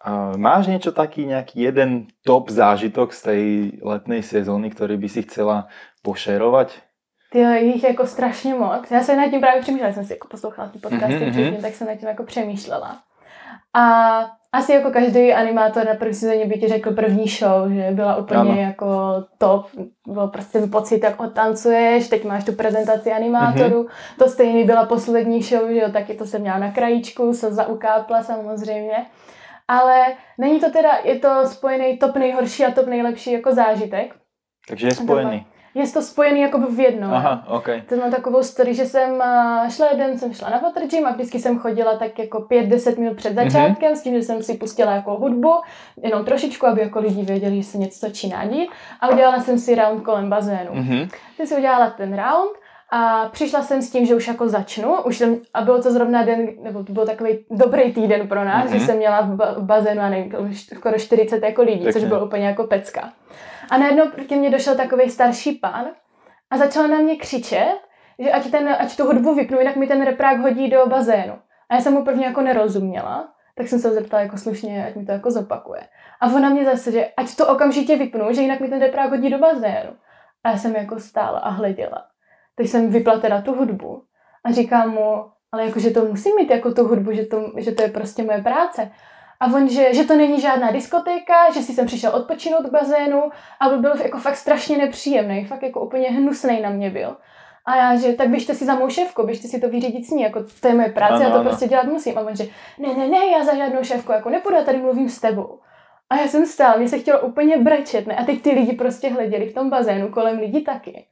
A 0.06 0.38
máš 0.38 0.70
niečo 0.70 0.94
taký, 0.94 1.26
nejaký 1.26 1.66
jeden 1.66 2.14
top 2.22 2.54
zážitok 2.54 3.10
z 3.10 3.22
tej 3.22 3.44
letnej 3.82 4.22
sezóny, 4.22 4.70
ktorý 4.70 5.02
by 5.02 5.10
si 5.10 5.26
chcela 5.26 5.68
pošerovať? 6.06 6.78
Ty 7.34 7.40
jich 7.40 7.84
jako 7.84 8.08
strašně 8.08 8.56
moc. 8.56 8.92
Já 8.92 9.04
jsem 9.04 9.18
nad 9.18 9.30
tím 9.30 9.42
právě 9.42 9.62
přemýšlela, 9.62 9.94
jsem 9.94 10.06
si 10.06 10.14
jako 10.14 10.28
poslouchala 10.28 10.70
ty 10.70 10.80
podcasty 10.80 11.16
mm-hmm. 11.16 11.32
předtím, 11.32 11.62
tak 11.62 11.76
jsem 11.76 11.88
nad 11.88 11.96
tím 11.96 12.08
jako 12.08 12.24
přemýšlela. 12.24 13.02
A 13.74 13.84
asi 14.56 14.74
jako 14.74 14.92
každý 14.92 15.34
animátor 15.34 15.86
na 15.86 15.94
první 15.94 16.14
sezóně 16.14 16.46
by 16.46 16.60
ti 16.60 16.68
řekl 16.68 16.92
první 16.92 17.28
show, 17.28 17.72
že 17.72 17.88
byla 17.92 18.16
úplně 18.16 18.40
ano. 18.40 18.62
jako 18.62 18.88
top. 19.38 19.68
Byl 20.08 20.28
prostě 20.28 20.60
pocit, 20.60 21.04
jak 21.04 21.22
otancuješ, 21.22 22.08
teď 22.08 22.26
máš 22.26 22.44
tu 22.44 22.52
prezentaci 22.52 23.12
animátorů. 23.12 23.84
Mm-hmm. 23.84 24.18
To 24.20 24.30
stejný 24.30 24.64
byla 24.64 24.86
poslední 24.86 25.42
show, 25.42 25.70
že 25.70 25.80
jo, 25.80 25.92
taky 25.92 26.14
to 26.14 26.26
jsem 26.26 26.42
měla 26.42 26.58
na 26.58 26.72
krajíčku, 26.72 27.34
se 27.34 27.54
zaukápla 27.54 28.24
samozřejmě. 28.24 29.06
Ale 29.68 30.06
není 30.38 30.60
to 30.60 30.72
teda, 30.72 30.90
je 31.04 31.20
to 31.20 31.30
spojený 31.46 31.98
top 31.98 32.16
nejhorší 32.16 32.66
a 32.66 32.72
top 32.72 32.88
nejlepší 32.88 33.32
jako 33.32 33.54
zážitek. 33.54 34.16
Takže 34.68 34.88
je 34.88 34.96
spojený 34.96 35.46
je 35.76 35.88
to 35.88 36.02
spojený 36.02 36.42
jako 36.42 36.60
v 36.60 36.80
jednom. 36.80 37.14
Aha, 37.14 37.44
okay. 37.48 37.82
To 37.82 37.96
mám 37.96 38.12
takovou 38.12 38.44
story, 38.44 38.74
že 38.74 38.86
jsem 38.86 39.22
eh, 39.22 39.70
šla 39.70 39.88
jeden, 39.92 40.20
jsem 40.20 40.34
šla 40.34 40.50
na 40.50 40.58
water 40.58 40.88
gym 40.88 41.06
a 41.06 41.12
vždycky 41.12 41.40
jsem 41.40 41.60
chodila 41.60 41.98
tak 41.98 42.20
jako 42.20 42.40
5-10 42.40 43.00
minut 43.00 43.18
před 43.18 43.34
mhm. 43.34 43.50
začátkem 43.50 43.92
mm-hmm. 43.92 43.96
s 43.96 44.04
tím, 44.04 44.14
že 44.14 44.22
jsem 44.22 44.44
si 44.44 44.54
pustila 44.54 44.92
jako 44.92 45.16
hudbu, 45.16 45.54
jenom 46.04 46.26
trošičku, 46.26 46.68
aby 46.68 46.82
jako 46.82 47.00
lidi 47.00 47.24
věděli, 47.24 47.62
že 47.62 47.64
se 47.64 47.78
něco 47.78 48.00
začíná 48.00 48.46
dít 48.46 48.70
a 49.02 49.10
udělala 49.10 49.40
jsem 49.40 49.60
si 49.60 49.76
round 49.76 50.04
kolem 50.04 50.30
bazénu. 50.30 50.72
Mm-hmm. 50.72 51.10
Jsem 51.36 51.48
si 51.48 51.56
udělala 51.56 51.90
ten 51.90 52.14
round 52.14 52.65
a 52.92 53.30
přišla 53.30 53.62
jsem 53.62 53.82
s 53.82 53.92
tím, 53.92 54.06
že 54.06 54.16
už 54.16 54.28
jako 54.28 54.50
začnu, 54.50 55.02
už 55.02 55.18
jsem, 55.18 55.38
a 55.54 55.62
bylo 55.62 55.84
to 55.84 55.92
zrovna 55.92 56.24
den, 56.24 56.48
nebo 56.62 56.84
to 56.84 56.94
byl 56.94 57.06
takový 57.06 57.46
dobrý 57.52 57.94
týden 57.94 58.28
pro 58.28 58.44
nás, 58.44 58.70
mm-hmm. 58.70 58.80
že 58.80 58.86
jsem 58.86 58.98
měla 58.98 59.22
v, 59.22 59.36
ba- 59.36 59.54
v 59.54 59.64
bazénu, 59.64 60.02
a 60.02 60.10
nevím, 60.10 60.54
skoro 60.54 61.00
40 61.00 61.44
jako 61.44 61.62
lidí, 61.62 61.84
Pěkně. 61.84 61.94
což 61.94 62.04
bylo 62.04 62.26
úplně 62.26 62.46
jako 62.46 62.64
pecka. 62.64 63.14
A 63.72 63.78
najednou 63.78 64.10
proti 64.10 64.36
mě 64.36 64.50
došel 64.50 64.76
takový 64.76 65.10
starší 65.10 65.52
pán 65.52 65.86
a 66.50 66.58
začal 66.58 66.88
na 66.88 66.98
mě 66.98 67.16
křičet, 67.16 67.78
že 68.20 68.32
ať, 68.32 68.52
ten, 68.52 68.76
ať 68.80 68.98
tu 68.98 69.06
hudbu 69.06 69.36
vypnu, 69.36 69.60
jinak 69.60 69.76
mi 69.76 69.88
ten 69.88 70.06
reprák 70.06 70.40
hodí 70.40 70.70
do 70.70 70.86
bazénu. 70.86 71.34
A 71.70 71.76
já 71.76 71.82
jsem 71.82 71.94
mu 71.94 72.04
prvně 72.04 72.26
jako 72.26 72.42
nerozuměla, 72.42 73.28
tak 73.56 73.68
jsem 73.68 73.80
se 73.80 73.94
zeptala 73.94 74.24
jako 74.24 74.38
slušně, 74.38 74.88
ať 74.88 74.96
mi 74.96 75.06
to 75.06 75.12
jako 75.12 75.32
zopakuje. 75.32 75.82
A 76.22 76.28
ona 76.28 76.50
mě 76.50 76.66
zase, 76.66 76.92
že 76.92 77.06
ať 77.18 77.36
to 77.36 77.48
okamžitě 77.48 77.96
vypnu, 77.96 78.34
že 78.34 78.42
jinak 78.42 78.60
mi 78.60 78.68
ten 78.68 78.82
reprák 78.82 79.10
hodí 79.10 79.30
do 79.30 79.38
bazénu. 79.38 79.92
A 80.44 80.50
já 80.50 80.58
jsem 80.58 80.76
jako 80.76 81.00
stála 81.00 81.40
a 81.40 81.50
hleděla. 81.50 82.06
Teď 82.56 82.68
jsem 82.68 82.90
vypla 82.90 83.20
teda 83.20 83.42
tu 83.42 83.54
hudbu 83.54 84.04
a 84.44 84.52
říkám 84.52 84.90
mu, 84.90 85.26
ale 85.52 85.66
jakože 85.66 85.92
to 85.92 86.06
musím 86.06 86.36
mít 86.36 86.50
jako 86.50 86.74
tu 86.74 86.88
hudbu, 86.88 87.12
že 87.12 87.26
to, 87.26 87.52
že 87.58 87.72
to 87.72 87.82
je 87.82 87.90
prostě 87.90 88.24
moje 88.24 88.42
práce. 88.42 88.92
A 89.40 89.46
on, 89.46 89.70
že, 89.70 89.94
že 89.94 90.04
to 90.04 90.16
není 90.16 90.42
žádná 90.42 90.72
diskotéka, 90.72 91.52
že 91.54 91.62
si 91.62 91.74
jsem 91.74 91.86
přišel 91.86 92.16
odpočinout 92.16 92.66
k 92.66 92.72
bazénu 92.72 93.24
a 93.60 93.70
byl 93.70 93.94
jako 94.04 94.18
fakt 94.18 94.36
strašně 94.36 94.78
nepříjemný, 94.78 95.46
fakt 95.46 95.64
jako 95.64 95.86
úplně 95.86 96.10
hnusný 96.10 96.62
na 96.62 96.70
mě 96.70 96.90
byl. 96.90 97.18
A 97.66 97.76
já, 97.76 97.96
že 97.96 98.14
tak 98.14 98.30
běžte 98.30 98.54
si 98.54 98.66
za 98.66 98.76
mou 98.76 98.90
šéfku, 98.90 99.26
běžte 99.26 99.48
si 99.48 99.60
to 99.60 99.70
vyřídit 99.70 100.06
s 100.06 100.10
ní, 100.10 100.22
jako 100.22 100.44
to 100.62 100.68
je 100.68 100.74
moje 100.74 100.90
práce, 100.90 101.14
ano, 101.14 101.24
já 101.24 101.30
to 101.30 101.36
ano. 101.36 101.44
prostě 101.44 101.68
dělat 101.68 101.86
musím. 101.86 102.18
A 102.18 102.22
on, 102.22 102.36
že 102.36 102.44
ne, 102.80 102.94
ne, 102.94 103.08
ne, 103.08 103.26
já 103.26 103.44
za 103.44 103.56
žádnou 103.56 103.84
šéfku 103.84 104.12
jako 104.12 104.30
nepůjdu, 104.30 104.58
já 104.58 104.64
tady 104.64 104.78
mluvím 104.78 105.10
s 105.10 105.20
tebou. 105.20 105.60
A 106.10 106.18
já 106.18 106.28
jsem 106.28 106.46
stála, 106.46 106.78
mě 106.78 106.90
se 106.90 107.00
chtělo 107.00 107.20
úplně 107.20 107.58
brečet, 107.58 108.08
ne? 108.08 108.16
A 108.16 108.24
teď 108.24 108.42
ty 108.42 108.52
lidi 108.52 108.74
prostě 108.74 109.10
hleděli 109.10 109.50
v 109.50 109.54
tom 109.54 109.70
bazénu, 109.70 110.10
kolem 110.10 110.40
lidí 110.40 110.64
taky. 110.64 111.06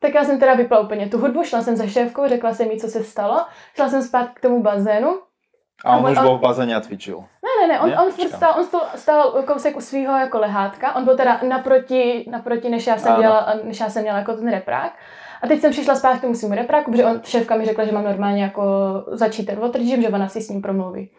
Tak 0.00 0.14
já 0.14 0.24
jsem 0.24 0.40
teda 0.40 0.54
vypla 0.54 0.80
úplně 0.80 1.08
tu 1.08 1.18
hudbu, 1.18 1.44
šla 1.44 1.62
jsem 1.62 1.76
za 1.76 1.86
šéfkou, 1.86 2.28
řekla 2.28 2.54
jsem 2.54 2.70
jí, 2.70 2.78
co 2.78 2.88
se 2.88 3.04
stalo, 3.04 3.46
šla 3.74 3.88
jsem 3.88 4.02
zpátky 4.02 4.34
k 4.34 4.40
tomu 4.40 4.62
bazénu 4.62 5.20
a 5.84 5.96
on, 5.96 6.04
on 6.04 6.12
už 6.12 6.18
byl 6.18 6.38
v 6.38 6.40
bazéně 6.40 6.76
a 6.76 6.80
cvičil. 6.80 7.20
Ne, 7.20 7.66
ne, 7.66 7.74
ne, 7.74 7.80
on, 7.80 8.06
on, 8.06 8.12
furt 8.12 8.28
stál, 8.28 8.54
on 8.58 8.64
stál, 8.64 8.82
stál 8.94 9.42
kousek 9.46 9.76
u 9.76 9.80
svého 9.80 10.16
jako 10.16 10.38
lehátka, 10.38 10.94
on 10.96 11.04
byl 11.04 11.16
teda 11.16 11.40
naproti, 11.48 12.26
naproti 12.30 12.68
než, 12.68 12.86
já 12.86 12.98
jsem 12.98 13.16
dělala, 13.20 13.54
než 13.64 13.80
já 13.80 13.90
jsem 13.90 14.02
měla 14.02 14.18
jako 14.18 14.32
ten 14.32 14.50
reprák. 14.50 14.92
A 15.42 15.46
teď 15.46 15.60
jsem 15.60 15.70
přišla 15.70 15.94
zpátky 15.94 16.18
k 16.18 16.20
tomu 16.20 16.34
svým 16.34 16.52
repráku, 16.52 16.90
protože 16.90 17.04
on, 17.04 17.20
šéfka 17.24 17.56
mi 17.56 17.64
řekla, 17.64 17.84
že 17.84 17.92
mám 17.92 18.04
normálně 18.04 18.42
jako 18.42 18.64
začít 19.12 19.50
gym, 19.78 20.02
že 20.02 20.08
ona 20.08 20.28
si 20.28 20.40
s 20.40 20.48
ním 20.48 20.62
promluví. 20.62 21.10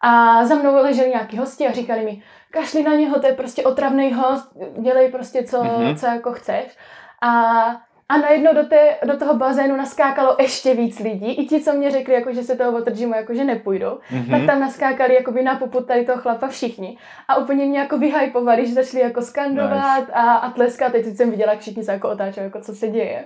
A 0.00 0.44
za 0.44 0.54
mnou 0.54 0.74
leželi 0.74 1.08
nějaký 1.08 1.38
hosti 1.38 1.66
a 1.66 1.72
říkali 1.72 2.04
mi, 2.04 2.22
kašli 2.50 2.82
na 2.82 2.94
něho, 2.94 3.20
to 3.20 3.26
je 3.26 3.32
prostě 3.32 3.64
otravný 3.64 4.12
host, 4.12 4.52
dělej 4.78 5.10
prostě 5.10 5.42
co, 5.42 5.62
mm-hmm. 5.62 5.96
co 5.96 6.06
jako 6.06 6.32
chceš. 6.32 6.76
A 7.22 7.62
a 8.08 8.16
najednou 8.18 8.54
do, 8.54 8.64
té, 8.64 8.96
do 9.04 9.16
toho 9.16 9.34
bazénu 9.34 9.76
naskákalo 9.76 10.36
ještě 10.40 10.74
víc 10.74 10.98
lidí. 10.98 11.32
I 11.32 11.46
ti, 11.46 11.60
co 11.60 11.72
mě 11.72 11.90
řekli, 11.90 12.14
jako, 12.14 12.32
že 12.32 12.42
se 12.42 12.56
toho 12.56 12.80
gymu 12.80 13.14
jako, 13.14 13.34
že 13.34 13.44
nepůjdou, 13.44 13.98
mm-hmm. 14.10 14.30
tak 14.30 14.46
tam 14.46 14.60
naskákali 14.60 15.14
jakoby 15.14 15.42
na 15.42 15.58
poput 15.58 15.86
tady 15.86 16.04
toho 16.04 16.20
chlapa 16.20 16.48
všichni. 16.48 16.98
A 17.28 17.36
úplně 17.36 17.66
mě 17.66 17.78
jako 17.78 17.98
vyhypovali, 17.98 18.66
že 18.66 18.74
začali 18.74 19.02
jako 19.02 19.22
skandovat 19.22 20.00
nice. 20.00 20.12
a, 20.12 20.34
a 20.34 20.50
tleskat. 20.50 20.92
Teď 20.92 21.16
jsem 21.16 21.30
viděla, 21.30 21.52
jak 21.52 21.60
všichni 21.60 21.84
se 21.84 21.92
jako 21.92 22.08
otáčeli, 22.08 22.44
jako 22.44 22.60
co 22.60 22.74
se 22.74 22.88
děje. 22.88 23.24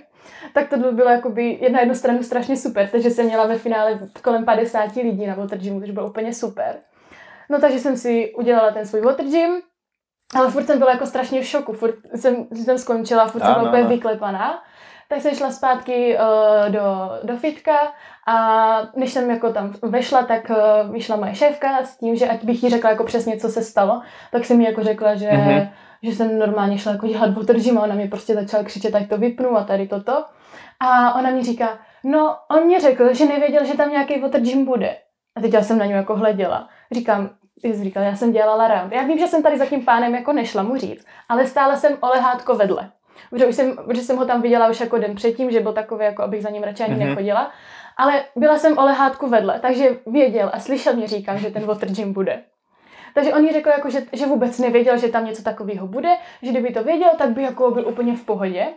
Tak 0.53 0.69
to 0.69 0.77
bylo 0.77 1.09
jakoby 1.09 1.69
na 1.71 1.79
jednu 1.79 1.95
stranu 1.95 2.23
strašně 2.23 2.57
super, 2.57 2.89
takže 2.89 3.09
jsem 3.09 3.25
měla 3.25 3.45
ve 3.45 3.57
finále 3.57 3.99
kolem 4.21 4.45
50 4.45 4.95
lidí 4.95 5.27
na 5.27 5.35
water 5.35 5.57
gymu, 5.57 5.81
což 5.81 5.91
bylo 5.91 6.09
úplně 6.09 6.33
super. 6.33 6.75
No 7.49 7.59
takže 7.59 7.79
jsem 7.79 7.97
si 7.97 8.33
udělala 8.37 8.71
ten 8.71 8.85
svůj 8.85 9.01
water 9.01 9.25
gym, 9.25 9.61
ale 10.35 10.51
furt 10.51 10.65
jsem 10.65 10.79
byla 10.79 10.91
jako 10.91 11.05
strašně 11.05 11.41
v 11.41 11.45
šoku, 11.45 11.73
furt 11.73 11.95
jsem, 12.15 12.47
jsem 12.51 12.77
skončila, 12.77 13.27
furt 13.27 13.41
jsem 13.41 13.53
byla 13.53 13.69
úplně 13.69 13.83
vyklepaná 13.83 14.63
tak 15.11 15.21
jsem 15.21 15.35
šla 15.35 15.51
zpátky 15.51 16.17
uh, 16.17 16.71
do, 16.71 17.11
do 17.23 17.37
fitka 17.37 17.77
a 18.27 18.35
než 18.95 19.13
jsem 19.13 19.29
jako 19.29 19.53
tam 19.53 19.73
vešla, 19.81 20.23
tak 20.23 20.49
uh, 20.49 20.93
vyšla 20.93 21.15
moje 21.15 21.35
šéfka 21.35 21.83
s 21.83 21.97
tím, 21.97 22.15
že 22.15 22.27
ať 22.27 22.43
bych 22.43 22.63
jí 22.63 22.69
řekla 22.69 22.89
jako 22.89 23.03
přesně, 23.03 23.37
co 23.37 23.49
se 23.49 23.63
stalo, 23.63 24.01
tak 24.31 24.45
jsem 24.45 24.57
mi 24.57 24.63
jako 24.63 24.83
řekla, 24.83 25.15
že, 25.15 25.29
mm-hmm. 25.29 25.69
že 26.03 26.11
jsem 26.11 26.39
normálně 26.39 26.77
šla 26.77 26.91
jako 26.91 27.07
dělat 27.07 27.29
gym 27.63 27.77
a 27.77 27.81
ona 27.81 27.95
mě 27.95 28.07
prostě 28.07 28.33
začala 28.33 28.63
křičet, 28.63 28.95
ať 28.95 29.09
to 29.09 29.17
vypnu 29.17 29.57
a 29.57 29.63
tady 29.63 29.87
toto. 29.87 30.25
A 30.79 31.15
ona 31.15 31.29
mi 31.29 31.43
říká, 31.43 31.79
no 32.03 32.35
on 32.51 32.63
mě 32.63 32.79
řekl, 32.79 33.13
že 33.13 33.25
nevěděl, 33.25 33.65
že 33.65 33.77
tam 33.77 33.91
nějaký 33.91 34.21
water 34.21 34.41
gym 34.41 34.65
bude. 34.65 34.95
A 35.35 35.41
teď 35.41 35.53
já 35.53 35.61
jsem 35.61 35.77
na 35.77 35.85
něj 35.85 35.95
jako 35.95 36.15
hleděla. 36.15 36.67
Říkám, 36.91 37.29
jsi 37.63 37.83
říkal, 37.83 38.03
já 38.03 38.15
jsem 38.15 38.31
dělala 38.31 38.67
round. 38.67 38.93
Já 38.93 39.03
vím, 39.03 39.19
že 39.19 39.27
jsem 39.27 39.43
tady 39.43 39.57
za 39.57 39.65
tím 39.65 39.85
pánem 39.85 40.15
jako 40.15 40.33
nešla 40.33 40.63
mu 40.63 40.77
říct, 40.77 41.05
ale 41.29 41.47
stále 41.47 41.77
jsem 41.77 41.97
o 42.01 42.07
lehátko 42.07 42.55
vedle. 42.55 42.91
Protože, 43.29 43.45
už 43.45 43.55
jsem, 43.55 43.75
protože 43.75 44.01
jsem 44.01 44.17
ho 44.17 44.25
tam 44.25 44.41
viděla 44.41 44.69
už 44.69 44.79
jako 44.79 44.97
den 44.97 45.15
předtím, 45.15 45.51
že 45.51 45.59
byl 45.59 45.73
takový, 45.73 46.05
jako 46.05 46.23
abych 46.23 46.43
za 46.43 46.49
ním 46.49 46.63
radši 46.63 46.83
ani 46.83 46.95
mm-hmm. 46.95 47.09
nechodila. 47.09 47.51
Ale 47.97 48.23
byla 48.35 48.57
jsem 48.57 48.77
o 48.77 48.85
lehátku 48.85 49.27
vedle, 49.27 49.59
takže 49.59 49.99
věděl 50.07 50.49
a 50.53 50.59
slyšel 50.59 50.93
mě 50.93 51.07
říkám, 51.07 51.37
že 51.37 51.51
ten 51.51 51.65
water 51.65 51.91
gym 51.91 52.13
bude. 52.13 52.43
Takže 53.13 53.33
on 53.33 53.43
jí 53.43 53.51
řekl, 53.51 53.69
jako, 53.69 53.89
že, 53.89 54.01
že 54.13 54.25
vůbec 54.25 54.59
nevěděl, 54.59 54.97
že 54.97 55.07
tam 55.07 55.25
něco 55.25 55.43
takového 55.43 55.87
bude, 55.87 56.09
že 56.41 56.51
kdyby 56.51 56.73
to 56.73 56.83
věděl, 56.83 57.09
tak 57.17 57.29
by 57.29 57.43
jako 57.43 57.71
byl 57.71 57.87
úplně 57.87 58.15
v 58.15 58.25
pohodě. 58.25 58.67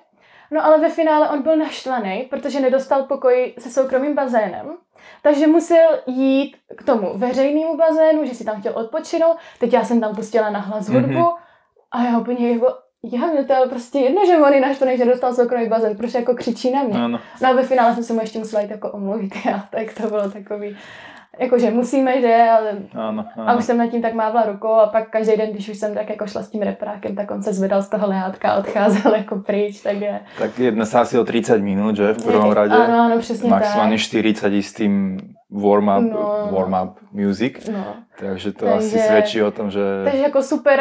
No 0.50 0.64
ale 0.64 0.78
ve 0.78 0.88
finále 0.88 1.28
on 1.28 1.42
byl 1.42 1.56
naštvaný, 1.56 2.26
protože 2.30 2.60
nedostal 2.60 3.02
pokoj 3.02 3.54
se 3.58 3.70
soukromým 3.70 4.14
bazénem, 4.14 4.76
takže 5.22 5.46
musel 5.46 5.98
jít 6.06 6.56
k 6.76 6.82
tomu 6.82 7.18
veřejnému 7.18 7.76
bazénu, 7.76 8.24
že 8.24 8.34
si 8.34 8.44
tam 8.44 8.60
chtěl 8.60 8.72
odpočinout. 8.76 9.36
Teď 9.58 9.72
já 9.72 9.84
jsem 9.84 10.00
tam 10.00 10.14
pustila 10.14 10.50
na 10.50 10.58
hlas 10.58 10.88
hudbu 10.88 11.12
mm-hmm. 11.12 11.36
a 11.90 12.04
já 12.04 12.18
úplně 12.18 12.52
jako, 12.52 12.66
já, 13.12 13.26
mě 13.26 13.44
to 13.44 13.52
je 13.52 13.68
prostě 13.68 13.98
jedno, 13.98 14.26
že 14.26 14.36
on 14.36 14.52
je 14.52 14.60
naštvaný, 14.60 14.98
že 14.98 15.04
dostal 15.04 15.34
soukromý 15.34 15.68
bazén, 15.68 15.96
protože 15.96 16.18
jako 16.18 16.34
křičí 16.34 16.70
na 16.70 16.82
mě. 16.82 16.98
Ano. 16.98 17.20
No 17.42 17.48
a 17.48 17.52
ve 17.52 17.62
finále 17.62 17.94
jsem 17.94 18.04
se 18.04 18.12
mu 18.12 18.20
ještě 18.20 18.38
musela 18.38 18.62
jít 18.62 18.70
jako 18.70 18.90
omluvit, 18.90 19.32
já, 19.46 19.64
tak 19.70 19.94
to 19.94 20.08
bylo 20.08 20.30
takový, 20.30 20.76
jakože 21.38 21.70
musíme, 21.70 22.20
že, 22.20 22.34
ale 22.58 22.70
ano, 22.94 23.24
ano. 23.36 23.48
a 23.48 23.54
už 23.54 23.64
jsem 23.64 23.78
nad 23.78 23.86
tím 23.86 24.02
tak 24.02 24.14
mávla 24.14 24.42
rukou 24.42 24.72
a 24.72 24.86
pak 24.86 25.10
každý 25.10 25.36
den, 25.36 25.52
když 25.52 25.68
už 25.68 25.78
jsem 25.78 25.94
tak 25.94 26.10
jako 26.10 26.26
šla 26.26 26.42
s 26.42 26.50
tím 26.50 26.62
reprákem, 26.62 27.14
tak 27.14 27.30
on 27.30 27.42
se 27.42 27.52
zvedal 27.52 27.82
z 27.82 27.88
toho 27.88 28.08
lehátka 28.08 28.52
a 28.52 28.58
odcházel 28.58 29.14
jako 29.16 29.36
pryč, 29.36 29.80
takže... 29.80 30.20
Tak 30.38 30.58
jedná 30.58 30.84
se 30.84 30.98
asi 30.98 31.18
o 31.18 31.24
30 31.24 31.58
minut, 31.58 31.96
že, 31.96 32.12
v 32.12 32.24
prvom 32.24 32.52
radě? 32.52 32.74
Ano, 32.74 33.00
ano, 33.00 33.18
přesně 33.18 33.50
Maximálně 33.50 33.96
tak. 33.96 34.00
40 34.00 34.54
s 34.54 34.72
tím 34.72 35.18
warm-up, 35.52 36.10
no, 36.10 36.48
warm-up 36.52 36.92
music, 37.12 37.68
no. 37.68 37.84
takže 38.18 38.52
to 38.52 38.64
takže, 38.64 38.78
asi 38.78 38.98
svědčí 38.98 39.42
o 39.42 39.50
tom, 39.50 39.70
že... 39.70 39.80
Takže 40.04 40.22
jako 40.22 40.42
super 40.42 40.80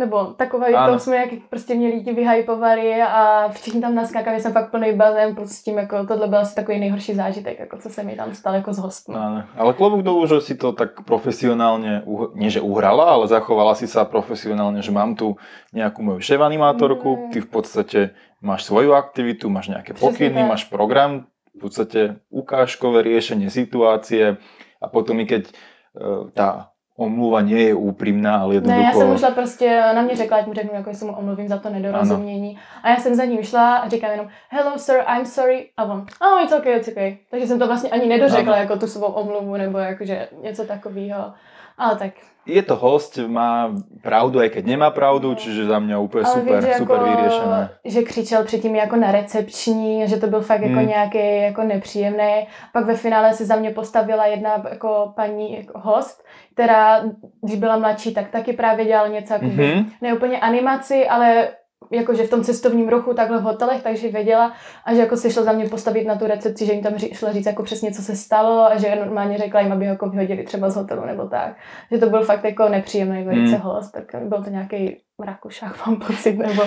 nebo 0.00 0.24
takové 0.24 0.72
to 0.72 0.98
jsme 0.98 1.16
jak 1.16 1.28
prostě 1.50 1.74
mě 1.74 1.88
lidi 1.88 2.12
vyhypovali 2.12 3.02
a 3.02 3.48
všichni 3.48 3.80
tam 3.80 3.94
naskákali, 3.94 4.40
jsem 4.40 4.52
fakt 4.52 4.70
plný 4.70 4.92
bazén, 4.92 5.34
prostě 5.34 5.54
s 5.54 5.62
tím 5.62 5.78
jako 5.78 6.06
tohle 6.06 6.28
byl 6.28 6.38
asi 6.38 6.54
takový 6.54 6.80
nejhorší 6.80 7.14
zážitek, 7.14 7.58
jako 7.58 7.78
co 7.78 7.88
se 7.88 8.02
mi 8.02 8.16
tam 8.16 8.34
stalo 8.34 8.56
jako 8.56 8.72
z 8.72 8.78
hostů. 8.78 9.12
Ano. 9.12 9.44
Ale 9.56 9.72
klobúk 9.72 10.02
dolů, 10.02 10.26
že 10.26 10.40
si 10.40 10.54
to 10.54 10.72
tak 10.72 11.04
profesionálně, 11.04 12.02
nie 12.34 12.50
že 12.50 12.60
uhrala, 12.60 13.04
ale 13.04 13.28
zachovala 13.28 13.74
si 13.74 13.86
sa 13.86 14.04
profesionálně, 14.04 14.82
že 14.82 14.92
mám 14.92 15.14
tu 15.14 15.36
nějakou 15.72 16.02
moju 16.02 16.20
šéf 16.20 16.40
animátorku, 16.40 17.16
mm. 17.16 17.30
ty 17.30 17.40
v 17.40 17.46
podstatě 17.46 18.10
máš 18.40 18.64
svoju 18.64 18.92
aktivitu, 18.92 19.50
máš 19.50 19.68
nějaké 19.68 19.94
pokyny, 19.94 20.42
máš 20.42 20.64
program, 20.64 21.26
v 21.56 21.60
podstatě 21.60 22.16
ukážkové 22.30 23.02
riešenie 23.02 23.50
situácie 23.50 24.36
a 24.80 24.86
potom 24.88 25.20
i 25.20 25.28
keď 25.28 25.52
uh, 25.52 26.32
tá 26.32 26.71
omluva 27.02 27.40
nie 27.40 27.62
je 27.62 27.74
úprimná, 27.74 28.36
ale 28.36 28.54
jednoducho... 28.54 28.80
Ne, 28.80 28.86
já 28.86 28.92
jsem 28.92 29.14
ušla 29.14 29.30
prostě, 29.30 29.82
na 29.94 30.02
mě 30.02 30.16
řekla, 30.16 30.38
ať 30.38 30.46
mu 30.46 30.54
řeknu, 30.54 30.70
jako 30.74 30.94
se 30.94 31.04
mu 31.04 31.12
omluvím 31.12 31.48
za 31.48 31.58
to 31.58 31.70
nedorozumění. 31.70 32.50
Ano. 32.50 32.60
A 32.82 32.90
já 32.90 32.96
jsem 32.96 33.14
za 33.14 33.24
ním 33.24 33.42
šla 33.42 33.76
a 33.76 33.88
říkám 33.88 34.10
jenom, 34.10 34.28
hello 34.48 34.78
sir, 34.78 34.96
I'm 35.16 35.26
sorry. 35.26 35.68
A 35.76 35.84
on, 35.84 36.06
oh, 36.20 36.42
it's 36.42 36.52
okay, 36.52 36.72
it's 36.72 36.88
okay. 36.88 37.16
Takže 37.30 37.46
jsem 37.46 37.58
to 37.58 37.66
vlastně 37.66 37.90
ani 37.90 38.06
nedořekla 38.06 38.52
ano. 38.52 38.62
jako 38.62 38.76
tu 38.76 38.86
svou 38.86 39.06
omluvu 39.06 39.56
nebo 39.56 39.78
jakože 39.78 40.28
něco 40.42 40.64
takového. 40.64 41.32
Ale 41.78 41.96
tak 41.96 42.12
je 42.46 42.62
to 42.62 42.76
host, 42.76 43.18
má 43.26 43.70
pravdu, 44.02 44.42
aj 44.42 44.50
keď 44.50 44.64
nemá 44.66 44.90
pravdu, 44.90 45.30
no. 45.30 45.34
čiže 45.34 45.64
za 45.64 45.78
mě 45.78 45.96
úplně 45.98 46.24
Ale 46.24 46.34
super, 46.34 46.64
víš, 46.64 46.76
super 46.76 46.96
jako, 46.96 47.16
vyřešené. 47.16 47.70
Že 47.84 48.02
křičel 48.02 48.44
předtím 48.44 48.74
jako 48.76 48.96
na 48.96 49.12
recepční, 49.12 50.08
že 50.08 50.16
to 50.16 50.26
byl 50.26 50.40
fakt 50.40 50.62
jako 50.62 50.78
hmm. 50.78 50.88
nějaký 50.88 51.42
jako 51.42 51.62
nepříjemný. 51.62 52.46
Pak 52.72 52.86
ve 52.86 52.94
finále 52.94 53.34
se 53.34 53.44
za 53.44 53.56
mě 53.56 53.70
postavila 53.70 54.26
jedna 54.26 54.62
jako 54.70 55.12
paní 55.16 55.56
jako 55.56 55.78
host, 55.78 56.24
která, 56.54 57.02
když 57.42 57.56
byla 57.56 57.78
mladší, 57.78 58.14
tak 58.14 58.30
taky 58.30 58.52
právě 58.52 58.84
dělala 58.84 59.08
něco 59.08 59.32
jako 59.32 59.46
mm-hmm. 59.46 59.86
ne 60.00 60.14
úplně 60.14 60.40
animaci, 60.40 61.08
ale 61.08 61.48
jakože 61.90 62.22
v 62.22 62.30
tom 62.30 62.42
cestovním 62.42 62.88
ruchu 62.88 63.14
takhle 63.14 63.38
v 63.38 63.42
hotelech, 63.42 63.82
takže 63.82 64.08
věděla 64.08 64.52
a 64.84 64.94
že 64.94 65.00
jako 65.00 65.16
se 65.16 65.30
šla 65.30 65.42
za 65.42 65.52
mě 65.52 65.68
postavit 65.68 66.06
na 66.06 66.14
tu 66.14 66.26
recepci, 66.26 66.66
že 66.66 66.72
jim 66.72 66.82
tam 66.82 66.98
šla 66.98 67.32
říct 67.32 67.46
jako 67.46 67.62
přesně, 67.62 67.92
co 67.92 68.02
se 68.02 68.16
stalo 68.16 68.64
a 68.64 68.76
že 68.76 68.96
normálně 68.96 69.38
řekla 69.38 69.60
jim, 69.60 69.72
aby 69.72 69.84
ho 69.84 69.90
jako 69.90 70.08
vyhodili 70.08 70.42
třeba 70.42 70.70
z 70.70 70.76
hotelu 70.76 71.04
nebo 71.06 71.28
tak. 71.28 71.56
Že 71.90 71.98
to 71.98 72.10
byl 72.10 72.22
fakt 72.24 72.44
jako 72.44 72.68
nepříjemný 72.68 73.24
velice 73.24 73.56
hmm. 73.56 73.64
host, 73.64 73.92
tak 73.92 74.22
byl 74.22 74.44
to 74.44 74.50
nějaký 74.50 74.96
Rakušák, 75.24 75.86
mám 75.86 75.96
pocit, 75.96 76.38
nebo... 76.38 76.62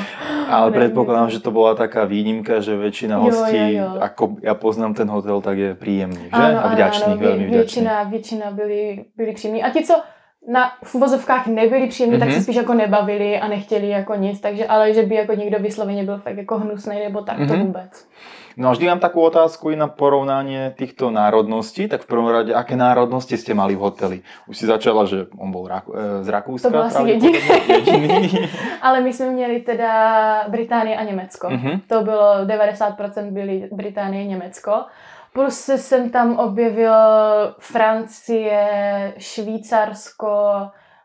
Ale 0.49 0.71
predpokladám, 0.71 1.29
že 1.29 1.39
to 1.39 1.51
byla 1.51 1.75
taká 1.75 2.05
výnimka, 2.05 2.59
že 2.59 2.77
většina 2.77 3.17
hostí, 3.17 3.57
jo, 3.57 3.67
jo, 3.67 3.91
jo. 3.95 4.01
ako 4.01 4.35
já 4.41 4.55
poznám 4.55 4.93
ten 4.93 5.09
hotel, 5.09 5.41
tak 5.41 5.57
je 5.57 5.75
příjemný, 5.75 6.23
že? 6.23 6.29
Ano, 6.31 6.65
a 6.65 6.67
vďačný, 6.67 7.13
ano, 7.13 7.17
velmi 7.17 7.37
vďačný. 7.37 7.57
Většina, 7.57 8.03
většina 8.03 8.51
byli, 8.51 9.05
byli 9.17 9.33
příjemní. 9.33 9.63
A 9.63 9.69
ti, 9.69 9.83
co 9.83 9.93
na 10.47 10.71
v 10.83 10.95
uvozovkách 10.95 11.47
nebyli 11.47 11.87
příjemní, 11.87 12.17
mm-hmm. 12.17 12.19
tak 12.19 12.29
se 12.29 12.35
mhm. 12.35 12.43
spíš 12.43 12.55
jako 12.55 12.73
nebavili 12.73 13.39
a 13.39 13.47
nechtěli 13.47 13.89
jako 13.89 14.15
nic, 14.15 14.41
takže 14.41 14.67
ale 14.67 14.93
že 14.93 15.03
by 15.03 15.15
jako 15.15 15.33
někdo 15.33 15.59
vysloveně 15.59 16.03
byl 16.03 16.17
fakt 16.17 16.37
jako 16.37 16.57
hnusný 16.57 16.99
nebo 16.99 17.21
tak, 17.21 17.39
mm-hmm. 17.39 17.47
to 17.47 17.53
mhm. 17.53 17.65
vůbec. 17.65 18.07
No 18.57 18.69
a 18.69 18.71
vždy 18.71 18.87
mám 18.87 19.03
takú 19.03 19.19
otázku 19.19 19.69
i 19.69 19.75
na 19.75 19.91
porovnanie 19.91 20.71
týchto 20.79 21.11
národností. 21.11 21.91
Tak 21.91 22.07
v 22.07 22.07
prvom 22.07 22.31
rade, 22.31 22.55
aké 22.55 22.79
národnosti 22.79 23.35
ste 23.35 23.51
mali 23.51 23.75
v 23.75 23.83
hoteli? 23.83 24.17
Už 24.47 24.55
si 24.55 24.65
začala, 24.65 25.03
že 25.03 25.27
on 25.35 25.51
bol 25.51 25.67
Rak- 25.67 25.91
e, 25.91 26.23
z 26.23 26.27
Rakúska. 26.31 26.67
To 26.67 26.71
byl 26.71 26.87
asi 26.87 27.03
jediný. 27.03 27.39
jediný. 27.67 28.47
Ale 28.85 29.03
my 29.03 29.13
jsme 29.13 29.29
měli 29.29 29.59
teda 29.59 29.91
Británie 30.47 30.95
a 30.95 31.03
Německo. 31.03 31.47
Mm-hmm. 31.47 31.79
To 31.87 32.01
bylo 32.01 32.47
90% 32.47 33.31
byly 33.31 33.67
Británie 33.71 34.23
a 34.23 34.27
Německo. 34.27 34.71
Plus 35.35 35.69
jsem 35.75 36.09
tam 36.09 36.37
objevil 36.37 36.93
Francie, 37.59 39.13
Švýcarsko, 39.17 40.37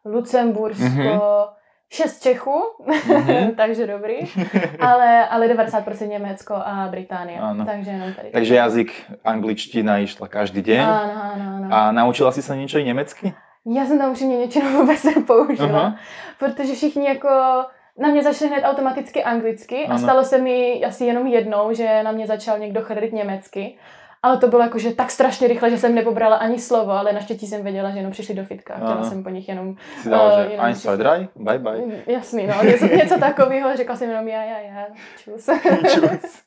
Lucembursko, 0.05 0.85
mm-hmm. 0.85 1.49
šest 1.89 2.22
Čechů, 2.22 2.62
mm-hmm. 2.87 3.55
takže 3.57 3.87
dobrý, 3.87 4.16
ale, 4.81 5.28
ale 5.28 5.49
90% 5.49 6.09
Německo 6.09 6.55
a 6.55 6.89
Británie, 6.91 7.41
ano. 7.41 7.64
takže 7.64 7.91
jenom 7.91 8.14
tady. 8.14 8.31
Takže 8.31 8.55
jazyk 8.55 8.93
angličtina 9.24 9.99
išla 9.99 10.28
každý 10.28 10.62
den. 10.62 10.81
Ano, 10.81 11.22
ano, 11.22 11.57
ano. 11.57 11.68
A 11.70 11.93
naučila 11.93 12.33
si 12.33 12.43
se 12.43 12.57
něco 12.57 12.78
i 12.78 12.85
německy? 12.85 13.35
Já 13.76 13.87
jsem 13.87 13.99
tam 13.99 14.11
upřímně 14.11 14.39
něčemu 14.39 14.68
vůbec 14.81 15.05
nepoužila, 15.05 15.68
uh-huh. 15.68 15.95
protože 16.39 16.74
všichni 16.74 17.07
jako 17.07 17.28
na 17.99 18.09
mě 18.09 18.22
začali 18.22 18.51
hned 18.51 18.62
automaticky 18.62 19.24
anglicky 19.24 19.87
ano. 19.87 19.95
a 19.95 19.99
stalo 19.99 20.24
se 20.24 20.39
mi 20.39 20.85
asi 20.85 21.05
jenom 21.05 21.26
jednou, 21.26 21.72
že 21.72 22.03
na 22.03 22.12
mě 22.12 22.26
začal 22.26 22.59
někdo 22.59 22.83
chrlit 22.83 23.12
německy 23.12 23.78
ale 24.23 24.37
to 24.37 24.49
bylo 24.49 24.62
jakože 24.62 24.95
tak 24.95 25.11
strašně 25.11 25.49
rychle, 25.49 25.71
že 25.71 25.79
jsem 25.79 25.95
nepobrala 25.95 26.37
ani 26.37 26.59
slovo, 26.59 26.91
ale 26.91 27.12
naštěstí 27.12 27.47
jsem 27.47 27.62
věděla, 27.62 27.91
že 27.91 27.99
jenom 27.99 28.12
přišli 28.12 28.35
do 28.35 28.45
fitka. 28.45 28.75
Chtěla 28.75 29.03
jsem 29.05 29.23
po 29.23 29.31
nich 29.31 29.49
jenom... 29.49 29.77
Dala, 30.11 30.37
uh, 30.37 30.43
že 30.43 30.51
jenom 30.51 30.99
drei, 30.99 31.29
bye 31.37 31.59
bye. 31.59 31.79
Mm, 31.79 31.93
jasný, 32.07 32.47
no, 32.47 32.64
něco, 32.64 32.87
něco 32.87 33.18
takového, 33.18 33.77
řekla 33.77 33.97
jsem 33.97 34.11
jenom 34.11 34.29
já, 34.29 34.45
já, 34.45 34.59
já, 34.59 34.87
čus. 35.25 35.47
čus. 35.95 36.43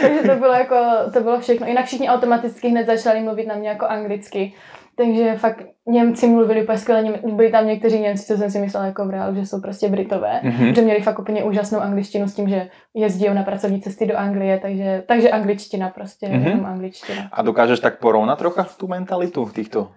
Takže 0.00 0.28
to 0.28 0.34
bylo 0.34 0.52
jako, 0.52 0.76
to 1.12 1.20
bylo 1.20 1.40
všechno. 1.40 1.66
Jinak 1.66 1.86
všichni 1.86 2.08
automaticky 2.08 2.68
hned 2.68 2.86
začali 2.86 3.20
mluvit 3.20 3.46
na 3.46 3.54
mě 3.54 3.68
jako 3.68 3.86
anglicky. 3.86 4.54
Takže 4.96 5.34
fakt 5.36 5.64
Němci 5.86 6.28
mluvili 6.28 6.62
úplně 6.62 6.78
skvěle, 6.78 7.18
byli 7.32 7.50
tam 7.50 7.66
někteří 7.66 8.00
Němci, 8.00 8.26
co 8.26 8.36
jsem 8.36 8.50
si 8.50 8.58
myslela 8.58 8.86
jako 8.86 9.06
v 9.06 9.10
reálu, 9.10 9.34
že 9.34 9.46
jsou 9.46 9.60
prostě 9.60 9.88
Britové, 9.88 10.40
mm-hmm. 10.44 10.74
že 10.74 10.82
měli 10.82 11.00
fakt 11.00 11.18
úplně 11.18 11.44
úžasnou 11.44 11.80
angličtinu 11.80 12.28
s 12.28 12.34
tím, 12.34 12.48
že 12.48 12.68
jezdí 12.94 13.28
na 13.28 13.42
pracovní 13.42 13.80
cesty 13.80 14.06
do 14.06 14.16
Anglie, 14.16 14.58
takže, 14.58 15.02
takže 15.06 15.30
angličtina 15.30 15.88
prostě, 15.88 16.26
mm-hmm. 16.26 16.46
jenom 16.46 16.66
angličtina. 16.66 17.28
A 17.32 17.42
dokážeš 17.42 17.80
tak 17.80 17.98
porovnat 17.98 18.38
trocha 18.38 18.64
tu 18.64 18.88
mentalitu 18.88 19.50
týchto 19.54 19.92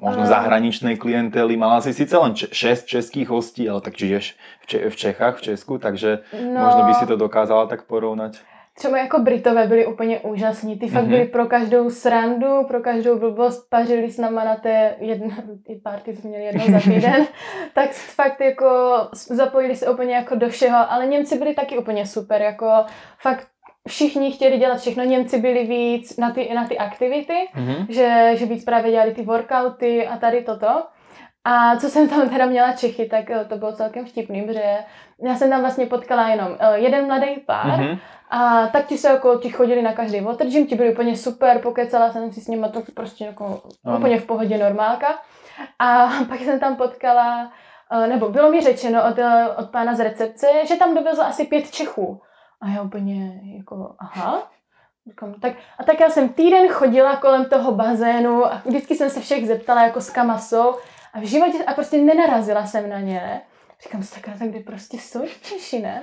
možno 0.00 0.22
uh, 0.22 0.28
zahraničnej 0.28 0.96
klientely? 0.96 1.56
Mala 1.56 1.80
si 1.80 1.96
sice 1.96 2.18
len 2.18 2.36
šest 2.36 2.86
českých 2.86 3.28
hostí, 3.28 3.68
ale 3.68 3.80
tak 3.80 3.96
žiješ 3.96 4.36
v 4.88 4.96
Čechách, 4.96 5.36
v 5.36 5.42
Česku, 5.42 5.78
takže 5.78 6.18
no, 6.36 6.60
možno 6.60 6.84
by 6.84 6.92
si 6.94 7.06
to 7.06 7.16
dokázala 7.16 7.66
tak 7.66 7.88
porovnat 7.88 8.36
třeba 8.76 8.98
jako 8.98 9.18
Britové 9.18 9.66
byli 9.66 9.86
úplně 9.86 10.20
úžasní. 10.20 10.78
Ty 10.78 10.88
fakt 10.88 11.04
mm-hmm. 11.04 11.08
byli 11.08 11.24
pro 11.24 11.46
každou 11.46 11.90
srandu, 11.90 12.64
pro 12.68 12.80
každou 12.80 13.18
blbost, 13.18 13.70
pařili 13.70 14.10
s 14.10 14.18
náma 14.18 14.44
na 14.44 14.56
té 14.56 14.96
jedno, 14.98 15.30
ty 15.66 15.80
party 15.84 16.16
jsme 16.16 16.30
měli 16.30 16.44
jednou 16.44 16.64
za 16.70 16.80
týden, 16.80 17.26
tak 17.74 17.90
fakt 17.90 18.40
jako 18.40 18.98
zapojili 19.12 19.76
se 19.76 19.90
úplně 19.90 20.14
jako 20.14 20.34
do 20.34 20.48
všeho, 20.48 20.92
ale 20.92 21.06
Němci 21.06 21.38
byli 21.38 21.54
taky 21.54 21.78
úplně 21.78 22.06
super, 22.06 22.42
jako 22.42 22.84
fakt 23.18 23.46
všichni 23.88 24.32
chtěli 24.32 24.58
dělat 24.58 24.80
všechno, 24.80 25.04
Němci 25.04 25.40
byli 25.40 25.64
víc 25.64 26.16
na 26.16 26.30
ty, 26.30 26.54
na 26.54 26.68
ty 26.68 26.78
aktivity, 26.78 27.48
mm-hmm. 27.56 27.86
že, 27.88 28.30
že 28.34 28.46
víc 28.46 28.64
právě 28.64 28.90
dělali 28.90 29.14
ty 29.14 29.22
workouty 29.22 30.06
a 30.06 30.16
tady 30.16 30.42
toto. 30.42 30.82
A 31.46 31.76
co 31.76 31.88
jsem 31.88 32.08
tam 32.08 32.28
teda 32.28 32.46
měla 32.46 32.72
Čechy, 32.72 33.06
tak 33.06 33.30
eh, 33.30 33.44
to 33.44 33.56
bylo 33.56 33.72
celkem 33.72 34.06
vtipný, 34.06 34.42
protože 34.42 34.78
já 35.22 35.34
jsem 35.34 35.50
tam 35.50 35.60
vlastně 35.60 35.86
potkala 35.86 36.28
jenom 36.28 36.56
eh, 36.58 36.78
jeden 36.78 37.06
mladý 37.06 37.36
pár 37.46 37.66
mm-hmm. 37.66 37.98
a 38.30 38.66
tak 38.66 38.86
ti 38.86 38.98
se 38.98 39.08
jako 39.08 39.38
ti 39.38 39.50
chodili 39.50 39.82
na 39.82 39.92
každý 39.92 40.20
water 40.20 40.46
gym, 40.46 40.66
ti 40.66 40.74
byli 40.74 40.92
úplně 40.92 41.16
super, 41.16 41.58
pokecala 41.58 42.12
jsem 42.12 42.32
si 42.32 42.40
s 42.40 42.48
nimi 42.48 42.66
to 42.72 42.82
prostě 42.94 43.24
jako 43.24 43.62
ano. 43.84 43.98
úplně 43.98 44.20
v 44.20 44.26
pohodě 44.26 44.58
normálka. 44.58 45.06
A 45.78 46.08
pak 46.28 46.40
jsem 46.40 46.60
tam 46.60 46.76
potkala, 46.76 47.52
eh, 47.92 48.06
nebo 48.06 48.28
bylo 48.28 48.50
mi 48.50 48.60
řečeno 48.60 49.02
od, 49.08 49.18
od 49.56 49.70
pána 49.70 49.94
z 49.94 50.00
recepce, 50.00 50.46
že 50.68 50.76
tam 50.76 50.94
dovezl 50.94 51.22
asi 51.22 51.44
pět 51.44 51.70
Čechů. 51.70 52.20
A 52.60 52.68
já 52.68 52.82
úplně 52.82 53.40
jako, 53.58 53.94
aha, 53.98 54.42
Říkám, 55.06 55.34
tak, 55.34 55.52
a 55.78 55.84
tak 55.84 56.00
já 56.00 56.10
jsem 56.10 56.28
týden 56.28 56.68
chodila 56.68 57.16
kolem 57.16 57.44
toho 57.44 57.72
bazénu 57.72 58.46
a 58.46 58.62
vždycky 58.64 58.94
jsem 58.94 59.10
se 59.10 59.20
všech 59.20 59.46
zeptala, 59.46 59.82
jako 59.82 60.00
s 60.00 60.10
kam 60.10 60.38
jsou. 60.38 60.74
A 61.12 61.20
v 61.20 61.22
životě, 61.22 61.64
a 61.64 61.74
prostě 61.74 61.98
nenarazila 61.98 62.66
jsem 62.66 62.90
na 62.90 63.00
ně. 63.00 63.40
Říkám 63.84 64.02
si, 64.02 64.20
tak, 64.20 64.34
kde 64.38 64.60
prostě 64.60 64.96
jsou 64.96 65.26
Češi, 65.42 65.78
ne? 65.78 66.02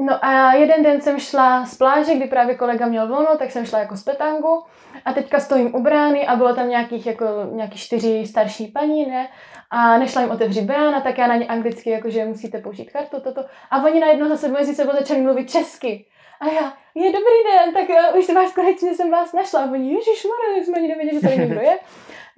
No 0.00 0.24
a 0.24 0.52
jeden 0.52 0.82
den 0.82 1.00
jsem 1.00 1.18
šla 1.18 1.66
z 1.66 1.74
pláže, 1.74 2.14
kdy 2.14 2.26
právě 2.26 2.54
kolega 2.54 2.86
měl 2.86 3.08
volno, 3.08 3.36
tak 3.38 3.50
jsem 3.50 3.66
šla 3.66 3.78
jako 3.78 3.96
z 3.96 4.02
petangu 4.02 4.64
a 5.04 5.12
teďka 5.12 5.40
stojím 5.40 5.74
u 5.74 5.82
brány 5.82 6.26
a 6.26 6.36
bylo 6.36 6.54
tam 6.54 6.68
nějakých 6.68 7.06
jako 7.06 7.24
nějaký 7.52 7.78
čtyři 7.78 8.26
starší 8.26 8.66
paní, 8.66 9.06
ne? 9.06 9.28
A 9.70 9.98
nešla 9.98 10.22
jim 10.22 10.30
otevřít 10.30 10.64
brána, 10.64 11.00
tak 11.00 11.18
já 11.18 11.26
na 11.26 11.36
ně 11.36 11.46
anglicky, 11.46 11.90
jakože 11.90 12.24
musíte 12.24 12.58
použít 12.58 12.90
kartu, 12.90 13.20
toto. 13.20 13.44
A 13.70 13.84
oni 13.84 14.00
najednou 14.00 14.28
zase 14.28 14.48
mezi 14.48 14.74
sebou 14.74 14.92
začali 14.92 15.20
mluvit 15.20 15.50
česky. 15.50 16.06
A 16.40 16.46
já, 16.46 16.72
je 16.94 17.12
dobrý 17.12 17.38
den, 17.52 17.74
tak 17.74 17.88
uh, 17.88 18.18
už 18.18 18.24
se 18.24 18.34
vás 18.34 18.52
konečně 18.52 18.94
jsem 18.94 19.10
vás 19.10 19.32
našla. 19.32 19.60
A 19.60 19.70
oni, 19.70 19.94
ježišmarja, 19.94 20.64
jsme 20.64 20.80
nevěděli, 20.80 21.14
že 21.14 21.20
tady 21.20 21.38
někdo 21.38 21.60
je. 21.60 21.78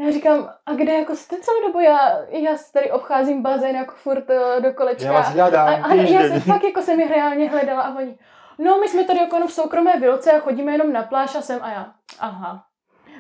Já 0.01 0.11
říkám, 0.11 0.51
a 0.67 0.75
kde 0.75 0.93
jako 0.93 1.17
jste 1.17 1.37
celou 1.41 1.67
dobu? 1.67 1.81
Já, 1.81 2.19
já 2.29 2.57
tady 2.73 2.91
obcházím 2.91 3.43
bazén 3.43 3.77
jako 3.77 3.95
furt 3.95 4.31
uh, 4.31 4.63
do 4.63 4.73
kolečka. 4.73 5.05
Já 5.05 5.13
vás 5.13 5.29
hledám, 5.29 5.69
a, 5.69 5.87
a, 5.87 5.95
já 5.95 6.21
jsem 6.21 6.41
fakt 6.41 6.65
jako 6.65 6.83
jsem 6.83 7.01
je 7.01 7.09
reálně 7.09 7.51
hledala 7.51 7.83
a 7.83 7.97
oni, 7.99 8.19
no 8.59 8.79
my 8.79 8.89
jsme 8.89 9.05
tady 9.05 9.19
jako 9.19 9.47
v 9.47 9.53
soukromé 9.53 10.01
vilce 10.01 10.33
a 10.33 10.39
chodíme 10.39 10.73
jenom 10.73 10.93
na 10.93 11.03
pláž 11.03 11.35
a 11.35 11.41
jsem 11.41 11.59
a 11.63 11.71
já, 11.71 11.93
aha. 12.21 12.65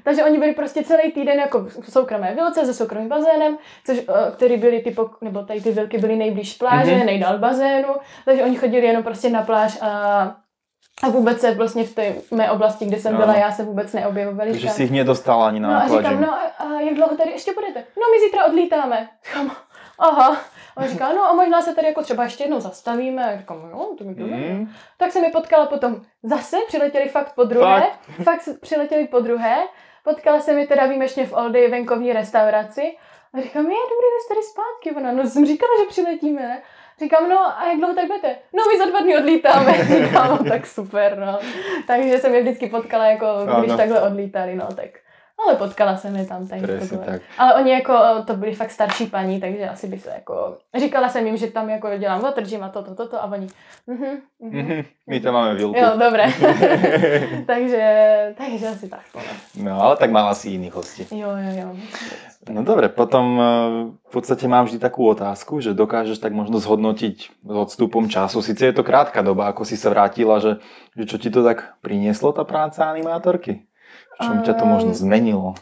Takže 0.04 0.24
oni 0.24 0.38
byli 0.38 0.52
prostě 0.52 0.84
celý 0.84 1.12
týden 1.12 1.38
jako 1.38 1.60
v 1.60 1.92
soukromé 1.92 2.34
vilce 2.34 2.66
se 2.66 2.74
soukromým 2.74 3.08
bazénem, 3.08 3.58
což, 3.86 3.98
uh, 3.98 4.34
který 4.36 4.56
byly 4.56 4.80
ty, 4.80 4.90
pok- 4.90 5.16
nebo 5.20 5.42
tady 5.42 5.60
ty 5.60 5.72
vilky 5.72 5.98
byly 5.98 6.16
nejblíž 6.16 6.54
pláže, 6.54 6.92
mm-hmm. 6.92 7.04
nejdál 7.04 7.38
bazénu, 7.38 7.94
takže 8.24 8.44
oni 8.44 8.56
chodili 8.56 8.86
jenom 8.86 9.02
prostě 9.02 9.30
na 9.30 9.42
pláž 9.42 9.78
a 9.82 10.36
a 11.02 11.08
vůbec 11.08 11.40
se 11.40 11.54
vlastně 11.54 11.84
v 11.84 11.94
té 11.94 12.14
mé 12.30 12.50
oblasti, 12.50 12.84
kde 12.84 13.00
jsem 13.00 13.12
no. 13.12 13.18
byla, 13.18 13.36
já 13.36 13.52
se 13.52 13.62
vůbec 13.62 13.92
neobjevovali. 13.92 14.50
Takže 14.50 14.68
si 14.68 14.82
jich 14.82 14.90
nedostala 14.90 15.48
ani 15.48 15.60
na 15.60 15.68
No 15.68 15.76
a 15.76 15.88
říkám, 15.88 16.20
no 16.20 16.32
a, 16.32 16.40
a 16.58 16.80
jak 16.80 16.94
dlouho 16.94 17.16
tady 17.16 17.30
ještě 17.30 17.52
budete? 17.54 17.84
No 17.96 18.02
my 18.12 18.20
zítra 18.20 18.46
odlítáme. 18.46 19.08
Říkám, 19.26 19.50
aha. 19.98 20.36
A 20.76 20.82
on 20.82 20.88
říká, 20.88 21.12
no 21.12 21.24
a 21.24 21.32
možná 21.32 21.62
se 21.62 21.74
tady 21.74 21.86
jako 21.86 22.02
třeba 22.02 22.24
ještě 22.24 22.44
jednou 22.44 22.60
zastavíme. 22.60 23.24
A 23.34 23.38
říkám, 23.38 23.70
no, 23.72 23.88
to 23.98 24.04
mi 24.04 24.14
mm. 24.14 24.70
Tak 24.96 25.12
se 25.12 25.20
mi 25.20 25.30
potkala 25.30 25.66
potom 25.66 26.00
zase, 26.22 26.56
přiletěli 26.68 27.08
fakt 27.08 27.34
po 27.34 27.44
druhé. 27.44 27.80
Fakt, 27.80 28.42
fakt 28.42 28.60
přiletěli 28.60 29.08
po 29.08 29.20
druhé. 29.20 29.56
Potkala 30.04 30.40
se 30.40 30.54
mi 30.54 30.66
teda 30.66 30.86
výjimečně 30.86 31.26
v 31.26 31.32
Oldy 31.32 31.68
venkovní 31.68 32.12
restauraci. 32.12 32.96
A 33.34 33.40
říkám, 33.40 33.64
je, 33.64 33.76
dobrý, 33.90 34.06
jste 34.24 34.34
tady 34.34 34.42
zpátky. 34.42 34.96
Ona, 34.96 35.12
no 35.12 35.30
jsem 35.30 35.46
říkala, 35.46 35.70
že 35.80 35.88
přiletíme, 35.88 36.42
ne? 36.42 36.62
Říkám, 37.00 37.28
no 37.28 37.58
a 37.58 37.66
jak 37.66 37.78
dlouho 37.78 37.94
tak 37.94 38.06
budete? 38.06 38.36
No 38.52 38.62
my 38.72 38.78
za 38.78 38.84
dva 38.84 39.00
dny 39.00 39.16
odlítáme. 39.16 39.84
Říkám, 39.84 40.28
no, 40.30 40.50
tak 40.50 40.66
super, 40.66 41.18
no. 41.18 41.38
Takže 41.86 42.18
jsem 42.18 42.34
je 42.34 42.42
vždycky 42.42 42.66
potkala, 42.66 43.06
jako 43.06 43.26
když 43.58 43.70
no. 43.70 43.76
takhle 43.76 44.00
odlítali, 44.00 44.54
no 44.54 44.66
tak. 44.76 44.88
Ale 45.46 45.56
potkala 45.56 45.96
jsem 45.96 46.16
je 46.16 46.26
tam. 46.26 46.46
Tady 46.46 46.88
tak. 47.06 47.22
Ale 47.38 47.54
oni 47.54 47.70
jako, 47.70 47.94
to 48.26 48.36
byli 48.36 48.54
fakt 48.54 48.70
starší 48.70 49.06
paní, 49.06 49.40
takže 49.40 49.68
asi 49.68 49.86
by 49.86 49.98
se 49.98 50.10
jako, 50.10 50.58
říkala 50.78 51.08
jsem 51.08 51.26
jim, 51.26 51.36
že 51.36 51.46
tam 51.46 51.70
jako 51.70 51.88
dělám 51.98 52.24
otržím 52.24 52.62
a 52.62 52.68
toto, 52.68 52.94
toto 52.94 53.22
a 53.22 53.24
oni, 53.24 53.46
uh-huh, 53.88 54.84
My 55.06 55.20
tam 55.20 55.34
máme 55.34 55.54
vilku. 55.54 55.78
Jo, 55.78 55.90
dobré. 55.98 56.26
takže, 57.46 57.84
takže 58.38 58.68
asi 58.68 58.88
tak. 58.88 59.00
No, 59.62 59.82
ale 59.82 59.96
tak 59.96 60.10
má 60.10 60.28
asi 60.28 60.48
jiných 60.48 60.74
hostí. 60.74 61.06
Jo, 61.10 61.28
jo, 61.30 61.50
jo. 61.62 61.76
No 62.48 62.64
dobre, 62.64 62.88
potom 62.88 63.26
eh, 63.36 63.44
v 63.92 64.10
podstate 64.10 64.48
mám 64.48 64.64
vždy 64.64 64.80
takú 64.80 65.04
otázku, 65.04 65.60
že 65.60 65.76
dokážeš 65.76 66.18
tak 66.18 66.32
možno 66.32 66.56
zhodnotiť 66.56 67.16
s 67.44 67.56
odstupom 67.56 68.08
času. 68.08 68.40
Sice 68.40 68.66
je 68.66 68.74
to 68.74 68.80
krátka 68.80 69.20
doba, 69.20 69.52
ako 69.52 69.68
si 69.68 69.76
sa 69.76 69.92
vrátila, 69.92 70.40
že, 70.40 70.56
že 70.96 71.04
čo 71.04 71.16
ti 71.20 71.28
to 71.28 71.44
tak 71.44 71.76
prinieslo 71.84 72.32
tá 72.32 72.48
práca 72.48 72.88
animátorky? 72.88 73.69
V 74.20 74.24
čom 74.24 74.44
ťa 74.44 74.54
to 74.54 74.64
možno 74.68 74.92
zmenilo? 74.92 75.56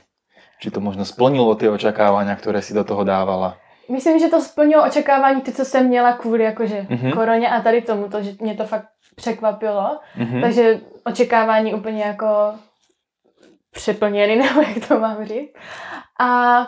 Či 0.58 0.74
to 0.74 0.82
možno 0.82 1.06
splnilo 1.06 1.54
ty 1.54 1.70
očakávania, 1.70 2.34
ktoré 2.34 2.58
si 2.58 2.74
do 2.74 2.82
toho 2.82 3.06
dávala? 3.06 3.54
Myslím, 3.88 4.18
že 4.18 4.28
to 4.28 4.42
splnilo 4.42 4.84
očekávání 4.84 5.40
ty, 5.40 5.52
co 5.52 5.64
jsem 5.64 5.86
měla 5.86 6.12
kvůli 6.12 6.44
jakože 6.44 6.86
mm-hmm. 6.90 7.12
koroně 7.12 7.48
a 7.48 7.60
tady 7.60 7.82
tomu, 7.82 8.08
to, 8.08 8.22
že 8.22 8.34
mě 8.40 8.54
to 8.54 8.64
fakt 8.64 8.86
překvapilo. 9.16 9.98
Mm-hmm. 10.18 10.40
Takže 10.40 10.80
očekávání 11.04 11.74
úplně 11.74 12.02
jako 12.02 12.26
přeplněny, 13.70 14.36
nebo 14.42 14.60
jak 14.60 14.88
to 14.88 14.98
mám 14.98 15.24
říct. 15.24 15.54
A 16.20 16.58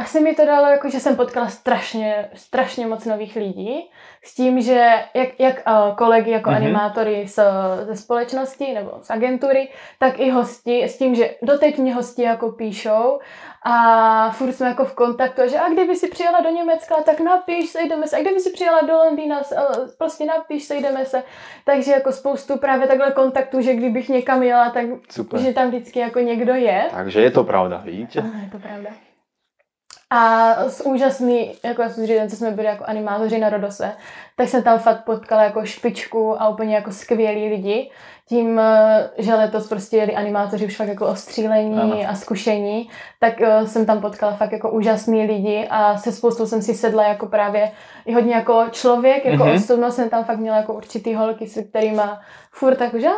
asi 0.00 0.20
mi 0.20 0.34
to 0.34 0.46
dalo, 0.46 0.66
jako, 0.66 0.90
že 0.90 1.00
jsem 1.00 1.16
potkala 1.16 1.48
strašně, 1.48 2.28
strašně 2.34 2.86
moc 2.86 3.04
nových 3.04 3.36
lidí, 3.36 3.90
s 4.24 4.34
tím, 4.34 4.60
že 4.60 4.90
jak, 5.14 5.28
jak 5.40 5.62
uh, 5.66 5.96
kolegy 5.96 6.30
jako 6.30 6.50
mm-hmm. 6.50 6.56
animátory 6.56 7.28
z, 7.28 7.40
ze 7.82 7.96
společnosti 7.96 8.74
nebo 8.74 8.90
z 9.02 9.10
agentury, 9.10 9.68
tak 9.98 10.18
i 10.18 10.30
hosti, 10.30 10.84
s 10.84 10.98
tím, 10.98 11.14
že 11.14 11.30
doteď 11.42 11.78
mě 11.78 11.94
hosti 11.94 12.22
jako 12.22 12.52
píšou 12.52 13.18
a 13.62 14.30
furt 14.30 14.52
jsme 14.52 14.68
jako 14.68 14.84
v 14.84 14.94
kontaktu, 14.94 15.42
že 15.50 15.58
a 15.58 15.68
kdyby 15.68 15.96
si 15.96 16.08
přijela 16.08 16.40
do 16.40 16.50
Německa, 16.50 16.94
tak 17.04 17.20
napiš, 17.20 17.70
sejdeme 17.70 18.06
se, 18.06 18.16
a 18.16 18.20
kdyby 18.20 18.40
si 18.40 18.50
přijela 18.50 18.80
do 18.80 18.96
Londýna, 18.96 19.42
prostě 19.98 20.24
napiš, 20.24 20.64
sejdeme 20.64 21.04
se. 21.04 21.22
Takže 21.64 21.92
jako 21.92 22.12
spoustu 22.12 22.58
právě 22.58 22.86
takhle 22.86 23.10
kontaktů, 23.10 23.60
že 23.60 23.74
kdybych 23.74 24.08
někam 24.08 24.42
jela, 24.42 24.70
tak 24.70 24.86
Super. 25.10 25.40
že 25.40 25.52
tam 25.52 25.68
vždycky 25.68 25.98
jako 25.98 26.20
někdo 26.20 26.54
je. 26.54 26.84
Takže 26.90 27.20
je 27.20 27.30
to 27.30 27.44
pravda, 27.44 27.82
vidíte? 27.84 28.20
Ano, 28.20 28.32
je 28.44 28.50
to 28.52 28.58
pravda. 28.58 28.90
A 30.10 30.54
s 30.68 30.86
úžasný, 30.86 31.52
jako 31.64 31.82
já 31.82 31.88
jsem 31.88 32.06
říkala, 32.06 32.28
co 32.28 32.36
jsme 32.36 32.50
byli 32.50 32.66
jako 32.66 32.84
animátoři 32.84 33.38
na 33.38 33.48
Rodose, 33.48 33.92
tak 34.40 34.48
jsem 34.48 34.62
tam 34.62 34.78
fakt 34.78 35.04
potkala 35.04 35.42
jako 35.42 35.64
špičku 35.64 36.42
a 36.42 36.48
úplně 36.48 36.74
jako 36.74 36.92
skvělí 36.92 37.48
lidi. 37.48 37.90
Tím, 38.28 38.58
eh, 38.58 39.10
že 39.18 39.34
letos 39.34 39.68
prostě 39.68 39.96
jeli 39.96 40.14
animátoři 40.14 40.66
už 40.66 40.76
fakt 40.76 40.88
jako 40.88 41.06
ostřílení 41.06 41.80
ano. 41.80 41.96
a 42.08 42.14
zkušení, 42.14 42.90
tak 43.18 43.40
uh, 43.40 43.66
jsem 43.66 43.86
tam 43.86 44.00
potkala 44.00 44.32
fakt 44.32 44.52
jako 44.52 44.70
úžasný 44.70 45.26
lidi 45.26 45.66
a 45.70 45.96
se 45.96 46.12
spoustou 46.12 46.46
jsem 46.46 46.62
si 46.62 46.74
sedla 46.74 47.04
jako 47.04 47.26
právě 47.26 47.72
i 48.06 48.14
hodně 48.14 48.34
jako 48.34 48.64
člověk, 48.70 49.24
jako 49.24 49.44
mm-hmm. 49.44 49.56
osobnost 49.56 49.96
jsem 49.96 50.10
tam 50.10 50.24
fakt 50.24 50.38
měla 50.38 50.56
jako 50.56 50.74
určitý 50.74 51.14
holky, 51.14 51.46
se 51.46 51.62
kterými 51.62 52.02
furt 52.52 52.76
tak, 52.76 52.94
že 52.94 53.08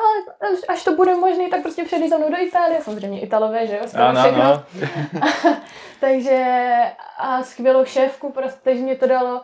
až 0.68 0.84
to 0.84 0.96
bude 0.96 1.14
možné, 1.14 1.48
tak 1.48 1.62
prostě 1.62 1.84
přijde 1.84 2.08
za 2.08 2.18
mnou 2.18 2.30
do 2.30 2.36
Itálie, 2.38 2.80
samozřejmě 2.80 3.20
Italové, 3.20 3.66
že 3.66 3.76
jo, 3.76 3.82
ano, 3.94 4.20
ano. 4.20 4.62
takže 6.00 6.66
a 7.18 7.42
skvělou 7.42 7.84
šéfku, 7.84 8.32
prostě, 8.32 8.60
takže 8.64 8.82
mě 8.82 8.96
to 8.96 9.06
dalo 9.06 9.40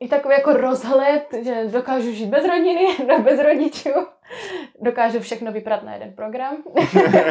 i 0.00 0.08
takový 0.08 0.34
jako 0.34 0.52
rozhled, 0.52 1.24
že 1.42 1.64
dokážu 1.64 2.12
žít 2.12 2.26
bez 2.26 2.44
rodiny, 2.48 2.86
bez 3.22 3.40
rodičů, 3.40 3.90
dokážu 4.80 5.20
všechno 5.20 5.52
vyprat 5.52 5.82
na 5.82 5.92
jeden 5.92 6.12
program. 6.12 6.56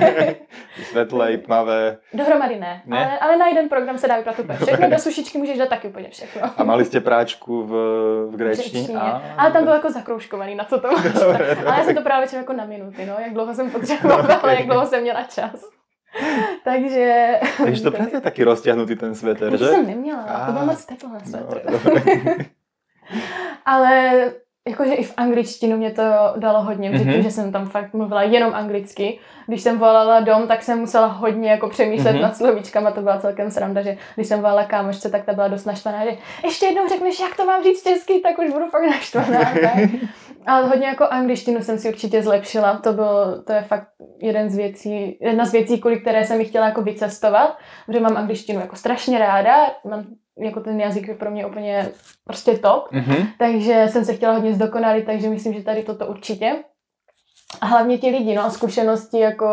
Svetlé, 0.84 1.38
tmavé. 1.38 1.98
Dohromady 2.14 2.60
ne, 2.60 2.82
ne? 2.86 2.98
Ale, 2.98 3.20
ale, 3.20 3.38
na 3.38 3.48
jeden 3.48 3.70
program 3.70 3.98
se 3.98 4.08
dá 4.08 4.18
vyprat 4.18 4.40
úplně 4.40 4.58
všechno, 4.60 4.90
do 4.90 4.98
sušičky 5.00 5.38
můžeš 5.38 5.58
dát 5.58 5.70
taky 5.70 5.88
úplně 5.88 6.10
všechno. 6.10 6.42
A 6.58 6.64
mali 6.64 6.86
jste 6.86 7.00
práčku 7.00 7.64
v, 7.64 7.72
v 8.32 8.36
gréčtině? 8.36 9.00
Ale 9.38 9.52
tam 9.52 9.64
byl 9.64 9.74
jako 9.74 9.92
zakroužkovaný, 9.92 10.56
na 10.56 10.64
co 10.64 10.80
to 10.80 10.92
máš. 10.92 11.16
ale 11.66 11.78
já 11.78 11.84
jsem 11.84 11.96
to 11.96 12.02
právě 12.02 12.28
jako 12.34 12.54
na 12.54 12.66
minuty, 12.66 13.06
no, 13.06 13.16
jak 13.20 13.34
dlouho 13.34 13.54
jsem 13.54 13.72
potřebovala, 13.72 14.52
jak 14.52 14.66
dlouho 14.66 14.86
jsem 14.86 15.02
měla 15.02 15.24
čas. 15.24 15.83
Takže... 16.64 17.40
Takže 17.64 17.84
to 17.84 17.92
právě 17.92 18.22
taky 18.22 18.44
roztěhnutý 18.44 18.96
ten 18.96 19.16
sveter, 19.16 19.52
že? 19.52 19.58
To 19.58 19.66
jsem 19.66 19.88
neměla, 19.88 20.22
a... 20.22 20.46
to 20.46 20.52
bylo 20.52 20.66
moc 20.66 20.86
teplo 20.86 21.10
na 21.10 21.20
svetr. 21.20 21.62
No, 21.72 21.80
Ale 23.66 24.32
jakože 24.68 24.94
i 24.94 25.04
v 25.04 25.14
angličtinu 25.18 25.78
mě 25.78 25.92
to 25.92 26.04
dalo 26.38 26.64
hodně, 26.64 26.92
mm-hmm. 26.92 27.20
že 27.20 27.32
jsem 27.32 27.52
tam 27.52 27.70
fakt 27.70 27.94
mluvila 27.94 28.24
jenom 28.24 28.54
anglicky. 28.54 29.20
Když 29.48 29.62
jsem 29.62 29.80
volala 29.80 30.20
dom, 30.20 30.48
tak 30.48 30.64
jsem 30.64 30.80
musela 30.80 31.08
hodně 31.08 31.52
jako 31.52 31.70
přemýšlet 31.70 32.16
mm-hmm. 32.16 32.22
nad 32.22 32.38
slovíčkama, 32.38 32.92
to 32.92 33.02
byla 33.02 33.20
celkem 33.20 33.52
sranda, 33.52 33.82
že 33.82 33.98
když 34.16 34.28
jsem 34.28 34.42
volala 34.42 34.64
kámošce, 34.64 35.10
tak 35.10 35.26
ta 35.26 35.34
byla 35.34 35.48
dost 35.48 35.66
naštvaná, 35.66 36.06
že 36.06 36.18
ještě 36.44 36.66
jednou 36.66 36.88
řekneš, 36.88 37.20
jak 37.20 37.38
to 37.38 37.46
mám 37.46 37.64
říct 37.64 37.84
česky, 37.84 38.20
tak 38.20 38.40
už 38.40 38.52
budu 38.52 38.70
fakt 38.70 38.84
naštvaná. 38.84 39.54
Tak. 39.64 39.90
Ale 40.46 40.68
hodně 40.68 40.88
jako 40.88 41.06
angličtinu 41.06 41.62
jsem 41.62 41.80
si 41.80 41.90
určitě 41.90 42.24
zlepšila. 42.24 42.78
To 42.78 42.94
bylo, 42.94 43.42
to 43.42 43.54
je 43.54 43.62
fakt 43.62 43.88
jeden 44.20 44.50
z 44.50 44.58
věcí, 44.58 45.18
jedna 45.22 45.46
z 45.46 45.52
věcí, 45.52 45.80
kvůli 45.80 46.00
které 46.00 46.26
jsem 46.26 46.38
mi 46.38 46.46
chtěla 46.46 46.66
jako 46.66 46.82
vycestovat, 46.82 47.58
protože 47.86 48.00
mám 48.00 48.18
angličtinu 48.18 48.60
jako 48.60 48.76
strašně 48.76 49.20
ráda, 49.20 49.56
mám 49.90 50.06
jako 50.38 50.60
ten 50.60 50.82
jazyk 50.82 51.08
je 51.08 51.16
pro 51.16 51.32
mě 51.32 51.46
úplně 51.46 51.90
prostě 52.24 52.58
top, 52.58 52.92
mm-hmm. 52.92 53.28
takže 53.40 53.88
jsem 53.90 54.06
se 54.06 54.14
chtěla 54.14 54.34
hodně 54.34 54.54
zdokonalit, 54.54 55.06
takže 55.06 55.30
myslím, 55.30 55.54
že 55.54 55.64
tady 55.64 55.84
toto 55.84 56.08
určitě. 56.08 56.56
A 57.62 57.66
hlavně 57.66 57.98
ti 57.98 58.10
lidi, 58.10 58.36
no, 58.36 58.52
zkušenosti 58.52 59.20
jako 59.20 59.48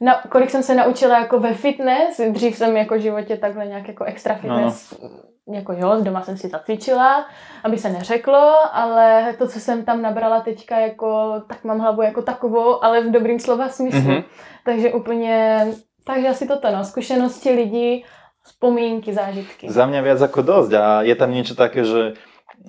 na, 0.00 0.22
kolik 0.28 0.50
jsem 0.50 0.62
se 0.62 0.74
naučila 0.74 1.18
jako 1.18 1.40
ve 1.40 1.54
fitness, 1.54 2.20
dřív 2.30 2.56
jsem 2.56 2.76
jako 2.76 2.94
v 2.94 3.00
životě 3.00 3.36
takhle 3.36 3.66
nějak 3.66 3.88
jako 3.88 4.04
extra 4.04 4.34
fitness, 4.34 4.94
no. 5.02 5.54
jako 5.54 5.72
jo, 5.72 5.96
doma 6.02 6.22
jsem 6.22 6.36
si 6.36 6.48
zacvičila, 6.48 7.26
aby 7.64 7.78
se 7.78 7.90
neřeklo, 7.90 8.54
ale 8.72 9.34
to, 9.38 9.48
co 9.48 9.60
jsem 9.60 9.84
tam 9.84 10.02
nabrala 10.02 10.40
teďka, 10.40 10.78
jako, 10.78 11.42
tak 11.48 11.64
mám 11.64 11.78
hlavu 11.78 12.02
jako 12.02 12.22
takovou, 12.22 12.84
ale 12.84 13.00
v 13.00 13.10
dobrým 13.10 13.40
slova 13.40 13.68
smyslu. 13.68 14.00
Mm-hmm. 14.00 14.24
Takže 14.64 14.92
úplně, 14.92 15.66
takže 16.04 16.28
asi 16.28 16.46
toto, 16.46 16.70
no, 16.70 16.84
zkušenosti 16.84 17.50
lidí, 17.50 18.04
spomínky, 18.46 19.12
zážitky. 19.12 19.66
Za 19.66 19.86
mňa 19.86 20.00
viac 20.02 20.20
ako 20.22 20.40
dosť 20.42 20.72
a 20.78 20.84
je 21.02 21.14
tam 21.18 21.30
niečo 21.34 21.58
také, 21.58 21.82
že 21.82 22.14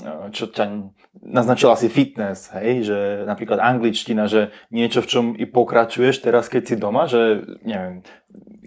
no, 0.02 0.34
čo 0.34 0.50
ťa 0.50 0.90
naznačila 1.22 1.74
si 1.78 1.90
fitness, 1.90 2.54
hej, 2.54 2.86
že 2.86 2.98
napríklad 3.26 3.58
angličtina, 3.58 4.30
že 4.30 4.54
niečo, 4.70 5.02
v 5.02 5.10
čom 5.10 5.26
i 5.38 5.46
pokračuješ 5.46 6.22
teraz, 6.22 6.50
keď 6.50 6.64
si 6.68 6.76
doma, 6.78 7.10
že 7.10 7.46
neviem, 7.66 8.06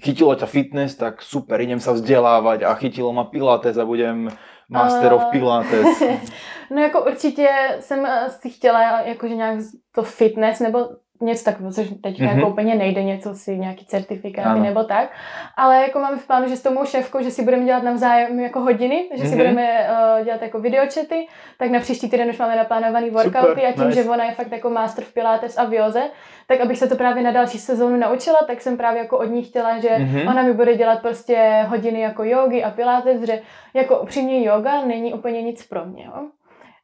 chytilo 0.02 0.34
ťa 0.34 0.46
fitness, 0.50 0.98
tak 0.98 1.22
super, 1.22 1.60
idem 1.60 1.78
sa 1.78 1.94
vzdelávať 1.94 2.66
a 2.66 2.74
chytilo 2.74 3.12
ma 3.12 3.28
pilates 3.28 3.78
a 3.78 3.84
budem 3.86 4.30
master 4.70 5.12
of 5.12 5.30
pilates. 5.30 5.86
no 6.70 6.82
jako 6.82 7.04
určitě 7.04 7.48
jsem 7.80 8.06
si 8.28 8.50
chtěla 8.50 9.00
jakože 9.00 9.34
nějak 9.34 9.58
to 9.94 10.02
fitness 10.02 10.60
nebo 10.60 10.88
něco 11.20 11.44
takového, 11.44 11.72
což 11.72 11.88
teďka 11.88 12.24
mm-hmm. 12.24 12.36
jako 12.36 12.50
úplně 12.50 12.74
nejde, 12.74 13.02
něco 13.02 13.34
si, 13.34 13.58
nějaký 13.58 13.86
certifikáty 13.86 14.48
ano. 14.48 14.62
nebo 14.62 14.84
tak. 14.84 15.10
Ale 15.56 15.82
jako 15.82 15.98
máme 15.98 16.16
v 16.16 16.26
plánu, 16.26 16.48
že 16.48 16.56
s 16.56 16.62
tou 16.62 16.74
mou 16.74 16.84
šéfkou, 16.84 17.22
že 17.22 17.30
si 17.30 17.44
budeme 17.44 17.64
dělat 17.64 17.82
navzájem 17.82 18.40
jako 18.40 18.60
hodiny, 18.60 19.08
že 19.14 19.22
mm-hmm. 19.22 19.28
si 19.28 19.28
mhm. 19.28 19.36
budeme 19.36 19.88
uh, 20.18 20.24
dělat 20.24 20.42
jako 20.42 20.60
videočety, 20.60 21.26
tak 21.58 21.70
na 21.70 21.80
příští 21.80 22.10
týden 22.10 22.30
už 22.30 22.38
máme 22.38 22.56
naplánovaný 22.56 23.10
workouty 23.10 23.48
Super, 23.48 23.66
a 23.66 23.72
tím, 23.72 23.88
nice. 23.88 24.02
že 24.02 24.10
ona 24.10 24.24
je 24.24 24.32
fakt 24.32 24.52
jako 24.52 24.70
master 24.70 25.04
v 25.04 25.14
Pilates 25.14 25.58
a 25.58 25.64
v 25.64 25.74
Joze, 25.74 26.02
tak 26.46 26.60
abych 26.60 26.78
se 26.78 26.88
to 26.88 26.96
právě 26.96 27.22
na 27.22 27.30
další 27.30 27.58
sezónu 27.58 27.96
naučila, 27.96 28.38
tak 28.46 28.60
jsem 28.60 28.76
právě 28.76 28.98
jako 28.98 29.18
od 29.18 29.30
ní 29.30 29.42
chtěla, 29.42 29.78
že 29.78 29.88
mm-hmm. 29.88 30.30
ona 30.30 30.42
mi 30.42 30.52
bude 30.52 30.76
dělat 30.76 31.02
prostě 31.02 31.66
hodiny 31.68 32.00
jako 32.00 32.24
jogy 32.24 32.62
a 32.62 32.70
Pilates, 32.70 33.22
že 33.22 33.42
jako 33.74 34.00
upřímně 34.00 34.46
yoga 34.46 34.84
není 34.84 35.14
úplně 35.14 35.42
nic 35.42 35.66
pro 35.66 35.84
mě. 35.84 36.04
Jo. 36.04 36.28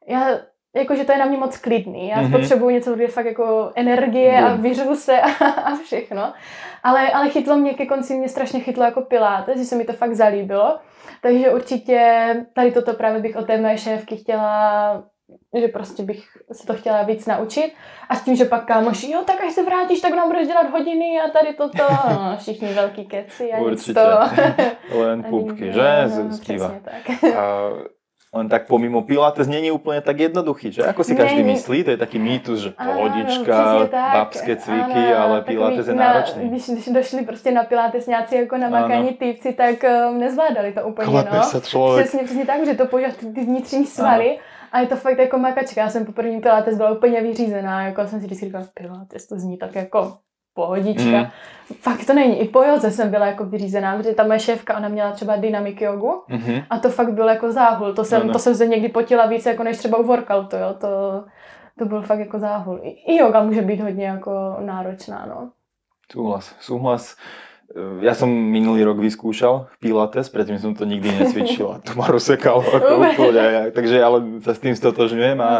Já 0.07 0.39
jakože 0.75 1.05
to 1.05 1.11
je 1.11 1.17
na 1.17 1.25
mě 1.25 1.37
moc 1.37 1.57
klidný. 1.57 2.09
Já 2.09 2.21
mm-hmm. 2.21 2.31
potřebuji 2.31 2.69
něco, 2.69 2.95
kde 2.95 3.07
fakt 3.07 3.25
jako 3.25 3.71
energie 3.75 4.39
a 4.39 4.55
vyřvu 4.55 4.95
se 4.95 5.21
a, 5.21 5.45
a 5.45 5.75
všechno. 5.75 6.33
Ale, 6.83 7.09
ale 7.11 7.29
chytlo 7.29 7.57
mě 7.57 7.73
ke 7.73 7.85
konci, 7.85 8.15
mě 8.15 8.29
strašně 8.29 8.59
chytlo 8.59 8.83
jako 8.83 9.01
pilates, 9.01 9.59
že 9.59 9.65
se 9.65 9.75
mi 9.75 9.85
to 9.85 9.93
fakt 9.93 10.13
zalíbilo. 10.13 10.79
Takže 11.21 11.49
určitě 11.49 12.27
tady 12.53 12.71
toto 12.71 12.93
právě 12.93 13.21
bych 13.21 13.35
od 13.35 13.47
té 13.47 13.57
mé 13.57 13.77
šéfky 13.77 14.17
chtěla 14.17 15.03
že 15.59 15.67
prostě 15.67 16.03
bych 16.03 16.27
se 16.51 16.67
to 16.67 16.73
chtěla 16.73 17.03
víc 17.03 17.25
naučit. 17.25 17.73
A 18.09 18.15
s 18.15 18.23
tím, 18.23 18.35
že 18.35 18.45
pak 18.45 18.65
kámoši, 18.65 19.11
jo, 19.11 19.23
tak 19.25 19.41
až 19.41 19.53
se 19.53 19.63
vrátíš, 19.63 20.01
tak 20.01 20.13
nám 20.13 20.27
budeš 20.27 20.47
dělat 20.47 20.69
hodiny 20.69 21.19
a 21.25 21.29
tady 21.29 21.53
toto. 21.53 21.93
No, 22.09 22.37
všichni 22.37 22.73
velký 22.73 23.05
keci 23.05 23.53
a 23.53 23.57
Určitě. 23.57 23.93
to. 23.93 24.99
Len 24.99 25.23
pupky, 25.29 25.73
že? 25.73 26.07
No, 26.23 26.33
Zpíva. 26.33 26.73
tak. 26.83 27.33
A 27.35 27.69
len 28.33 28.49
tak 28.49 28.67
pomimo 28.67 29.01
Pilates 29.01 29.47
není 29.47 29.71
úplně 29.71 30.01
tak 30.01 30.19
jednoduchý, 30.19 30.71
že? 30.71 30.83
Ako 30.83 31.03
si 31.03 31.15
každý 31.15 31.35
není. 31.35 31.53
myslí, 31.53 31.83
to 31.83 31.91
je 31.91 31.97
taký 31.97 32.19
mýtus, 32.19 32.59
že 32.59 32.69
pohodička, 32.71 33.87
babské 34.13 34.55
cviky, 34.55 35.13
ano, 35.13 35.17
ale 35.17 35.41
Pilates 35.41 35.87
je 35.87 35.93
náročný. 35.95 36.49
Když, 36.49 36.69
když 36.69 36.87
došli 36.87 37.21
prostě 37.25 37.51
na 37.51 37.63
Pilates 37.63 38.07
nějací 38.07 38.35
jako 38.35 38.57
namakaní 38.57 39.13
týpci, 39.13 39.53
tak 39.53 39.75
um, 39.83 40.19
nezvládali 40.19 40.71
to 40.71 40.87
úplně, 40.87 41.07
Klepe 41.07 41.37
no. 41.37 41.43
se 41.43 41.61
člověk. 41.61 42.07
Přesně, 42.07 42.25
přesně 42.25 42.45
tak, 42.45 42.65
že 42.65 42.73
to 42.73 42.85
používat 42.85 43.15
ty 43.17 43.45
vnitřní 43.45 43.85
svaly. 43.85 44.29
Ano. 44.29 44.39
A 44.71 44.79
je 44.79 44.87
to 44.87 44.95
fakt 44.95 45.17
jako 45.17 45.37
makačka. 45.37 45.81
Já 45.81 45.89
jsem 45.89 46.05
po 46.05 46.11
prvním 46.11 46.41
Pilates 46.41 46.77
byla 46.77 46.91
úplně 46.91 47.21
vyřízená, 47.21 47.85
jako 47.85 48.07
jsem 48.07 48.19
si 48.19 48.25
vždycky 48.25 48.45
říkala, 48.45 48.65
Pilates 48.73 49.27
to 49.27 49.39
zní 49.39 49.57
tak 49.57 49.75
jako 49.75 50.17
pohodička. 50.57 51.29
Mm. 51.29 51.29
Fakt 51.85 52.05
to 52.09 52.13
není. 52.13 52.41
I 52.41 52.49
po 52.49 52.63
joze 52.63 52.91
jsem 52.91 53.11
byla 53.11 53.25
jako 53.25 53.45
vyřízená, 53.45 53.97
protože 53.97 54.17
ta 54.17 54.23
moje 54.23 54.39
šéfka, 54.39 54.77
ona 54.77 54.89
měla 54.89 55.11
třeba 55.11 55.35
dynamic 55.35 55.77
jogu 55.81 56.23
mm-hmm. 56.29 56.63
a 56.69 56.79
to 56.79 56.89
fakt 56.89 57.13
byl 57.13 57.27
jako 57.27 57.51
záhul. 57.51 57.93
To 57.93 58.03
jsem, 58.03 58.19
no, 58.19 58.27
no. 58.27 58.33
to 58.33 58.39
jsem 58.39 58.55
se 58.55 58.65
někdy 58.67 58.89
potila 58.89 59.25
víc 59.25 59.45
jako 59.45 59.63
než 59.63 59.77
třeba 59.77 59.97
u 59.97 60.03
workoutu, 60.03 60.55
jo. 60.55 60.73
To, 60.81 61.23
to 61.79 61.85
byl 61.85 62.01
fakt 62.01 62.19
jako 62.19 62.39
záhul. 62.39 62.79
I, 62.83 62.89
I 62.89 63.15
yoga 63.15 63.43
může 63.43 63.61
být 63.61 63.81
hodně 63.81 64.05
jako 64.05 64.57
náročná, 64.65 65.25
no. 65.29 65.51
Súhlas, 66.07 66.55
súhlas. 66.63 67.19
Ja 67.99 68.15
som 68.15 68.31
minulý 68.31 68.87
rok 68.87 68.95
vyskúšal 69.03 69.67
Pilates, 69.83 70.31
predtým 70.31 70.55
som 70.55 70.71
to 70.71 70.87
nikdy 70.87 71.11
necvičil 71.11 71.67
a 71.67 71.77
to 71.83 71.99
ma 71.99 72.07
rozsekalo 72.07 72.63
ako 72.79 72.91
úplne. 73.03 73.75
Takže 73.75 73.97
ale 73.99 74.39
sa 74.39 74.55
s 74.55 74.63
tým 74.63 74.71
stotožňujem 74.71 75.35
a, 75.43 75.51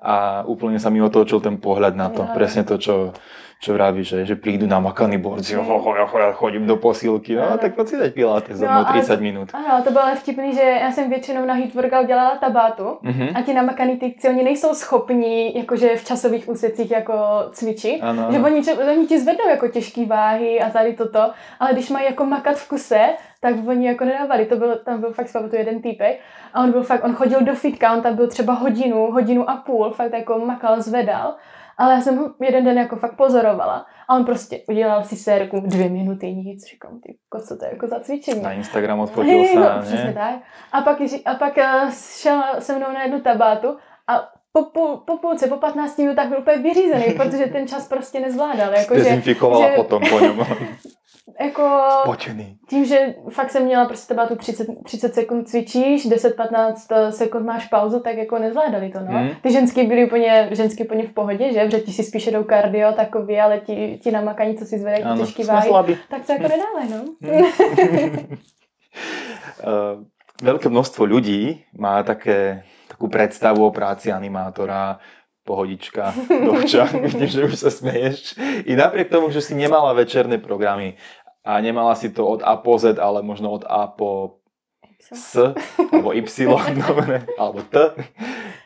a 0.00 0.14
úplne 0.48 0.80
sa 0.80 0.88
mi 0.88 1.04
otočil 1.04 1.44
ten 1.44 1.60
pohľad 1.60 2.00
na 2.00 2.08
to. 2.08 2.24
Presne 2.32 2.64
to, 2.64 2.80
čo, 2.80 3.12
čo 3.60 3.76
vraví, 3.76 4.00
že, 4.00 4.24
že 4.24 4.40
prídu 4.40 4.64
namakaní 4.64 5.20
borci, 5.20 5.52
ho, 5.52 5.60
ho, 5.60 5.78
ho, 5.84 6.18
ja 6.18 6.32
chodím 6.32 6.64
do 6.64 6.80
posilky, 6.80 7.36
no, 7.36 7.60
tak 7.60 7.76
pojď 7.76 7.88
si 7.88 7.96
dať 8.00 8.12
pilates 8.16 8.56
za 8.56 8.64
no, 8.64 8.88
30 8.88 9.16
to, 9.16 9.22
minut. 9.22 9.48
Ano, 9.52 9.84
to 9.84 9.90
bylo 9.92 10.16
vtipný, 10.16 10.54
že 10.56 10.62
já 10.62 10.92
jsem 10.92 11.10
většinou 11.10 11.44
na 11.44 11.54
heat 11.54 11.74
workout 11.74 12.06
dělala 12.06 12.40
tabátu 12.40 12.84
mm-hmm. 13.04 13.30
a 13.34 13.42
ti 13.42 13.54
namakaný 13.54 13.96
týkci, 13.96 14.28
oni 14.28 14.42
nejsou 14.42 14.74
schopní 14.74 15.56
jakože 15.56 15.96
v 15.96 16.04
časových 16.04 16.48
úsecích 16.48 16.90
jako 16.90 17.14
cvičit, 17.52 18.00
ano, 18.02 18.32
že 18.32 18.38
oni, 18.38 18.60
oni 18.92 19.06
ti 19.06 19.20
zvednou 19.20 19.48
jako 19.48 19.68
těžké 19.68 20.06
váhy 20.06 20.60
a 20.60 20.70
tady 20.70 20.92
toto, 20.92 21.30
ale 21.60 21.72
když 21.72 21.90
mají 21.90 22.06
jako 22.06 22.24
makat 22.24 22.56
v 22.56 22.68
kuse, 22.68 23.08
tak 23.40 23.54
oni 23.68 23.86
jako 23.86 24.04
nedávali, 24.04 24.44
to 24.46 24.56
byl, 24.56 24.76
tam 24.84 25.00
byl 25.00 25.12
fakt 25.12 25.32
to 25.50 25.56
jeden 25.56 25.82
týpek 25.82 26.20
a 26.54 26.64
on 26.64 26.72
byl 26.72 26.82
fakt, 26.82 27.04
on 27.04 27.14
chodil 27.14 27.40
do 27.40 27.54
fitka, 27.54 27.92
on 27.92 28.02
tam 28.02 28.16
byl 28.16 28.28
třeba 28.28 28.52
hodinu, 28.52 29.12
hodinu 29.12 29.50
a 29.50 29.56
půl, 29.56 29.90
fakt 29.90 30.12
jako 30.12 30.38
makal, 30.38 30.80
zvedal 30.80 31.34
ale 31.78 31.94
já 31.94 32.00
jsem 32.00 32.16
ho 32.16 32.34
jeden 32.40 32.64
den 32.64 32.78
jako 32.78 32.96
fakt 32.96 33.16
pozorovala 33.16 33.86
a 34.08 34.16
on 34.16 34.24
prostě 34.24 34.60
udělal 34.68 35.04
si 35.04 35.16
sérku 35.16 35.60
dvě 35.60 35.88
minuty 35.88 36.32
nic. 36.32 36.66
Říkám, 36.66 37.00
ty 37.00 37.16
co 37.46 37.56
to 37.56 37.64
je 37.64 37.70
jako 37.72 37.86
za 37.86 38.00
cvičení. 38.00 38.42
Na 38.42 38.52
Instagram 38.52 39.00
odfotil 39.00 39.44
se, 39.44 39.54
no, 39.54 39.82
přesně 39.82 40.12
tak. 40.12 40.34
A 40.72 40.80
pak, 40.80 40.98
a 41.24 41.34
pak 41.34 41.56
uh, 41.56 41.90
šel 42.20 42.42
se 42.58 42.76
mnou 42.76 42.92
na 42.92 43.02
jednu 43.02 43.20
tabátu 43.20 43.76
a 44.08 44.28
po, 44.52 44.62
půl, 44.64 44.96
po 44.96 45.18
půlce, 45.18 45.46
po 45.46 45.56
15 45.56 45.98
minutách 45.98 46.28
byl 46.28 46.38
úplně 46.38 46.56
vyřízený, 46.56 47.04
protože 47.16 47.46
ten 47.46 47.68
čas 47.68 47.88
prostě 47.88 48.20
nezvládal. 48.20 48.72
Jako, 48.74 48.94
Dezinfikovala 48.94 49.68
že, 49.68 49.76
potom 49.76 50.02
po 50.10 50.20
něm. 50.20 50.46
jako 51.40 51.80
Spočený. 52.02 52.58
tím, 52.68 52.84
že 52.84 53.14
fakt 53.30 53.50
jsem 53.50 53.64
měla 53.64 53.84
prostě 53.84 54.14
teba 54.14 54.26
tu 54.26 54.36
30, 54.36 54.68
30 54.84 55.14
sekund 55.14 55.48
cvičíš, 55.48 56.06
10-15 56.06 56.74
eh, 56.90 57.12
sekund 57.12 57.46
máš 57.46 57.66
pauzu, 57.66 58.00
tak 58.00 58.16
jako 58.16 58.38
nezvládali 58.38 58.90
to, 58.90 59.00
no. 59.00 59.18
Hmm. 59.18 59.30
Ty 59.42 59.52
ženský 59.52 59.86
byly 59.86 60.06
úplně, 60.06 60.48
ženský 60.52 60.84
úplně 60.84 61.06
v 61.06 61.12
pohodě, 61.12 61.52
že? 61.52 61.64
Protože 61.64 61.80
ti 61.80 61.92
si 61.92 62.02
spíše 62.02 62.30
jdou 62.30 62.44
kardio 62.44 62.92
takový, 62.92 63.40
ale 63.40 63.60
ti, 63.60 63.98
ti 64.02 64.10
namakaní, 64.10 64.58
co 64.58 64.64
si 64.64 64.78
zvedají 64.78 65.18
těžký 65.18 65.42
váhy, 65.42 65.98
tak 66.08 66.26
to 66.26 66.32
jako 66.32 66.44
hmm. 66.44 66.52
nedále, 66.52 66.82
no. 66.90 67.04
Hmm. 67.22 68.26
uh, 69.64 70.04
veľké 70.42 70.68
množstvo 70.72 71.04
ľudí 71.04 71.68
má 71.76 72.02
také, 72.02 72.64
takú 72.88 73.12
predstavu 73.12 73.68
o 73.68 73.74
práci 73.74 74.08
animátora, 74.12 74.98
pohodička, 75.44 76.14
dovča, 76.46 76.84
vidím, 77.00 77.26
že 77.34 77.44
už 77.44 77.54
sa 77.56 77.70
smeješ. 77.72 78.38
I 78.70 78.72
napriek 78.76 79.08
tomu, 79.08 79.32
že 79.32 79.42
si 79.42 79.58
nemala 79.58 79.92
večerné 79.96 80.38
programy 80.38 80.94
a 81.44 81.60
nemala 81.60 81.94
si 81.94 82.10
to 82.10 82.26
od 82.26 82.40
A 82.44 82.56
po 82.56 82.78
Z, 82.78 82.98
ale 82.98 83.22
možno 83.22 83.50
od 83.50 83.64
A 83.68 83.86
po 83.86 84.40
S, 85.00 85.54
alebo 85.92 86.12
Y, 86.12 86.46
dobre, 86.88 87.26
alebo 87.38 87.62
T, 87.64 87.76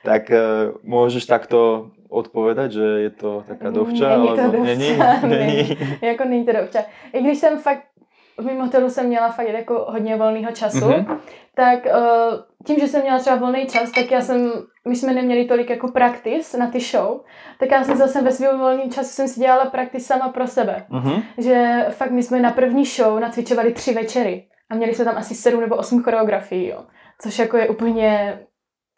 tak 0.04 0.28
uh, 0.28 0.74
môžeš 0.82 1.24
takto 1.24 1.90
odpovědat, 2.10 2.72
že 2.74 2.86
je 3.08 3.10
to 3.10 3.42
taká 3.46 3.70
dovča, 3.70 4.18
není 4.18 4.28
to 4.28 4.46
dovča, 4.50 4.60
není, 4.60 4.90
není. 5.22 5.78
jako 6.02 6.22
není 6.24 6.44
to 6.44 6.52
dovča. 6.52 6.80
I 7.12 7.22
když 7.22 7.38
jsem 7.38 7.58
fakt 7.58 7.94
v 8.38 8.44
mém 8.44 8.60
hotelu 8.60 8.90
jsem 8.90 9.06
měla 9.06 9.30
fakt 9.30 9.48
jako 9.48 9.86
hodně 9.88 10.16
volného 10.16 10.52
času, 10.52 10.78
mm-hmm. 10.78 11.18
tak 11.54 11.86
uh, 11.86 12.34
tím, 12.66 12.78
že 12.78 12.88
jsem 12.88 13.02
měla 13.02 13.18
třeba 13.18 13.36
volný 13.36 13.66
čas, 13.66 13.90
tak 13.90 14.10
já 14.10 14.20
jsem, 14.20 14.52
my 14.88 14.96
jsme 14.96 15.12
neměli 15.14 15.44
tolik 15.44 15.70
jako 15.70 15.88
praktis 15.88 16.52
na 16.52 16.70
ty 16.70 16.80
show, 16.80 17.20
tak 17.58 17.70
já 17.70 17.84
jsem 17.84 17.96
zase 17.96 18.22
ve 18.22 18.32
svém 18.32 18.58
volném 18.58 18.90
času 18.90 19.08
jsem 19.08 19.28
si 19.28 19.40
dělala 19.40 19.64
praktis 19.64 20.06
sama 20.06 20.28
pro 20.28 20.46
sebe. 20.46 20.86
Mm-hmm. 20.90 21.22
Že 21.38 21.86
fakt 21.90 22.10
my 22.10 22.22
jsme 22.22 22.40
na 22.40 22.50
první 22.50 22.84
show 22.84 23.20
nacvičovali 23.20 23.72
tři 23.72 23.94
večery 23.94 24.46
a 24.70 24.74
měli 24.74 24.94
jsme 24.94 25.04
tam 25.04 25.16
asi 25.16 25.34
sedm 25.34 25.60
nebo 25.60 25.76
osm 25.76 26.02
choreografií, 26.02 26.68
jo. 26.68 26.84
Což 27.22 27.38
jako 27.38 27.56
je 27.56 27.68
úplně 27.68 28.38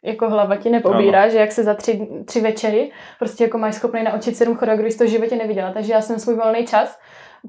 jako 0.05 0.31
hlava 0.31 0.57
ti 0.57 0.71
nepobírá, 0.71 1.23
ano. 1.23 1.31
že 1.31 1.39
jak 1.39 1.53
se 1.53 1.65
za 1.65 1.75
tři, 1.75 2.09
tři 2.25 2.41
večery 2.41 2.91
prostě 3.19 3.45
jako 3.45 3.59
máš 3.59 3.75
schopný 3.75 4.03
naučit 4.03 4.37
sedm 4.37 4.57
choreografií, 4.57 4.99
to 4.99 5.05
v 5.05 5.09
životě 5.09 5.37
neviděla. 5.37 5.73
Takže 5.73 5.93
já 5.93 6.01
jsem 6.01 6.19
svůj 6.19 6.35
volný 6.35 6.67
čas 6.67 6.99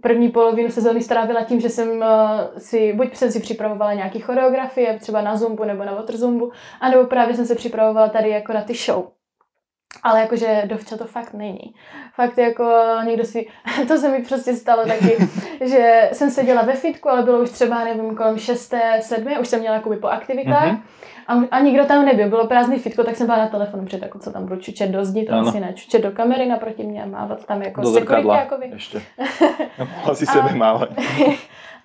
první 0.02 0.30
polovinu 0.30 0.72
sezóny 0.72 1.02
strávila 1.02 1.44
tím, 1.44 1.60
že 1.60 1.70
jsem 1.70 1.90
uh, 1.90 2.06
si, 2.58 2.94
buď 2.94 3.16
jsem 3.16 3.32
si 3.32 3.40
připravovala 3.40 3.94
nějaký 3.94 4.20
choreografie, 4.20 5.00
třeba 5.00 5.22
na 5.22 5.38
Zumbu 5.38 5.64
nebo 5.64 5.86
na 5.86 5.94
Waterzumbu, 5.94 6.52
anebo 6.82 7.06
právě 7.06 7.36
jsem 7.36 7.46
se 7.46 7.56
připravovala 7.56 8.10
tady 8.10 8.30
jako 8.30 8.54
na 8.54 8.62
ty 8.62 8.74
show. 8.74 9.17
Ale 10.04 10.22
jakože 10.22 10.62
dovča 10.66 10.98
to 10.98 11.06
fakt 11.06 11.34
není. 11.34 11.76
Fakt 12.14 12.38
jako 12.38 12.74
někdo 13.06 13.24
si, 13.26 13.48
to 13.88 13.98
se 13.98 14.10
mi 14.10 14.26
prostě 14.26 14.54
stalo 14.54 14.86
taky, 14.86 15.18
že 15.66 16.10
jsem 16.14 16.32
seděla 16.32 16.62
ve 16.62 16.74
fitku, 16.74 17.10
ale 17.10 17.24
bylo 17.24 17.40
už 17.40 17.50
třeba, 17.50 17.84
nevím, 17.84 18.16
kolem 18.16 18.38
6. 18.38 18.74
7. 19.00 19.34
už 19.42 19.48
jsem 19.48 19.60
měla 19.60 19.76
jakoby 19.76 19.98
po 19.98 20.08
aktivitách. 20.08 20.68
Mm-hmm. 20.68 20.82
A, 21.28 21.34
a 21.52 21.60
nikdo 21.60 21.86
tam 21.86 22.06
nebyl, 22.06 22.30
bylo 22.30 22.48
prázdný 22.48 22.80
fitko, 22.80 23.04
tak 23.04 23.16
jsem 23.16 23.28
byla 23.28 23.38
na 23.38 23.48
telefonu, 23.48 23.84
protože 23.86 24.00
jako 24.02 24.20
co 24.20 24.32
tam 24.32 24.46
budu 24.46 24.62
čučet 24.62 24.90
do 24.90 25.06
zdi, 25.06 25.26
to 25.26 25.34
ano. 25.34 25.48
asi 25.48 25.60
ne, 25.60 25.74
čučet 25.74 26.02
do 26.02 26.12
kamery 26.12 26.46
naproti 26.46 26.84
mě 26.84 27.04
a 27.04 27.06
mávat 27.06 27.46
tam 27.46 27.62
jako 27.62 27.82
do 27.82 27.94
security 27.94 28.28
jako 28.28 28.56
ještě. 28.62 29.02
Mohla 29.96 30.16
si 30.16 30.26
sebe 30.26 30.56
mávat. 30.56 30.90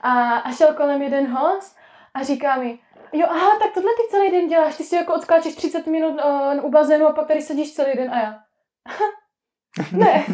a, 0.01 0.11
a 0.37 0.53
šel 0.53 0.75
kolem 0.75 1.03
jeden 1.03 1.27
host 1.27 1.77
a 2.15 2.23
říká 2.23 2.57
mi, 2.57 2.79
jo, 3.13 3.27
aha, 3.31 3.59
tak 3.59 3.75
tohle 3.75 3.91
ty 3.91 4.11
celý 4.11 4.31
den 4.31 4.49
děláš, 4.49 4.77
ty 4.77 4.85
si 4.85 4.97
jako 4.97 5.15
odskáčeš 5.15 5.55
30 5.55 5.87
minut 5.87 6.21
uh, 6.25 6.65
u 6.65 6.71
bazénu 6.71 7.07
a 7.07 7.13
pak 7.13 7.27
tady 7.27 7.43
sedíš 7.43 7.75
celý 7.75 7.93
den 7.97 8.11
a 8.11 8.21
já. 8.21 8.39
ne. 9.93 10.25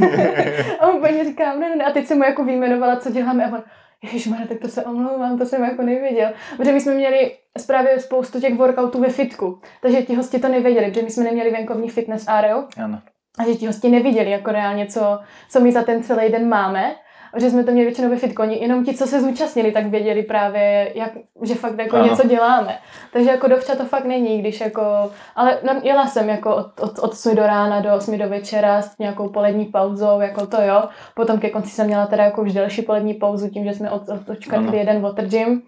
a 0.80 0.88
on 0.88 0.96
úplně 0.96 1.24
říkám, 1.24 1.60
ne, 1.60 1.68
ne, 1.68 1.76
ne. 1.76 1.84
A 1.84 1.90
teď 1.90 2.06
jsem 2.06 2.18
mu 2.18 2.24
jako 2.24 2.44
vyjmenovala, 2.44 2.96
co 2.96 3.10
děláme 3.10 3.44
a 3.44 3.48
on, 3.48 3.62
Ježišmarja, 4.02 4.46
tak 4.46 4.58
to 4.58 4.68
se 4.68 4.84
omlouvám, 4.84 5.38
to 5.38 5.46
jsem 5.46 5.64
jako 5.64 5.82
nevěděl. 5.82 6.30
Protože 6.56 6.72
my 6.72 6.80
jsme 6.80 6.94
měli 6.94 7.36
právě 7.66 8.00
spoustu 8.00 8.40
těch 8.40 8.54
workoutů 8.54 9.00
ve 9.00 9.08
fitku, 9.08 9.60
takže 9.82 10.02
ti 10.02 10.14
hosti 10.14 10.38
to 10.38 10.48
nevěděli, 10.48 10.86
protože 10.86 11.02
my 11.02 11.10
jsme 11.10 11.24
neměli 11.24 11.50
venkovní 11.50 11.88
fitness 11.88 12.28
areo. 12.28 12.64
Ano. 12.84 13.02
A 13.38 13.44
že 13.44 13.54
ti 13.54 13.66
hosti 13.66 13.88
neviděli 13.88 14.30
jako 14.30 14.52
reálně, 14.52 14.86
co, 14.86 15.18
co 15.48 15.60
my 15.60 15.72
za 15.72 15.82
ten 15.82 16.02
celý 16.02 16.32
den 16.32 16.48
máme 16.48 16.94
že 17.36 17.50
jsme 17.50 17.64
to 17.64 17.70
měli 17.70 17.86
většinou 17.86 18.10
ve 18.10 18.16
fitkoni, 18.16 18.62
jenom 18.62 18.84
ti, 18.84 18.94
co 18.94 19.06
se 19.06 19.20
zúčastnili, 19.20 19.72
tak 19.72 19.86
věděli 19.86 20.22
právě, 20.22 20.92
jak, 20.94 21.12
že 21.42 21.54
fakt 21.54 21.78
jako 21.78 21.96
ano. 21.96 22.06
něco 22.06 22.28
děláme. 22.28 22.78
Takže 23.12 23.30
jako 23.30 23.48
dovča 23.48 23.74
to 23.74 23.84
fakt 23.84 24.04
není, 24.04 24.40
když 24.40 24.60
jako, 24.60 25.10
ale 25.36 25.58
no, 25.62 25.80
jela 25.82 26.06
jsem 26.06 26.28
jako 26.28 26.56
od, 26.56 26.80
od, 26.80 26.98
od 26.98 27.12
8 27.12 27.36
do 27.36 27.46
rána 27.46 27.80
do 27.80 27.94
8 27.94 28.18
do 28.18 28.28
večera 28.28 28.82
s 28.82 28.98
nějakou 28.98 29.28
polední 29.28 29.64
pauzou, 29.64 30.20
jako 30.20 30.46
to 30.46 30.62
jo. 30.62 30.82
Potom 31.14 31.40
ke 31.40 31.50
konci 31.50 31.70
jsem 31.70 31.86
měla 31.86 32.06
teda 32.06 32.24
jako 32.24 32.42
už 32.42 32.52
delší 32.52 32.82
polední 32.82 33.14
pauzu 33.14 33.48
tím, 33.48 33.64
že 33.64 33.74
jsme 33.74 33.90
od, 33.90 34.02
odškrtli 34.28 34.78
jeden 34.78 35.00
water 35.00 35.26
gym. 35.26 35.62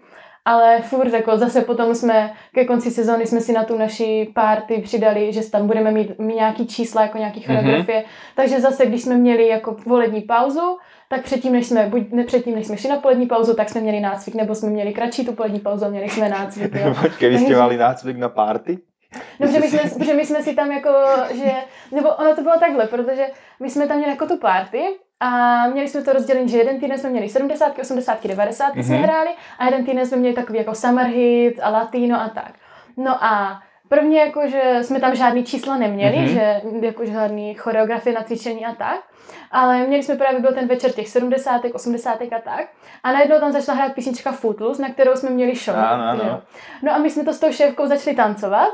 Ale 0.45 0.81
furt 0.81 1.13
jako 1.13 1.37
zase 1.37 1.61
potom 1.61 1.95
jsme 1.95 2.33
ke 2.53 2.65
konci 2.65 2.91
sezóny 2.91 3.25
jsme 3.25 3.41
si 3.41 3.53
na 3.53 3.63
tu 3.63 3.77
naši 3.77 4.31
party 4.35 4.81
přidali, 4.83 5.33
že 5.33 5.49
tam 5.49 5.67
budeme 5.67 5.91
mít, 5.91 6.19
mít 6.19 6.35
nějaký 6.35 6.67
čísla, 6.67 7.01
jako 7.01 7.17
nějaký 7.17 7.39
mhm. 7.39 7.47
choreografie. 7.47 7.99
Mm-hmm. 7.99 8.35
Takže 8.35 8.59
zase, 8.59 8.85
když 8.85 9.01
jsme 9.01 9.15
měli 9.15 9.47
jako 9.47 9.75
polední 9.83 10.21
pauzu, 10.21 10.77
tak 11.11 11.23
předtím, 11.23 11.53
než 11.53 11.67
jsme, 11.67 11.85
buď 11.85 12.11
ne, 12.11 12.23
předtím, 12.23 12.55
než 12.55 12.67
jsme 12.67 12.77
šli 12.77 12.89
na 12.89 12.97
polední 12.97 13.27
pauzu, 13.27 13.53
tak 13.53 13.69
jsme 13.69 13.81
měli 13.81 13.99
nácvik, 13.99 14.35
nebo 14.35 14.55
jsme 14.55 14.69
měli 14.69 14.93
kratší 14.93 15.25
tu 15.25 15.33
polední 15.33 15.59
pauzu 15.59 15.85
a 15.85 15.89
měli 15.89 16.09
jsme 16.09 16.29
nácvik. 16.29 16.75
Jo. 16.75 16.95
Počkej, 17.01 17.29
vy 17.29 17.37
jste 17.37 17.47
měli 17.47 17.77
nácvik 17.77 18.17
na 18.17 18.29
party? 18.29 18.79
No, 19.39 19.47
protože 19.47 19.59
my, 19.59 19.69
jsme, 19.69 19.79
protože 19.97 20.13
my 20.13 20.25
jsme 20.25 20.43
si 20.43 20.55
tam 20.55 20.71
jako, 20.71 20.89
že, 21.33 21.51
nebo 21.91 22.09
ono 22.09 22.35
to 22.35 22.41
bylo 22.41 22.59
takhle, 22.59 22.87
protože 22.87 23.27
my 23.59 23.69
jsme 23.69 23.87
tam 23.87 23.97
měli 23.97 24.11
jako 24.11 24.27
tu 24.27 24.37
party 24.37 24.83
a 25.19 25.67
měli 25.67 25.87
jsme 25.87 26.01
to 26.01 26.13
rozdělení, 26.13 26.49
že 26.49 26.57
jeden 26.57 26.79
týden 26.79 26.97
jsme 26.97 27.09
měli 27.09 27.29
70, 27.29 27.79
80, 27.79 28.27
90 28.27 28.75
mm-hmm. 28.75 28.83
jsme 28.83 28.97
hráli 28.97 29.29
a 29.59 29.65
jeden 29.65 29.85
týden 29.85 30.05
jsme 30.05 30.17
měli 30.17 30.35
takový 30.35 30.57
jako 30.57 30.75
summer 30.75 31.05
hit 31.05 31.59
a 31.63 31.69
latino 31.69 32.21
a 32.21 32.29
tak. 32.29 32.53
No 32.97 33.23
a 33.23 33.61
prvně 33.91 34.19
jako, 34.19 34.47
že 34.47 34.79
jsme 34.81 34.99
tam 34.99 35.15
žádný 35.15 35.43
čísla 35.43 35.77
neměli, 35.77 36.17
mm-hmm. 36.17 36.33
že 36.33 36.61
jako 36.81 37.05
žádný 37.05 37.53
choreografie 37.53 38.15
na 38.15 38.23
cvičení 38.23 38.65
a 38.65 38.75
tak, 38.75 38.99
ale 39.51 39.87
měli 39.87 40.03
jsme 40.03 40.15
právě 40.15 40.39
byl 40.39 40.53
ten 40.53 40.67
večer 40.67 40.91
těch 40.91 41.09
70, 41.09 41.61
80 41.73 42.21
a 42.21 42.39
tak 42.43 42.65
a 43.03 43.11
najednou 43.11 43.39
tam 43.39 43.51
začala 43.51 43.77
hrát 43.77 43.93
písnička 43.93 44.31
Footloose, 44.31 44.81
na 44.81 44.89
kterou 44.89 45.15
jsme 45.15 45.29
měli 45.29 45.55
show. 45.55 45.75
Ano, 45.75 46.03
ano. 46.03 46.41
No 46.81 46.93
a 46.93 46.97
my 46.97 47.09
jsme 47.09 47.23
to 47.23 47.33
s 47.33 47.39
tou 47.39 47.51
šéfkou 47.51 47.87
začali 47.87 48.15
tancovat, 48.15 48.69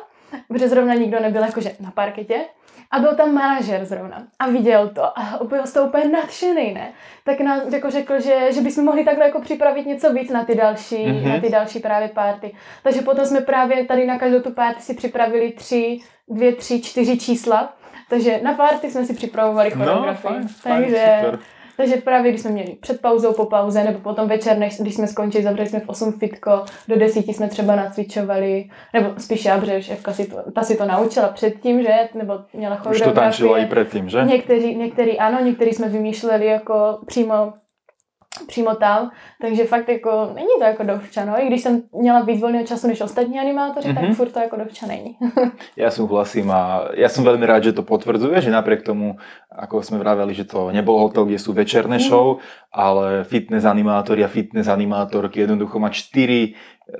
protože 0.47 0.69
zrovna 0.69 0.93
nikdo 0.93 1.19
nebyl 1.19 1.41
jakože 1.41 1.71
na 1.79 1.91
parketě. 1.91 2.45
A 2.91 2.99
byl 2.99 3.15
tam 3.15 3.33
manažer 3.33 3.85
zrovna 3.85 4.23
a 4.39 4.47
viděl 4.49 4.89
to 4.89 5.19
a 5.19 5.39
byl 5.43 5.67
z 5.67 5.73
toho 5.73 5.87
úplně 5.87 6.09
nadšený, 6.09 6.73
ne? 6.73 6.91
Tak 7.23 7.39
nám 7.39 7.61
jako 7.73 7.89
řekl, 7.89 8.19
že, 8.19 8.51
že 8.51 8.61
bychom 8.61 8.85
mohli 8.85 9.03
takhle 9.03 9.25
jako 9.25 9.41
připravit 9.41 9.85
něco 9.85 10.13
víc 10.13 10.31
na 10.31 10.43
ty 10.45 10.55
další, 10.55 10.95
mm-hmm. 10.95 11.33
na 11.33 11.39
ty 11.39 11.49
další 11.49 11.79
právě 11.79 12.07
party. 12.07 12.55
Takže 12.83 13.01
potom 13.01 13.25
jsme 13.25 13.41
právě 13.41 13.85
tady 13.85 14.05
na 14.05 14.19
každou 14.19 14.39
tu 14.39 14.51
party 14.51 14.81
si 14.81 14.93
připravili 14.93 15.51
tři, 15.51 15.99
dvě, 16.29 16.55
tři, 16.55 16.81
čtyři 16.81 17.17
čísla. 17.17 17.73
Takže 18.09 18.39
na 18.43 18.53
party 18.53 18.91
jsme 18.91 19.05
si 19.05 19.13
připravovali 19.13 19.71
no, 19.75 19.85
choreografii. 19.85 20.33
No, 20.41 20.47
fajn, 20.47 20.81
Takže... 20.81 21.19
Fajn, 21.21 21.39
Takže 21.77 21.95
právě 21.95 22.31
když 22.31 22.41
jsme 22.41 22.51
měli 22.51 22.77
před 22.81 23.01
pauzou, 23.01 23.33
po 23.33 23.45
pauze, 23.45 23.83
nebo 23.83 23.99
potom 23.99 24.27
večer, 24.27 24.57
než, 24.57 24.81
když 24.81 24.95
jsme 24.95 25.07
skončili, 25.07 25.43
zavřeli 25.43 25.69
jsme 25.69 25.79
v 25.79 25.89
8 25.89 26.11
fitko, 26.11 26.63
do 26.87 26.99
10 26.99 27.27
jsme 27.27 27.47
třeba 27.47 27.75
nacvičovali, 27.75 28.69
nebo 28.93 29.09
spíš 29.17 29.45
já, 29.45 29.59
protože 29.59 29.81
šéfka 29.81 30.13
si 30.13 30.25
to, 30.25 30.51
ta 30.51 30.63
si 30.63 30.77
to 30.77 30.85
naučila 30.85 31.27
předtím, 31.27 31.81
že? 31.81 31.93
Nebo 32.13 32.33
měla 32.53 32.75
choreografie. 32.75 33.07
Už 33.07 33.13
to 33.13 33.19
tančila 33.21 33.59
i 33.59 33.65
předtím, 33.65 34.09
že? 34.09 34.23
Někteří, 34.23 34.75
některý 34.75 35.19
ano, 35.19 35.39
někteří 35.43 35.73
jsme 35.73 35.89
vymýšleli 35.89 36.45
jako 36.45 36.99
přímo 37.05 37.53
přímo 38.47 38.75
tam, 38.75 39.11
takže 39.41 39.65
fakt 39.65 39.89
jako 39.89 40.31
není 40.35 40.47
to 40.59 40.63
jako 40.63 40.83
dovča, 40.83 41.25
no. 41.25 41.41
I 41.41 41.47
když 41.47 41.61
jsem 41.61 41.83
měla 41.93 42.21
víc 42.21 42.41
volného 42.41 42.65
času 42.65 42.87
než 42.87 43.01
ostatní 43.01 43.39
animátoři, 43.39 43.89
mm-hmm. 43.89 43.95
tak 43.95 44.03
mhm. 44.03 44.13
furt 44.13 44.31
to 44.31 44.39
jako 44.39 44.55
dovča 44.55 44.85
není. 44.87 45.17
ja 45.77 45.89
súhlasím 45.89 46.51
a 46.51 46.91
ja 46.93 47.09
som 47.09 47.25
veľmi 47.25 47.45
rád, 47.45 47.71
že 47.71 47.77
to 47.77 47.83
potvrdzuje, 47.83 48.41
že 48.41 48.51
napriek 48.53 48.83
tomu, 48.83 49.17
ako 49.49 49.81
sme 49.81 49.97
vraveli, 49.97 50.33
že 50.33 50.45
to 50.45 50.69
nebol 50.69 50.99
hotel, 50.99 51.25
kde 51.25 51.39
sú 51.39 51.53
večerné 51.53 51.97
mm-hmm. 51.97 52.09
show, 52.09 52.43
ale 52.69 53.23
fitness 53.23 53.65
animátori 53.65 54.23
a 54.23 54.29
fitness 54.29 54.67
animátorky 54.67 55.41
jednoducho 55.43 55.79
mať 55.79 55.93
4 56.13 56.21
eh, 56.21 56.53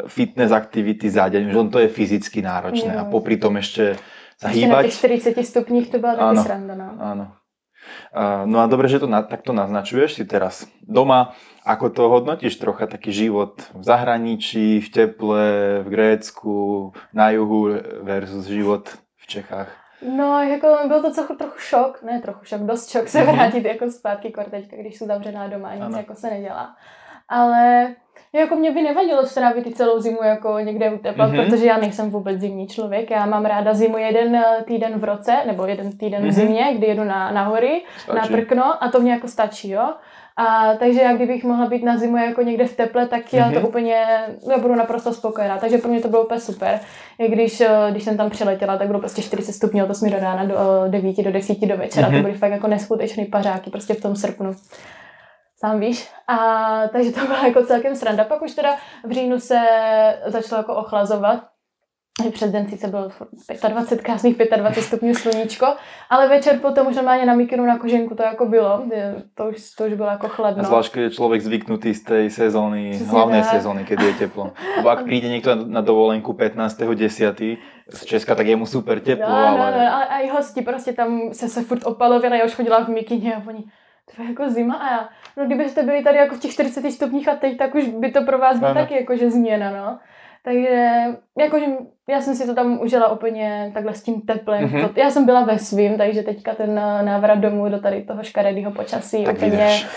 fitness 0.07 0.51
aktivity 0.51 1.09
za 1.09 1.29
deň, 1.29 1.51
že 1.51 1.59
on 1.59 1.69
to 1.69 1.79
je 1.83 1.89
fyzicky 1.91 2.41
náročné 2.41 2.95
jo. 2.95 2.99
a 3.01 3.03
popri 3.05 3.37
tom 3.37 3.57
ešte 3.59 3.99
sa 4.37 4.53
ešte 4.53 4.69
hýbať. 4.69 4.77
na 4.77 4.83
těch 4.83 4.97
40 5.33 5.45
stupních 5.45 5.89
to 5.89 5.99
byla 5.99 6.15
taky 6.15 6.37
sranda, 6.37 6.75
no. 6.75 6.89
Áno. 6.99 7.25
No 8.45 8.59
a 8.59 8.65
dobre, 8.67 8.87
že 8.87 8.99
to 8.99 9.07
na, 9.07 9.23
takto 9.23 9.53
naznačuješ 9.53 10.21
si 10.21 10.23
teraz 10.25 10.65
doma. 10.81 11.35
Ako 11.67 11.91
to 11.91 12.07
hodnotíš 12.07 12.57
trocha 12.57 12.87
taký 12.87 13.11
život 13.11 13.59
v 13.75 13.83
zahraničí, 13.83 14.79
v 14.79 14.89
teple, 14.89 15.45
v 15.83 15.87
Grécku, 15.89 16.55
na 17.13 17.35
juhu 17.35 17.75
versus 18.01 18.47
život 18.47 18.87
v 19.19 19.25
Čechách? 19.27 19.67
No, 20.01 20.43
jako 20.43 20.67
byl 20.87 21.01
to 21.01 21.13
trochu, 21.13 21.35
trochu 21.35 21.59
šok, 21.59 22.03
ne 22.03 22.21
trochu 22.21 22.45
šok, 22.45 22.61
dost 22.61 22.89
šok 22.89 23.07
se 23.07 23.23
mhm. 23.23 23.35
vrátit 23.35 23.65
jako 23.65 23.91
zpátky 23.91 24.33
teďka, 24.51 24.77
když 24.77 24.97
jsou 24.97 25.05
zavřená 25.05 25.47
doma 25.47 25.69
a 25.69 25.73
nic 25.73 25.83
ano. 25.83 25.97
jako 25.97 26.15
se 26.15 26.29
nedělá. 26.29 26.75
Ale 27.29 27.95
jako 28.33 28.55
mě 28.55 28.71
by 28.71 28.81
nevadilo 28.81 29.25
strávit 29.25 29.77
celou 29.77 29.99
zimu 29.99 30.23
jako 30.23 30.59
někde 30.59 30.89
u 30.89 30.97
tepla, 30.97 31.27
mm-hmm. 31.27 31.45
protože 31.45 31.65
já 31.65 31.77
nejsem 31.77 32.09
vůbec 32.09 32.39
zimní 32.39 32.67
člověk. 32.67 33.11
Já 33.11 33.25
mám 33.25 33.45
ráda 33.45 33.73
zimu 33.73 33.97
jeden 33.97 34.35
eh, 34.35 34.63
týden 34.67 34.99
v 34.99 35.03
roce, 35.03 35.37
nebo 35.45 35.65
jeden 35.65 35.97
týden 35.97 36.21
mm-hmm. 36.21 36.31
v 36.31 36.37
mhm. 36.37 36.47
zimě, 36.47 36.73
kdy 36.77 36.87
jedu 36.87 37.03
na, 37.03 37.31
na 37.31 37.43
hory, 37.43 37.81
stačí. 37.97 38.19
na 38.19 38.37
prkno 38.37 38.83
a 38.83 38.91
to 38.91 38.99
mě 38.99 39.11
jako 39.11 39.27
stačí, 39.27 39.69
jo. 39.69 39.93
A 40.39 40.73
takže 40.79 41.01
já 41.01 41.15
kdybych 41.15 41.43
mohla 41.43 41.65
být 41.65 41.83
na 41.83 41.97
zimu 41.97 42.17
jako 42.17 42.41
někde 42.41 42.65
v 42.65 42.75
teple, 42.75 43.07
tak 43.07 43.33
já 43.33 43.49
mm-hmm. 43.49 43.53
to 43.53 43.59
mhm. 43.59 43.67
úplně, 43.67 44.05
já 44.51 44.57
budu 44.57 44.75
naprosto 44.75 45.13
spokojená. 45.13 45.57
Takže 45.57 45.77
pro 45.77 45.89
mě 45.89 46.01
to 46.01 46.07
bylo 46.07 46.25
úplně 46.25 46.39
super. 46.39 46.79
I 47.19 47.31
když, 47.31 47.61
eh, 47.61 47.69
když 47.91 48.03
jsem 48.03 48.17
tam 48.17 48.29
přiletěla, 48.29 48.77
tak 48.77 48.87
bylo 48.87 48.99
prostě 48.99 49.21
40 49.21 49.53
stupňů, 49.53 49.87
to 49.87 49.93
jsme 49.93 50.09
do 50.09 50.19
rána 50.19 50.45
do 50.45 50.55
9, 50.87 51.19
eh, 51.19 51.23
do 51.23 51.31
10 51.31 51.67
do 51.67 51.77
večera. 51.77 52.07
Mm-hmm. 52.07 52.17
To 52.17 52.21
byly 52.21 52.33
fakt 52.33 52.51
jako 52.51 52.67
neskutečný 52.67 53.25
pařáky 53.25 53.69
prostě 53.69 53.93
v 53.93 54.01
tom 54.01 54.15
srpnu 54.15 54.51
sám 55.59 55.79
víš. 55.79 56.09
A 56.27 56.37
takže 56.87 57.11
to 57.11 57.19
byla 57.25 57.47
jako 57.47 57.65
celkem 57.65 57.95
sranda. 57.95 58.23
Pak 58.23 58.41
už 58.41 58.51
teda 58.51 58.75
v 59.05 59.11
říjnu 59.11 59.39
se 59.39 59.59
začalo 60.25 60.59
jako 60.59 60.75
ochlazovat. 60.75 61.39
Před 62.31 62.51
den 62.51 62.69
sice 62.69 62.87
bylo 62.87 63.09
25 63.69 64.01
krásných 64.05 64.37
25 64.37 64.83
stupňů 64.83 65.15
sluníčko, 65.15 65.65
ale 66.09 66.29
večer 66.29 66.59
potom 66.59 66.87
už 66.87 66.95
normálně 66.95 67.25
na 67.25 67.33
mikinu 67.33 67.65
na 67.65 67.77
koženku 67.77 68.15
to 68.15 68.23
jako 68.23 68.45
bylo, 68.45 68.83
to 69.33 69.45
už, 69.45 69.71
to 69.77 69.85
už 69.85 69.93
bylo 69.93 70.09
jako 70.09 70.27
chladno. 70.27 70.63
A 70.63 70.65
zvlášť, 70.65 70.93
keď 70.93 71.01
je 71.01 71.09
člověk 71.09 71.41
zvyknutý 71.41 71.93
z 71.93 72.03
té 72.03 72.29
sezóny, 72.29 72.89
Přesně 72.89 73.07
hlavné 73.07 73.41
tak. 73.41 73.51
sezóny, 73.51 73.85
keď 73.85 73.99
je 74.01 74.13
teplo. 74.13 74.51
Nebo 74.77 74.89
ak 74.89 75.05
přijde 75.05 75.29
někdo 75.29 75.55
na 75.55 75.81
dovolenku 75.81 76.33
15.10. 76.33 77.57
z 77.89 78.05
Česka, 78.05 78.35
tak 78.35 78.47
je 78.47 78.55
mu 78.55 78.65
super 78.65 78.99
teplo, 78.99 79.29
no, 79.29 79.35
ale... 79.35 79.71
No, 79.71 79.77
no, 79.77 79.93
ale 79.95 80.21
i 80.23 80.29
hosti 80.29 80.61
prostě 80.61 80.93
tam 80.93 81.33
se 81.33 81.47
se 81.47 81.61
furt 81.61 81.85
opalovili, 81.85 82.39
já 82.39 82.45
už 82.45 82.55
chodila 82.55 82.83
v 82.83 82.87
mikině 82.87 83.35
a 83.35 83.41
oni, 83.47 83.63
to 84.15 84.21
je 84.21 84.29
jako 84.29 84.49
zima 84.49 84.75
a 84.75 84.91
já, 84.91 85.09
no 85.37 85.45
kdybyste 85.45 85.83
byli 85.83 86.03
tady 86.03 86.17
jako 86.17 86.35
v 86.35 86.39
těch 86.39 86.51
40 86.51 86.91
stupních 86.91 87.27
a 87.27 87.35
teď, 87.35 87.57
tak 87.57 87.75
už 87.75 87.87
by 87.87 88.11
to 88.11 88.21
pro 88.21 88.37
vás 88.37 88.59
bylo 88.59 88.73
taky 88.73 88.93
jakože 88.93 89.31
změna, 89.31 89.71
no. 89.71 89.99
Takže 90.43 91.03
jakože 91.37 91.65
já 92.09 92.21
jsem 92.21 92.35
si 92.35 92.45
to 92.45 92.55
tam 92.55 92.79
užila 92.81 93.11
úplně 93.11 93.71
takhle 93.73 93.93
s 93.93 94.03
tím 94.03 94.21
teplem. 94.21 94.67
Mm-hmm. 94.67 94.89
To, 94.89 94.99
já 94.99 95.09
jsem 95.09 95.25
byla 95.25 95.43
ve 95.43 95.59
svým, 95.59 95.97
takže 95.97 96.23
teďka 96.23 96.55
ten 96.55 96.75
návrat 97.01 97.35
domů 97.35 97.69
do 97.69 97.79
tady 97.79 98.03
toho 98.03 98.23
škaredého 98.23 98.71
počasí 98.71 99.23
tak 99.23 99.35
úplně... 99.35 99.51
Jdeš. 99.51 99.87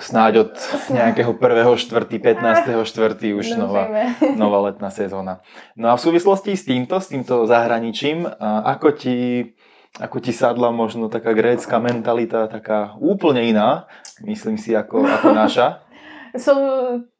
Snáď 0.00 0.36
od 0.36 0.50
nějakého 0.90 1.32
prvého 1.32 1.76
čtvrtý, 1.76 2.18
15. 2.18 2.68
čtvrtý 2.84 3.34
už 3.34 3.56
nová, 3.56 3.88
nová 4.36 4.60
letná 4.60 4.90
sezóna. 4.90 5.40
No 5.76 5.88
a 5.88 5.96
v 5.96 6.00
souvislosti 6.00 6.56
s 6.56 6.64
tímto, 6.64 7.00
s 7.00 7.08
tímto 7.08 7.46
zahraničím, 7.46 8.28
ako 8.64 8.90
ti 8.90 9.44
ako 9.98 10.20
ti 10.20 10.32
sadla 10.32 10.70
možno 10.70 11.08
taká 11.08 11.32
grécka 11.32 11.78
mentalita, 11.78 12.46
taká 12.46 12.94
úplne 13.00 13.42
iná, 13.42 13.90
myslím 14.22 14.54
si, 14.58 14.76
ako, 14.76 15.02
ako 15.02 15.34
naša. 15.42 15.82
Jsou, 16.36 16.54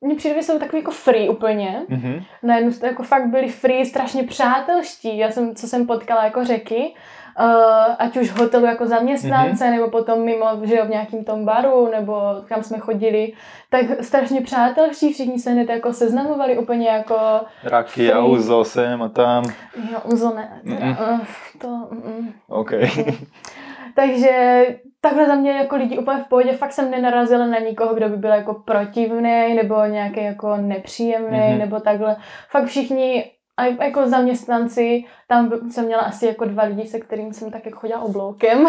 mně 0.01 0.15
přijde, 0.15 0.35
že 0.35 0.43
jsou 0.43 0.59
takový 0.59 0.83
jako 0.83 0.91
free 0.91 1.29
úplně. 1.29 1.87
Mm-hmm. 1.91 2.25
Najednou 2.43 2.73
jako 2.83 3.03
fakt 3.03 3.27
byli 3.27 3.49
free, 3.49 3.87
strašně 3.87 4.23
přátelští. 4.23 5.19
Já 5.19 5.31
jsem, 5.31 5.55
co 5.55 5.67
jsem 5.67 5.87
potkala 5.87 6.25
jako 6.25 6.45
řeky, 6.45 6.95
uh, 7.41 7.95
ať 7.99 8.17
už 8.17 8.31
v 8.31 8.39
hotelu 8.39 8.67
jako 8.67 8.87
zaměstnance, 8.87 9.65
mm-hmm. 9.65 9.71
nebo 9.71 9.91
potom 9.91 10.25
mimo, 10.25 10.47
že 10.63 10.77
jo, 10.77 10.85
v 10.85 10.89
nějakým 10.91 11.25
tom 11.25 11.45
baru, 11.45 11.91
nebo 11.91 12.15
kam 12.47 12.63
jsme 12.63 12.79
chodili, 12.79 13.33
tak 13.71 13.87
strašně 14.01 14.41
přátelští, 14.41 15.13
všichni 15.13 15.39
se 15.39 15.51
hned 15.51 15.69
jako 15.69 15.93
seznamovali 15.93 16.59
úplně 16.59 16.89
jako... 16.89 17.17
Raky 17.65 18.13
a 18.13 18.25
uzo 18.25 18.65
sem 18.65 19.03
a 19.03 19.09
tam. 19.09 19.45
Jo, 19.93 19.99
uzo 20.13 20.35
ne, 20.35 20.61
teda, 20.65 21.13
uh, 21.13 21.21
to... 21.59 21.69
Mm, 21.69 22.33
OK. 22.49 22.71
Takže 23.95 24.67
takhle 25.01 25.27
za 25.27 25.35
mě 25.35 25.53
jako 25.53 25.77
lidi 25.77 25.99
úplně 25.99 26.19
v 26.19 26.29
pohodě, 26.29 26.53
fakt 26.53 26.73
jsem 26.73 26.91
nenarazila 26.91 27.47
na 27.47 27.59
nikoho, 27.59 27.95
kdo 27.95 28.09
by 28.09 28.17
byl 28.17 28.31
jako 28.31 28.55
protivný 28.55 29.55
nebo 29.55 29.85
nějaký 29.85 30.25
jako 30.25 30.57
nepříjemný 30.57 31.39
mm-hmm. 31.39 31.59
nebo 31.59 31.81
takhle. 31.81 32.17
Fakt 32.49 32.65
všichni 32.65 33.31
a 33.61 33.85
jako 33.85 34.09
zaměstnanci, 34.09 35.05
tam 35.29 35.51
jsem 35.71 35.85
měla 35.85 36.03
asi 36.03 36.27
jako 36.27 36.45
dva 36.45 36.63
lidi, 36.63 36.87
se 36.87 37.01
kterým 37.01 37.33
jsem 37.33 37.51
tak 37.51 37.67
jako 37.67 37.79
chodila 37.79 38.01
obloukem. 38.01 38.67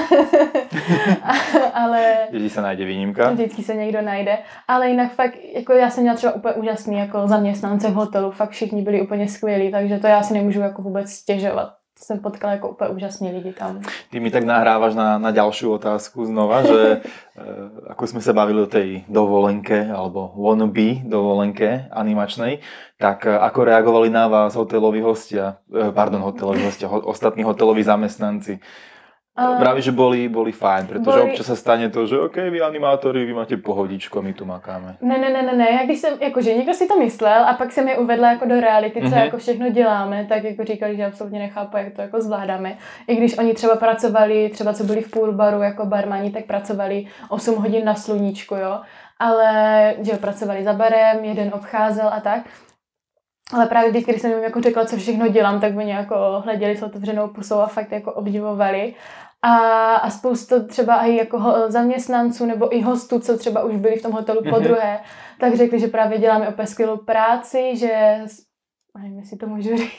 ale... 1.74 2.14
Vždycky 2.30 2.50
se 2.50 2.62
najde 2.62 2.86
výjimka. 2.86 3.32
Vždycky 3.32 3.64
se 3.64 3.76
někdo 3.76 4.02
najde. 4.02 4.38
Ale 4.68 4.89
jinak 4.89 5.12
fakt, 5.12 5.36
jako 5.56 5.74
já 5.74 5.89
jsem 5.89 6.04
měla 6.04 6.18
třeba 6.18 6.34
úplně 6.34 6.54
úžasný 6.54 6.98
jako 6.98 7.28
zaměstnance 7.28 7.88
v 7.88 7.94
hotelu, 7.94 8.32
fakt 8.32 8.50
všichni 8.50 8.82
byli 8.82 9.02
úplně 9.02 9.28
skvělí, 9.28 9.72
takže 9.72 10.00
to 10.00 10.08
já 10.08 10.24
si 10.24 10.34
nemůžu 10.34 10.60
jako 10.60 10.82
vůbec 10.82 11.10
stěžovat 11.10 11.80
jsem 12.04 12.20
potkala 12.20 12.54
jako 12.54 12.70
úplně 12.70 12.89
úžasní 12.89 13.32
lidi 13.32 13.54
tam. 13.54 13.82
Ty 14.10 14.20
mi 14.20 14.32
tak 14.32 14.43
nahrávaš 14.43 14.95
na, 14.95 15.18
na 15.18 15.32
ďalšiu 15.32 15.72
otázku 15.72 16.26
znova, 16.26 16.64
že 16.66 16.80
e, 16.82 16.99
ako 17.89 18.04
sme 18.08 18.22
sa 18.22 18.34
bavili 18.34 18.62
o 18.62 18.70
tej 18.70 19.06
dovolenke 19.06 19.86
alebo 19.86 20.34
wannabe 20.34 21.06
dovolenke 21.06 21.88
animačnej, 21.93 22.60
tak 22.97 23.30
e, 23.30 23.38
ako 23.38 23.60
reagovali 23.64 24.10
na 24.10 24.28
vás 24.28 24.58
hoteloví 24.58 25.02
hostia, 25.02 25.62
e, 25.70 25.93
pardon, 25.93 26.22
hoteloví 26.26 26.66
hostia, 26.66 26.89
ho, 26.89 27.06
ostatní 27.06 27.45
hoteloví 27.45 27.84
zamestnanci? 27.86 28.60
Uh, 29.39 29.59
Praví, 29.59 29.82
že 29.82 29.91
boli, 29.91 30.29
boli 30.29 30.51
fajn, 30.51 30.88
protože 30.88 31.03
boli... 31.03 31.21
občas 31.21 31.45
se 31.45 31.55
stane 31.55 31.89
to, 31.89 32.07
že 32.07 32.19
OK, 32.19 32.36
vy 32.36 32.61
animátori, 32.61 33.25
vy 33.25 33.34
máte 33.34 33.57
pohodičku 33.57 34.19
a 34.19 34.21
my 34.21 34.34
tu 34.34 34.45
makáme. 34.45 34.97
Ne, 35.01 35.17
ne, 35.17 35.29
ne, 35.29 35.41
ne, 35.41 35.53
ne, 35.53 35.71
já 35.71 35.86
když 35.86 35.99
jsem, 35.99 36.17
jakože 36.21 36.53
někdo 36.53 36.73
si 36.73 36.88
to 36.88 36.99
myslel 36.99 37.45
a 37.45 37.53
pak 37.53 37.71
jsem 37.71 37.88
je 37.88 37.97
uvedla 37.97 38.32
jako 38.32 38.45
do 38.45 38.59
reality, 38.59 39.01
co 39.01 39.07
mm-hmm. 39.07 39.23
jako 39.23 39.38
všechno 39.38 39.69
děláme, 39.69 40.25
tak 40.29 40.43
jako 40.43 40.63
říkali, 40.63 40.97
že 40.97 41.05
absolutně 41.05 41.39
nechápu, 41.39 41.77
jak 41.77 41.93
to 41.93 42.01
jako 42.01 42.21
zvládáme. 42.21 42.77
I 43.07 43.15
když 43.15 43.38
oni 43.38 43.53
třeba 43.53 43.75
pracovali, 43.75 44.49
třeba 44.49 44.73
co 44.73 44.84
byli 44.84 45.01
v 45.01 45.11
půl 45.11 45.32
baru 45.32 45.61
jako 45.61 45.86
barmani, 45.86 46.32
tak 46.32 46.45
pracovali 46.45 47.07
8 47.29 47.55
hodin 47.55 47.86
na 47.86 47.95
sluníčku, 47.95 48.55
jo. 48.55 48.79
Ale, 49.19 49.95
že 50.01 50.17
pracovali 50.17 50.63
za 50.63 50.73
barem, 50.73 51.23
jeden 51.23 51.51
obcházel 51.53 52.09
a 52.13 52.19
tak. 52.19 52.41
Ale 53.53 53.65
právě 53.65 53.89
vždycky, 53.89 54.11
když 54.11 54.21
jsem 54.21 54.32
jim 54.32 54.43
jako 54.43 54.61
řekla, 54.61 54.86
co 54.86 54.97
všechno 54.97 55.27
dělám, 55.27 55.59
tak 55.59 55.77
oni 55.77 55.91
jako 55.91 56.41
hleděli 56.45 56.77
s 56.77 56.84
otevřenou 56.84 57.27
pusou 57.27 57.59
a 57.59 57.67
fakt 57.67 57.91
jako 57.91 58.13
obdivovali. 58.13 58.93
A, 59.42 59.96
a 59.96 60.10
spoustu 60.10 60.68
třeba 60.68 61.06
i 61.06 61.16
jako 61.16 61.54
zaměstnanců 61.68 62.46
nebo 62.46 62.76
i 62.76 62.82
hostů, 62.82 63.20
co 63.20 63.38
třeba 63.38 63.64
už 63.64 63.76
byli 63.76 63.96
v 63.96 64.02
tom 64.02 64.12
hotelu 64.12 64.42
mm-hmm. 64.42 64.50
po 64.50 64.56
mhm. 64.56 64.64
druhé, 64.64 65.00
tak 65.39 65.56
řekli, 65.56 65.80
že 65.80 65.88
právě 65.88 66.20
děláme 66.20 66.48
opět 66.48 66.68
skvělou 66.68 66.98
práci, 66.98 67.78
že 67.78 68.22
nevím, 68.98 69.20
jestli 69.20 69.38
to 69.38 69.48
můžu 69.48 69.78
říct, 69.78 69.92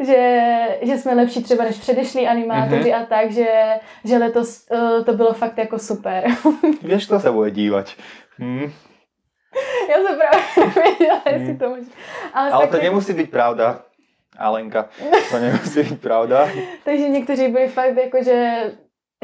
že, 0.06 0.78
že 0.82 0.98
jsme 0.98 1.14
lepší 1.14 1.42
třeba 1.42 1.64
než 1.64 1.78
předešlí 1.78 2.28
animátoři 2.28 2.90
mm-hmm. 2.90 3.02
a 3.02 3.06
tak, 3.06 3.32
že, 3.32 3.48
že 4.04 4.18
letos 4.18 4.66
uh, 4.70 5.04
to 5.04 5.12
bylo 5.12 5.32
fakt 5.32 5.58
jako 5.58 5.78
super. 5.78 6.24
Víš, 6.82 7.06
to 7.06 7.20
se 7.20 7.30
bude 7.30 7.50
dívat. 7.50 7.86
Hmm. 8.38 8.72
Já 9.90 9.96
jsem 9.96 10.18
právě 10.18 10.40
nevěděla, 10.76 11.22
jestli 11.26 11.46
hmm. 11.46 11.58
to 11.58 11.68
může. 11.68 11.90
Ale, 12.34 12.50
Ale 12.50 12.66
to 12.66 12.76
nemusí 12.76 13.12
být 13.12 13.30
pravda. 13.30 13.82
Alenka, 14.40 14.88
to 15.30 15.38
nemusí 15.38 15.82
být 15.82 16.00
pravda. 16.00 16.48
Takže 16.84 17.08
někteří 17.08 17.48
byli 17.48 17.68
fakt 17.68 17.96
jako, 17.96 18.22
že 18.22 18.62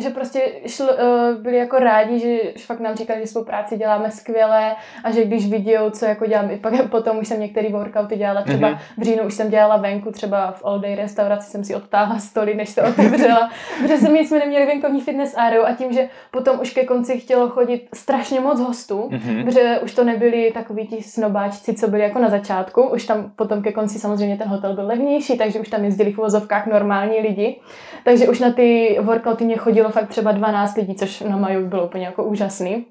že 0.01 0.11
prostě 0.11 0.41
šl, 0.67 0.85
uh, 0.85 1.43
byli 1.43 1.57
jako 1.57 1.79
rádi, 1.79 2.19
že 2.19 2.39
fakt 2.67 2.81
nám 2.81 2.97
říkali, 2.97 3.21
že 3.21 3.27
svou 3.27 3.45
práci 3.45 3.77
děláme 3.77 4.11
skvěle 4.11 4.77
a 5.05 5.11
že 5.11 5.25
když 5.25 5.51
vidí, 5.51 5.73
co 5.91 6.05
jako 6.05 6.27
dělám, 6.27 6.51
i 6.51 6.57
pak 6.57 6.89
potom 6.91 7.19
už 7.19 7.29
jsem 7.29 7.41
některý 7.41 7.73
workouty 7.73 8.17
dělala, 8.17 8.43
třeba 8.43 8.71
mm-hmm. 8.71 8.79
v 8.99 9.03
říjnu 9.03 9.23
už 9.23 9.35
jsem 9.35 9.51
dělala 9.51 9.77
venku, 9.77 10.11
třeba 10.13 10.53
v 10.53 10.65
all 10.65 10.79
day 10.79 10.95
restauraci 10.95 11.51
jsem 11.51 11.65
si 11.65 11.75
odtáhla 11.75 12.19
stoly, 12.19 12.55
než 12.55 12.69
se 12.77 12.83
otevřela, 12.83 13.51
protože 13.83 13.99
jsme, 13.99 14.19
jsme 14.19 14.39
neměli 14.39 14.67
venkovní 14.67 15.01
fitness 15.01 15.35
area 15.37 15.67
a 15.67 15.75
tím, 15.75 15.93
že 15.93 16.09
potom 16.31 16.61
už 16.61 16.71
ke 16.71 16.85
konci 16.85 17.21
chtělo 17.21 17.49
chodit 17.49 17.89
strašně 17.95 18.41
moc 18.41 18.61
hostů, 18.61 19.09
mm-hmm. 19.13 19.45
protože 19.45 19.79
už 19.83 19.95
to 19.95 20.05
nebyli 20.05 20.51
takový 20.55 20.87
ti 20.87 21.03
snobáčci, 21.03 21.75
co 21.75 21.89
byli 21.89 22.03
jako 22.03 22.19
na 22.19 22.29
začátku, 22.29 22.83
už 22.83 23.07
tam 23.07 23.33
potom 23.37 23.63
ke 23.63 23.73
konci 23.73 23.99
samozřejmě 23.99 24.37
ten 24.37 24.49
hotel 24.49 24.75
byl 24.75 24.87
levnější, 24.87 25.39
takže 25.39 25.61
už 25.61 25.69
tam 25.69 25.85
jezdili 25.85 26.13
v 26.13 26.19
uvozovkách 26.19 26.67
normální 26.67 27.21
lidi, 27.21 27.61
takže 28.05 28.29
už 28.29 28.41
na 28.41 28.53
ty 28.53 28.99
workouty 29.01 29.45
mě 29.45 29.57
chodilo 29.57 29.86
fakt 29.91 30.09
třeba 30.09 30.33
12 30.33 30.77
lidí, 30.77 30.95
což 30.95 31.21
na 31.21 31.37
Maju 31.37 31.67
bylo 31.67 31.87
úplně 31.87 32.05
jako 32.05 32.25
úžasný. 32.25 32.87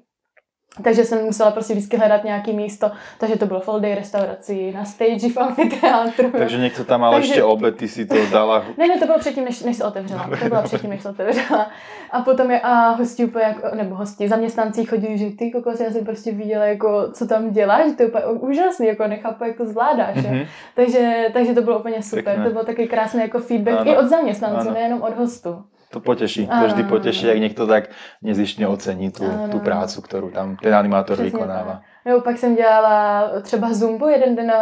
Takže 0.82 1.04
jsem 1.04 1.24
musela 1.24 1.50
prostě 1.50 1.74
vždycky 1.74 1.96
hledat 1.96 2.24
nějaký 2.24 2.52
místo, 2.52 2.90
takže 3.18 3.38
to 3.38 3.46
bylo 3.46 3.60
full 3.60 3.80
day 3.80 3.94
restauraci, 3.94 4.72
na 4.72 4.84
stage 4.84 5.28
v 5.28 5.36
amfiteátru. 5.36 6.30
Takže 6.30 6.58
někdo 6.58 6.84
tam 6.84 7.00
mal 7.00 7.12
takže... 7.12 7.28
ještě 7.28 7.42
obed, 7.42 7.76
ty 7.76 7.88
si 7.88 8.06
to 8.06 8.14
dala. 8.32 8.64
ne, 8.78 8.88
ne, 8.88 8.98
to 8.98 9.06
bylo 9.06 9.18
předtím, 9.18 9.44
než, 9.44 9.62
než 9.62 9.76
se 9.76 9.84
otevřela. 9.84 10.30
To 10.42 10.48
bylo 10.48 10.62
předtím, 10.62 10.90
než 10.90 11.02
se 11.02 11.08
otevřela. 11.08 11.70
A 12.10 12.22
potom 12.22 12.50
je, 12.50 12.60
a 12.60 12.90
hosti 12.90 13.24
úplně 13.24 13.44
jako, 13.44 13.76
nebo 13.76 13.94
hosti, 13.94 14.28
zaměstnanci 14.28 14.84
chodili, 14.84 15.18
že 15.18 15.30
ty 15.30 15.50
kokos, 15.50 15.80
já 15.80 15.90
jsem 15.90 16.04
prostě 16.04 16.32
viděla, 16.32 16.64
jako, 16.64 17.12
co 17.12 17.26
tam 17.26 17.50
děláš, 17.50 17.92
to 17.96 18.02
je 18.02 18.08
úplně 18.08 18.24
úžasný, 18.24 18.86
jako 18.86 19.06
nechápu, 19.06 19.44
jak 19.44 19.56
to 19.56 19.66
zvládáš. 19.66 20.16
Mm-hmm. 20.16 20.46
Takže, 20.74 21.26
takže 21.32 21.54
to 21.54 21.62
bylo 21.62 21.78
úplně 21.78 22.02
super. 22.02 22.24
Pěkné. 22.24 22.44
To 22.44 22.50
bylo 22.50 22.64
taky 22.64 22.88
krásný 22.88 23.20
jako 23.20 23.38
feedback 23.38 23.80
ano. 23.80 23.92
i 23.92 23.96
od 23.96 24.06
zaměstnanců, 24.06 24.68
ano. 24.68 24.74
nejenom 24.74 25.02
od 25.02 25.16
hostů 25.16 25.64
to 25.90 26.00
poteší. 26.00 26.46
To 26.46 26.66
vždy 26.66 26.82
poteší, 26.82 27.26
jak 27.26 27.38
někdo 27.38 27.66
tak 27.66 27.90
nezištně 28.22 28.68
ocení 28.68 29.10
tu, 29.10 29.24
tu 29.50 29.58
prácu, 29.58 30.02
kterou 30.02 30.30
tam 30.30 30.56
ten 30.56 30.74
animátor 30.74 31.16
Přesně 31.16 31.30
vykonává. 31.30 31.72
Tak. 31.72 31.95
Nebo 32.06 32.20
pak 32.20 32.38
jsem 32.38 32.56
dělala 32.56 33.30
třeba 33.42 33.72
Zumbu 33.72 34.08
jeden 34.08 34.36
den 34.36 34.50
eh, 34.50 34.56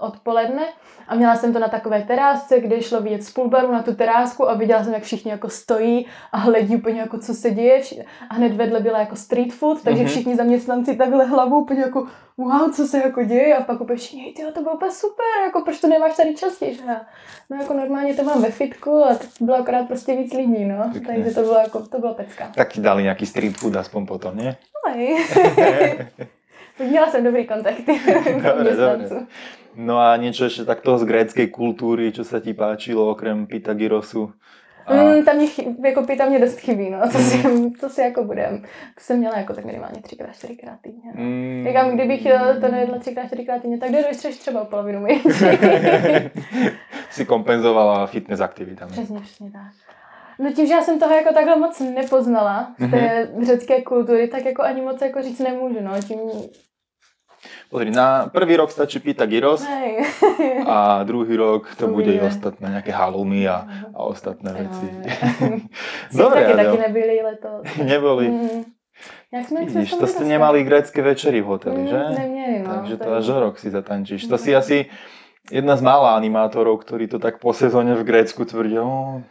odpoledne 0.00 0.62
a 1.08 1.14
měla 1.14 1.36
jsem 1.36 1.52
to 1.52 1.58
na 1.58 1.68
takové 1.68 2.02
terásce, 2.02 2.60
kde 2.60 2.82
šlo 2.82 3.00
vidět 3.00 3.24
z 3.24 3.32
půlbaru 3.32 3.72
na 3.72 3.82
tu 3.82 3.94
terásku 3.94 4.50
a 4.50 4.54
viděla 4.54 4.84
jsem, 4.84 4.94
jak 4.94 5.02
všichni 5.02 5.30
jako 5.30 5.48
stojí 5.48 6.06
a 6.32 6.38
hledí 6.38 6.76
úplně 6.76 7.00
jako, 7.00 7.18
co 7.18 7.34
se 7.34 7.50
děje. 7.50 7.80
A 8.30 8.34
hned 8.34 8.52
vedle 8.52 8.80
byla 8.80 8.98
jako 8.98 9.16
street 9.16 9.52
food, 9.52 9.82
takže 9.82 10.02
mm-hmm. 10.02 10.06
všichni 10.06 10.36
zaměstnanci 10.36 10.96
takhle 10.96 11.24
hlavou 11.24 11.60
úplně 11.60 11.80
jako 11.80 12.06
wow, 12.38 12.72
co 12.72 12.86
se 12.86 12.98
jako 12.98 13.22
děje 13.22 13.56
a 13.56 13.62
pak 13.62 13.80
úplně 13.80 13.96
všichni, 13.96 14.32
tyjo, 14.32 14.52
to 14.52 14.62
bylo 14.62 14.74
úplně 14.74 14.92
super, 14.92 15.26
jako 15.44 15.60
proč 15.60 15.80
to 15.80 15.88
nemáš 15.88 16.16
tady 16.16 16.34
častěji, 16.34 16.80
no 17.50 17.56
jako 17.56 17.74
normálně 17.74 18.14
to 18.14 18.22
mám 18.22 18.42
ve 18.42 18.50
fitku 18.50 19.04
a 19.04 19.14
to 19.14 19.26
bylo 19.40 19.56
akorát 19.56 19.88
prostě 19.88 20.16
víc 20.16 20.32
lidí, 20.32 20.64
no, 20.64 20.90
Pěkně. 20.92 21.14
takže 21.14 21.34
to 21.34 21.40
bylo 21.40 21.58
jako, 21.58 21.80
to 21.80 21.98
bylo 21.98 22.14
pecka. 22.14 22.52
Tak 22.54 22.72
ti 22.72 22.80
dali 22.80 23.02
nějaký 23.02 23.26
street 23.26 23.56
food 23.56 23.76
aspoň 23.76 24.06
potom, 24.06 24.36
ne? 24.36 24.56
No, 24.88 24.94
Měla 26.78 27.10
jsem 27.10 27.24
dobrý 27.24 27.46
kontakty. 27.46 28.00
dobre, 28.42 28.76
dobre. 28.76 29.26
No 29.76 30.00
a 30.00 30.16
niečo 30.16 30.48
ešte 30.48 30.64
takto 30.64 30.96
z 30.96 31.04
gréckej 31.04 31.52
kultúry, 31.52 32.08
čo 32.08 32.24
sa 32.24 32.40
ti 32.40 32.56
páčilo 32.56 33.12
okrem 33.12 33.44
Pythagorasu? 33.44 34.32
A... 34.86 34.94
Mm, 34.94 35.24
tam 35.24 35.36
mě, 35.36 35.48
jako 35.84 36.02
pita 36.02 36.26
mě 36.26 36.38
dost 36.38 36.58
chybí, 36.58 36.90
no, 36.90 37.00
to 37.12 37.18
si, 37.18 37.48
mm. 37.48 37.72
to 37.72 37.88
si 37.88 38.00
jako 38.00 38.24
budem. 38.24 38.62
To 38.94 39.00
jsem 39.00 39.18
měla 39.18 39.38
jako 39.38 39.54
tak 39.54 39.64
minimálně 39.64 40.02
třikrát, 40.02 40.34
čtyřikrát 40.34 40.80
týdně. 40.82 41.12
No. 41.14 41.24
Mm. 41.24 41.64
Říkám, 41.66 41.94
kdybych 41.94 42.26
eh, 42.26 42.60
to 42.60 42.68
nejedla 42.68 42.98
třikrát, 42.98 43.26
čtyřikrát 43.26 43.62
týdně, 43.62 43.78
tak 43.78 43.90
dojdeš 43.90 44.16
třeba 44.16 44.62
o 44.62 44.64
polovinu 44.64 45.00
menší. 45.00 45.28
si 47.10 47.24
kompenzovala 47.24 48.06
fitness 48.06 48.40
aktivitami. 48.40 48.92
Přesně, 48.92 49.20
přesně 49.20 49.50
tak. 49.50 49.72
No 50.38 50.52
tím, 50.52 50.66
že 50.66 50.74
já 50.74 50.82
jsem 50.82 50.98
toho 50.98 51.14
jako 51.14 51.34
takhle 51.34 51.56
moc 51.56 51.80
nepoznala 51.80 52.74
z 52.78 52.90
té 52.90 52.96
mm-hmm. 52.96 53.44
řecké 53.46 53.82
kultury, 53.82 54.28
tak 54.28 54.44
jako 54.44 54.62
ani 54.62 54.80
moc 54.80 55.02
jako 55.02 55.22
říct 55.22 55.38
nemůžu, 55.38 55.80
no. 55.80 55.92
Tím, 56.08 56.18
Pozri, 57.70 57.90
na 57.90 58.26
prvý 58.32 58.56
rok 58.56 58.70
stačí 58.70 58.98
pýta 58.98 59.26
gyros 59.26 59.66
a 60.66 61.02
druhý 61.04 61.36
rok 61.36 61.74
to 61.74 61.88
bude 61.88 62.12
i 62.12 62.20
ostatné, 62.20 62.68
nějaké 62.68 62.92
halumy 62.92 63.48
a, 63.48 63.66
a 63.94 63.98
ostatné 64.02 64.52
věci. 64.52 64.86
Dobre, 66.14 66.44
taky, 66.44 66.56
taky 66.56 66.78
nebyli 66.78 67.22
letos. 67.22 67.76
Neboli. 67.84 68.28
Mm. 68.28 68.64
Jak 69.32 69.46
jsme, 69.46 69.64
Vidíš, 69.64 69.90
to 69.90 70.06
jste 70.06 70.24
nemali 70.24 70.64
grécké 70.64 71.02
večery 71.02 71.40
v 71.40 71.44
hoteli, 71.44 71.82
mm, 71.82 71.86
že? 71.86 72.04
Neměli, 72.18 72.62
no. 72.62 72.74
Takže 72.74 72.96
to 72.96 73.12
až 73.12 73.28
rok 73.28 73.58
si 73.58 73.70
zatančíš. 73.70 74.26
To 74.26 74.38
si 74.38 74.56
asi 74.56 74.86
jedna 75.50 75.76
z 75.76 75.82
mála 75.82 76.16
animátorov, 76.16 76.80
ktorí 76.82 77.06
to 77.06 77.18
tak 77.18 77.38
po 77.38 77.52
sezóne 77.52 77.94
v 77.94 78.02
Grécku 78.02 78.44
tvrdia, 78.44 78.82
oh, 78.82 79.22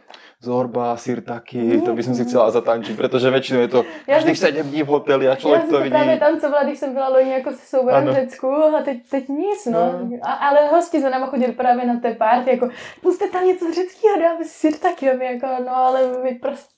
Zorba, 0.42 0.96
Sirtaky, 0.96 1.58
mm. 1.58 1.80
to 1.80 1.96
by 1.96 2.02
som 2.02 2.14
si 2.14 2.24
chcela 2.24 2.50
zatančiť, 2.50 2.96
protože 2.96 3.30
většinou 3.30 3.60
je 3.60 3.68
to 3.68 3.84
každých 4.06 4.38
sedm 4.38 4.68
dní 4.68 4.82
v 4.82 4.86
hoteli 4.86 5.28
a 5.28 5.34
člověk 5.34 5.68
to 5.68 5.80
vidí. 5.80 5.94
Já 5.94 5.98
právě 5.98 6.16
tancovala, 6.20 6.62
když 6.64 6.78
jsem 6.78 6.92
byla 6.94 7.08
loni 7.08 7.32
jako 7.32 7.50
se 7.50 7.66
souborem 7.66 8.06
v 8.06 8.14
Řecku 8.14 8.48
a 8.52 8.82
teď, 8.82 9.08
teď 9.10 9.28
nic, 9.28 9.66
no. 9.66 9.72
no. 9.72 10.18
A, 10.22 10.32
ale 10.32 10.68
hosti 10.68 11.00
za 11.00 11.08
náma 11.08 11.26
chodili 11.26 11.52
právě 11.52 11.86
na 11.86 12.00
té 12.00 12.14
party, 12.14 12.50
jako 12.50 12.68
puste 13.02 13.28
tam 13.28 13.46
něco 13.46 13.64
řeckého, 13.74 14.20
dáme 14.20 14.44
Sirtaky, 14.44 15.10
a 15.10 15.16
my 15.16 15.24
jako, 15.24 15.46
no 15.64 15.76
ale 15.76 16.00
my 16.22 16.34
prostě, 16.34 16.74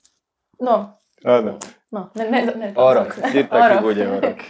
no. 0.61 0.93
Ano. 1.25 1.59
No, 1.89 2.13
ne, 2.13 2.25
ne, 2.29 2.45
ne. 2.45 2.67
O 2.77 2.93
rok, 2.93 3.17
Sirtaky 3.17 3.81
bude 3.81 4.05
o 4.05 4.17
rok. 4.21 4.37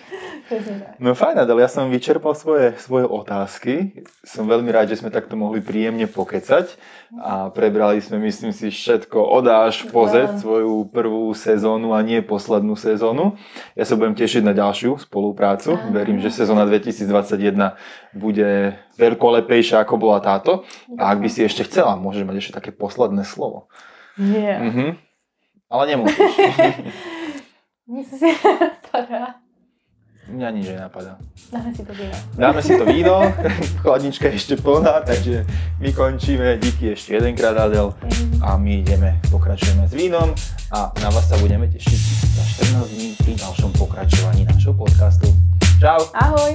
No 0.98 1.14
fajn, 1.14 1.46
Adel, 1.46 1.62
ja 1.62 1.70
som 1.70 1.94
vyčerpal 1.94 2.34
svoje, 2.34 2.74
svoje 2.82 3.06
otázky. 3.06 4.02
Som 4.26 4.50
veľmi 4.50 4.74
rád, 4.74 4.90
že 4.90 4.98
sme 4.98 5.14
takto 5.14 5.38
mohli 5.38 5.62
príjemne 5.62 6.10
pokecať 6.10 6.74
a 7.22 7.54
prebrali 7.54 8.02
sme, 8.02 8.18
myslím 8.26 8.50
si, 8.50 8.74
všetko 8.74 9.14
od 9.30 9.46
až 9.46 9.86
po 9.94 10.10
Z, 10.10 10.42
svoju 10.42 10.90
prvú 10.90 11.30
sezónu 11.38 11.94
a 11.94 12.02
nie 12.02 12.26
poslednú 12.26 12.74
sezónu. 12.74 13.38
Ja 13.78 13.86
sa 13.86 13.94
budem 13.94 14.18
tešiť 14.18 14.42
na 14.42 14.58
ďalšiu 14.58 14.98
spoluprácu. 14.98 15.78
Verím, 15.94 16.18
že 16.18 16.34
sezóna 16.34 16.66
2021 16.66 17.78
bude 18.18 18.74
veľkolepejšia, 18.98 19.86
ako 19.86 20.02
bola 20.02 20.18
táto. 20.18 20.66
A 20.98 21.14
ak 21.14 21.22
by 21.22 21.30
si 21.30 21.46
ešte 21.46 21.62
chcela, 21.70 21.94
môžeš 21.94 22.26
mať 22.26 22.36
ešte 22.42 22.54
také 22.58 22.74
posledné 22.74 23.22
slovo. 23.22 23.70
Nie. 24.18 24.58
Yeah. 24.58 24.60
Mhm. 24.66 24.88
Ale 25.70 25.84
nemusíš. 25.94 26.34
Nic 27.90 28.06
si 28.06 28.30
Mňa 30.30 30.50
nič 30.54 30.66
nenapadá. 30.70 31.18
Dáme 31.50 31.74
si 31.74 31.82
to 31.82 31.94
víno. 31.98 32.18
Dáme 32.38 32.62
si 32.62 32.74
to 32.78 32.86
víno, 32.86 33.16
chladnička 33.82 34.30
je 34.30 34.38
ešte 34.38 34.56
plná, 34.62 35.02
takže 35.02 35.42
my 35.82 35.90
končíme. 35.90 36.62
Díky 36.62 36.94
ešte 36.94 37.18
jedenkrát, 37.18 37.58
Adel. 37.58 37.98
A 38.46 38.62
my 38.62 38.86
ideme, 38.86 39.18
pokračujeme 39.34 39.90
s 39.90 39.98
vínom 39.98 40.38
a 40.70 40.94
na 41.02 41.10
vás 41.10 41.26
sa 41.26 41.38
budeme 41.42 41.66
tešiť 41.66 42.02
za 42.38 42.44
14 42.78 42.94
dní 42.94 43.10
pri 43.18 43.34
ďalšom 43.42 43.74
pokračovaní 43.74 44.46
našho 44.46 44.78
podcastu. 44.78 45.34
Čau. 45.82 46.14
Ahoj. 46.14 46.54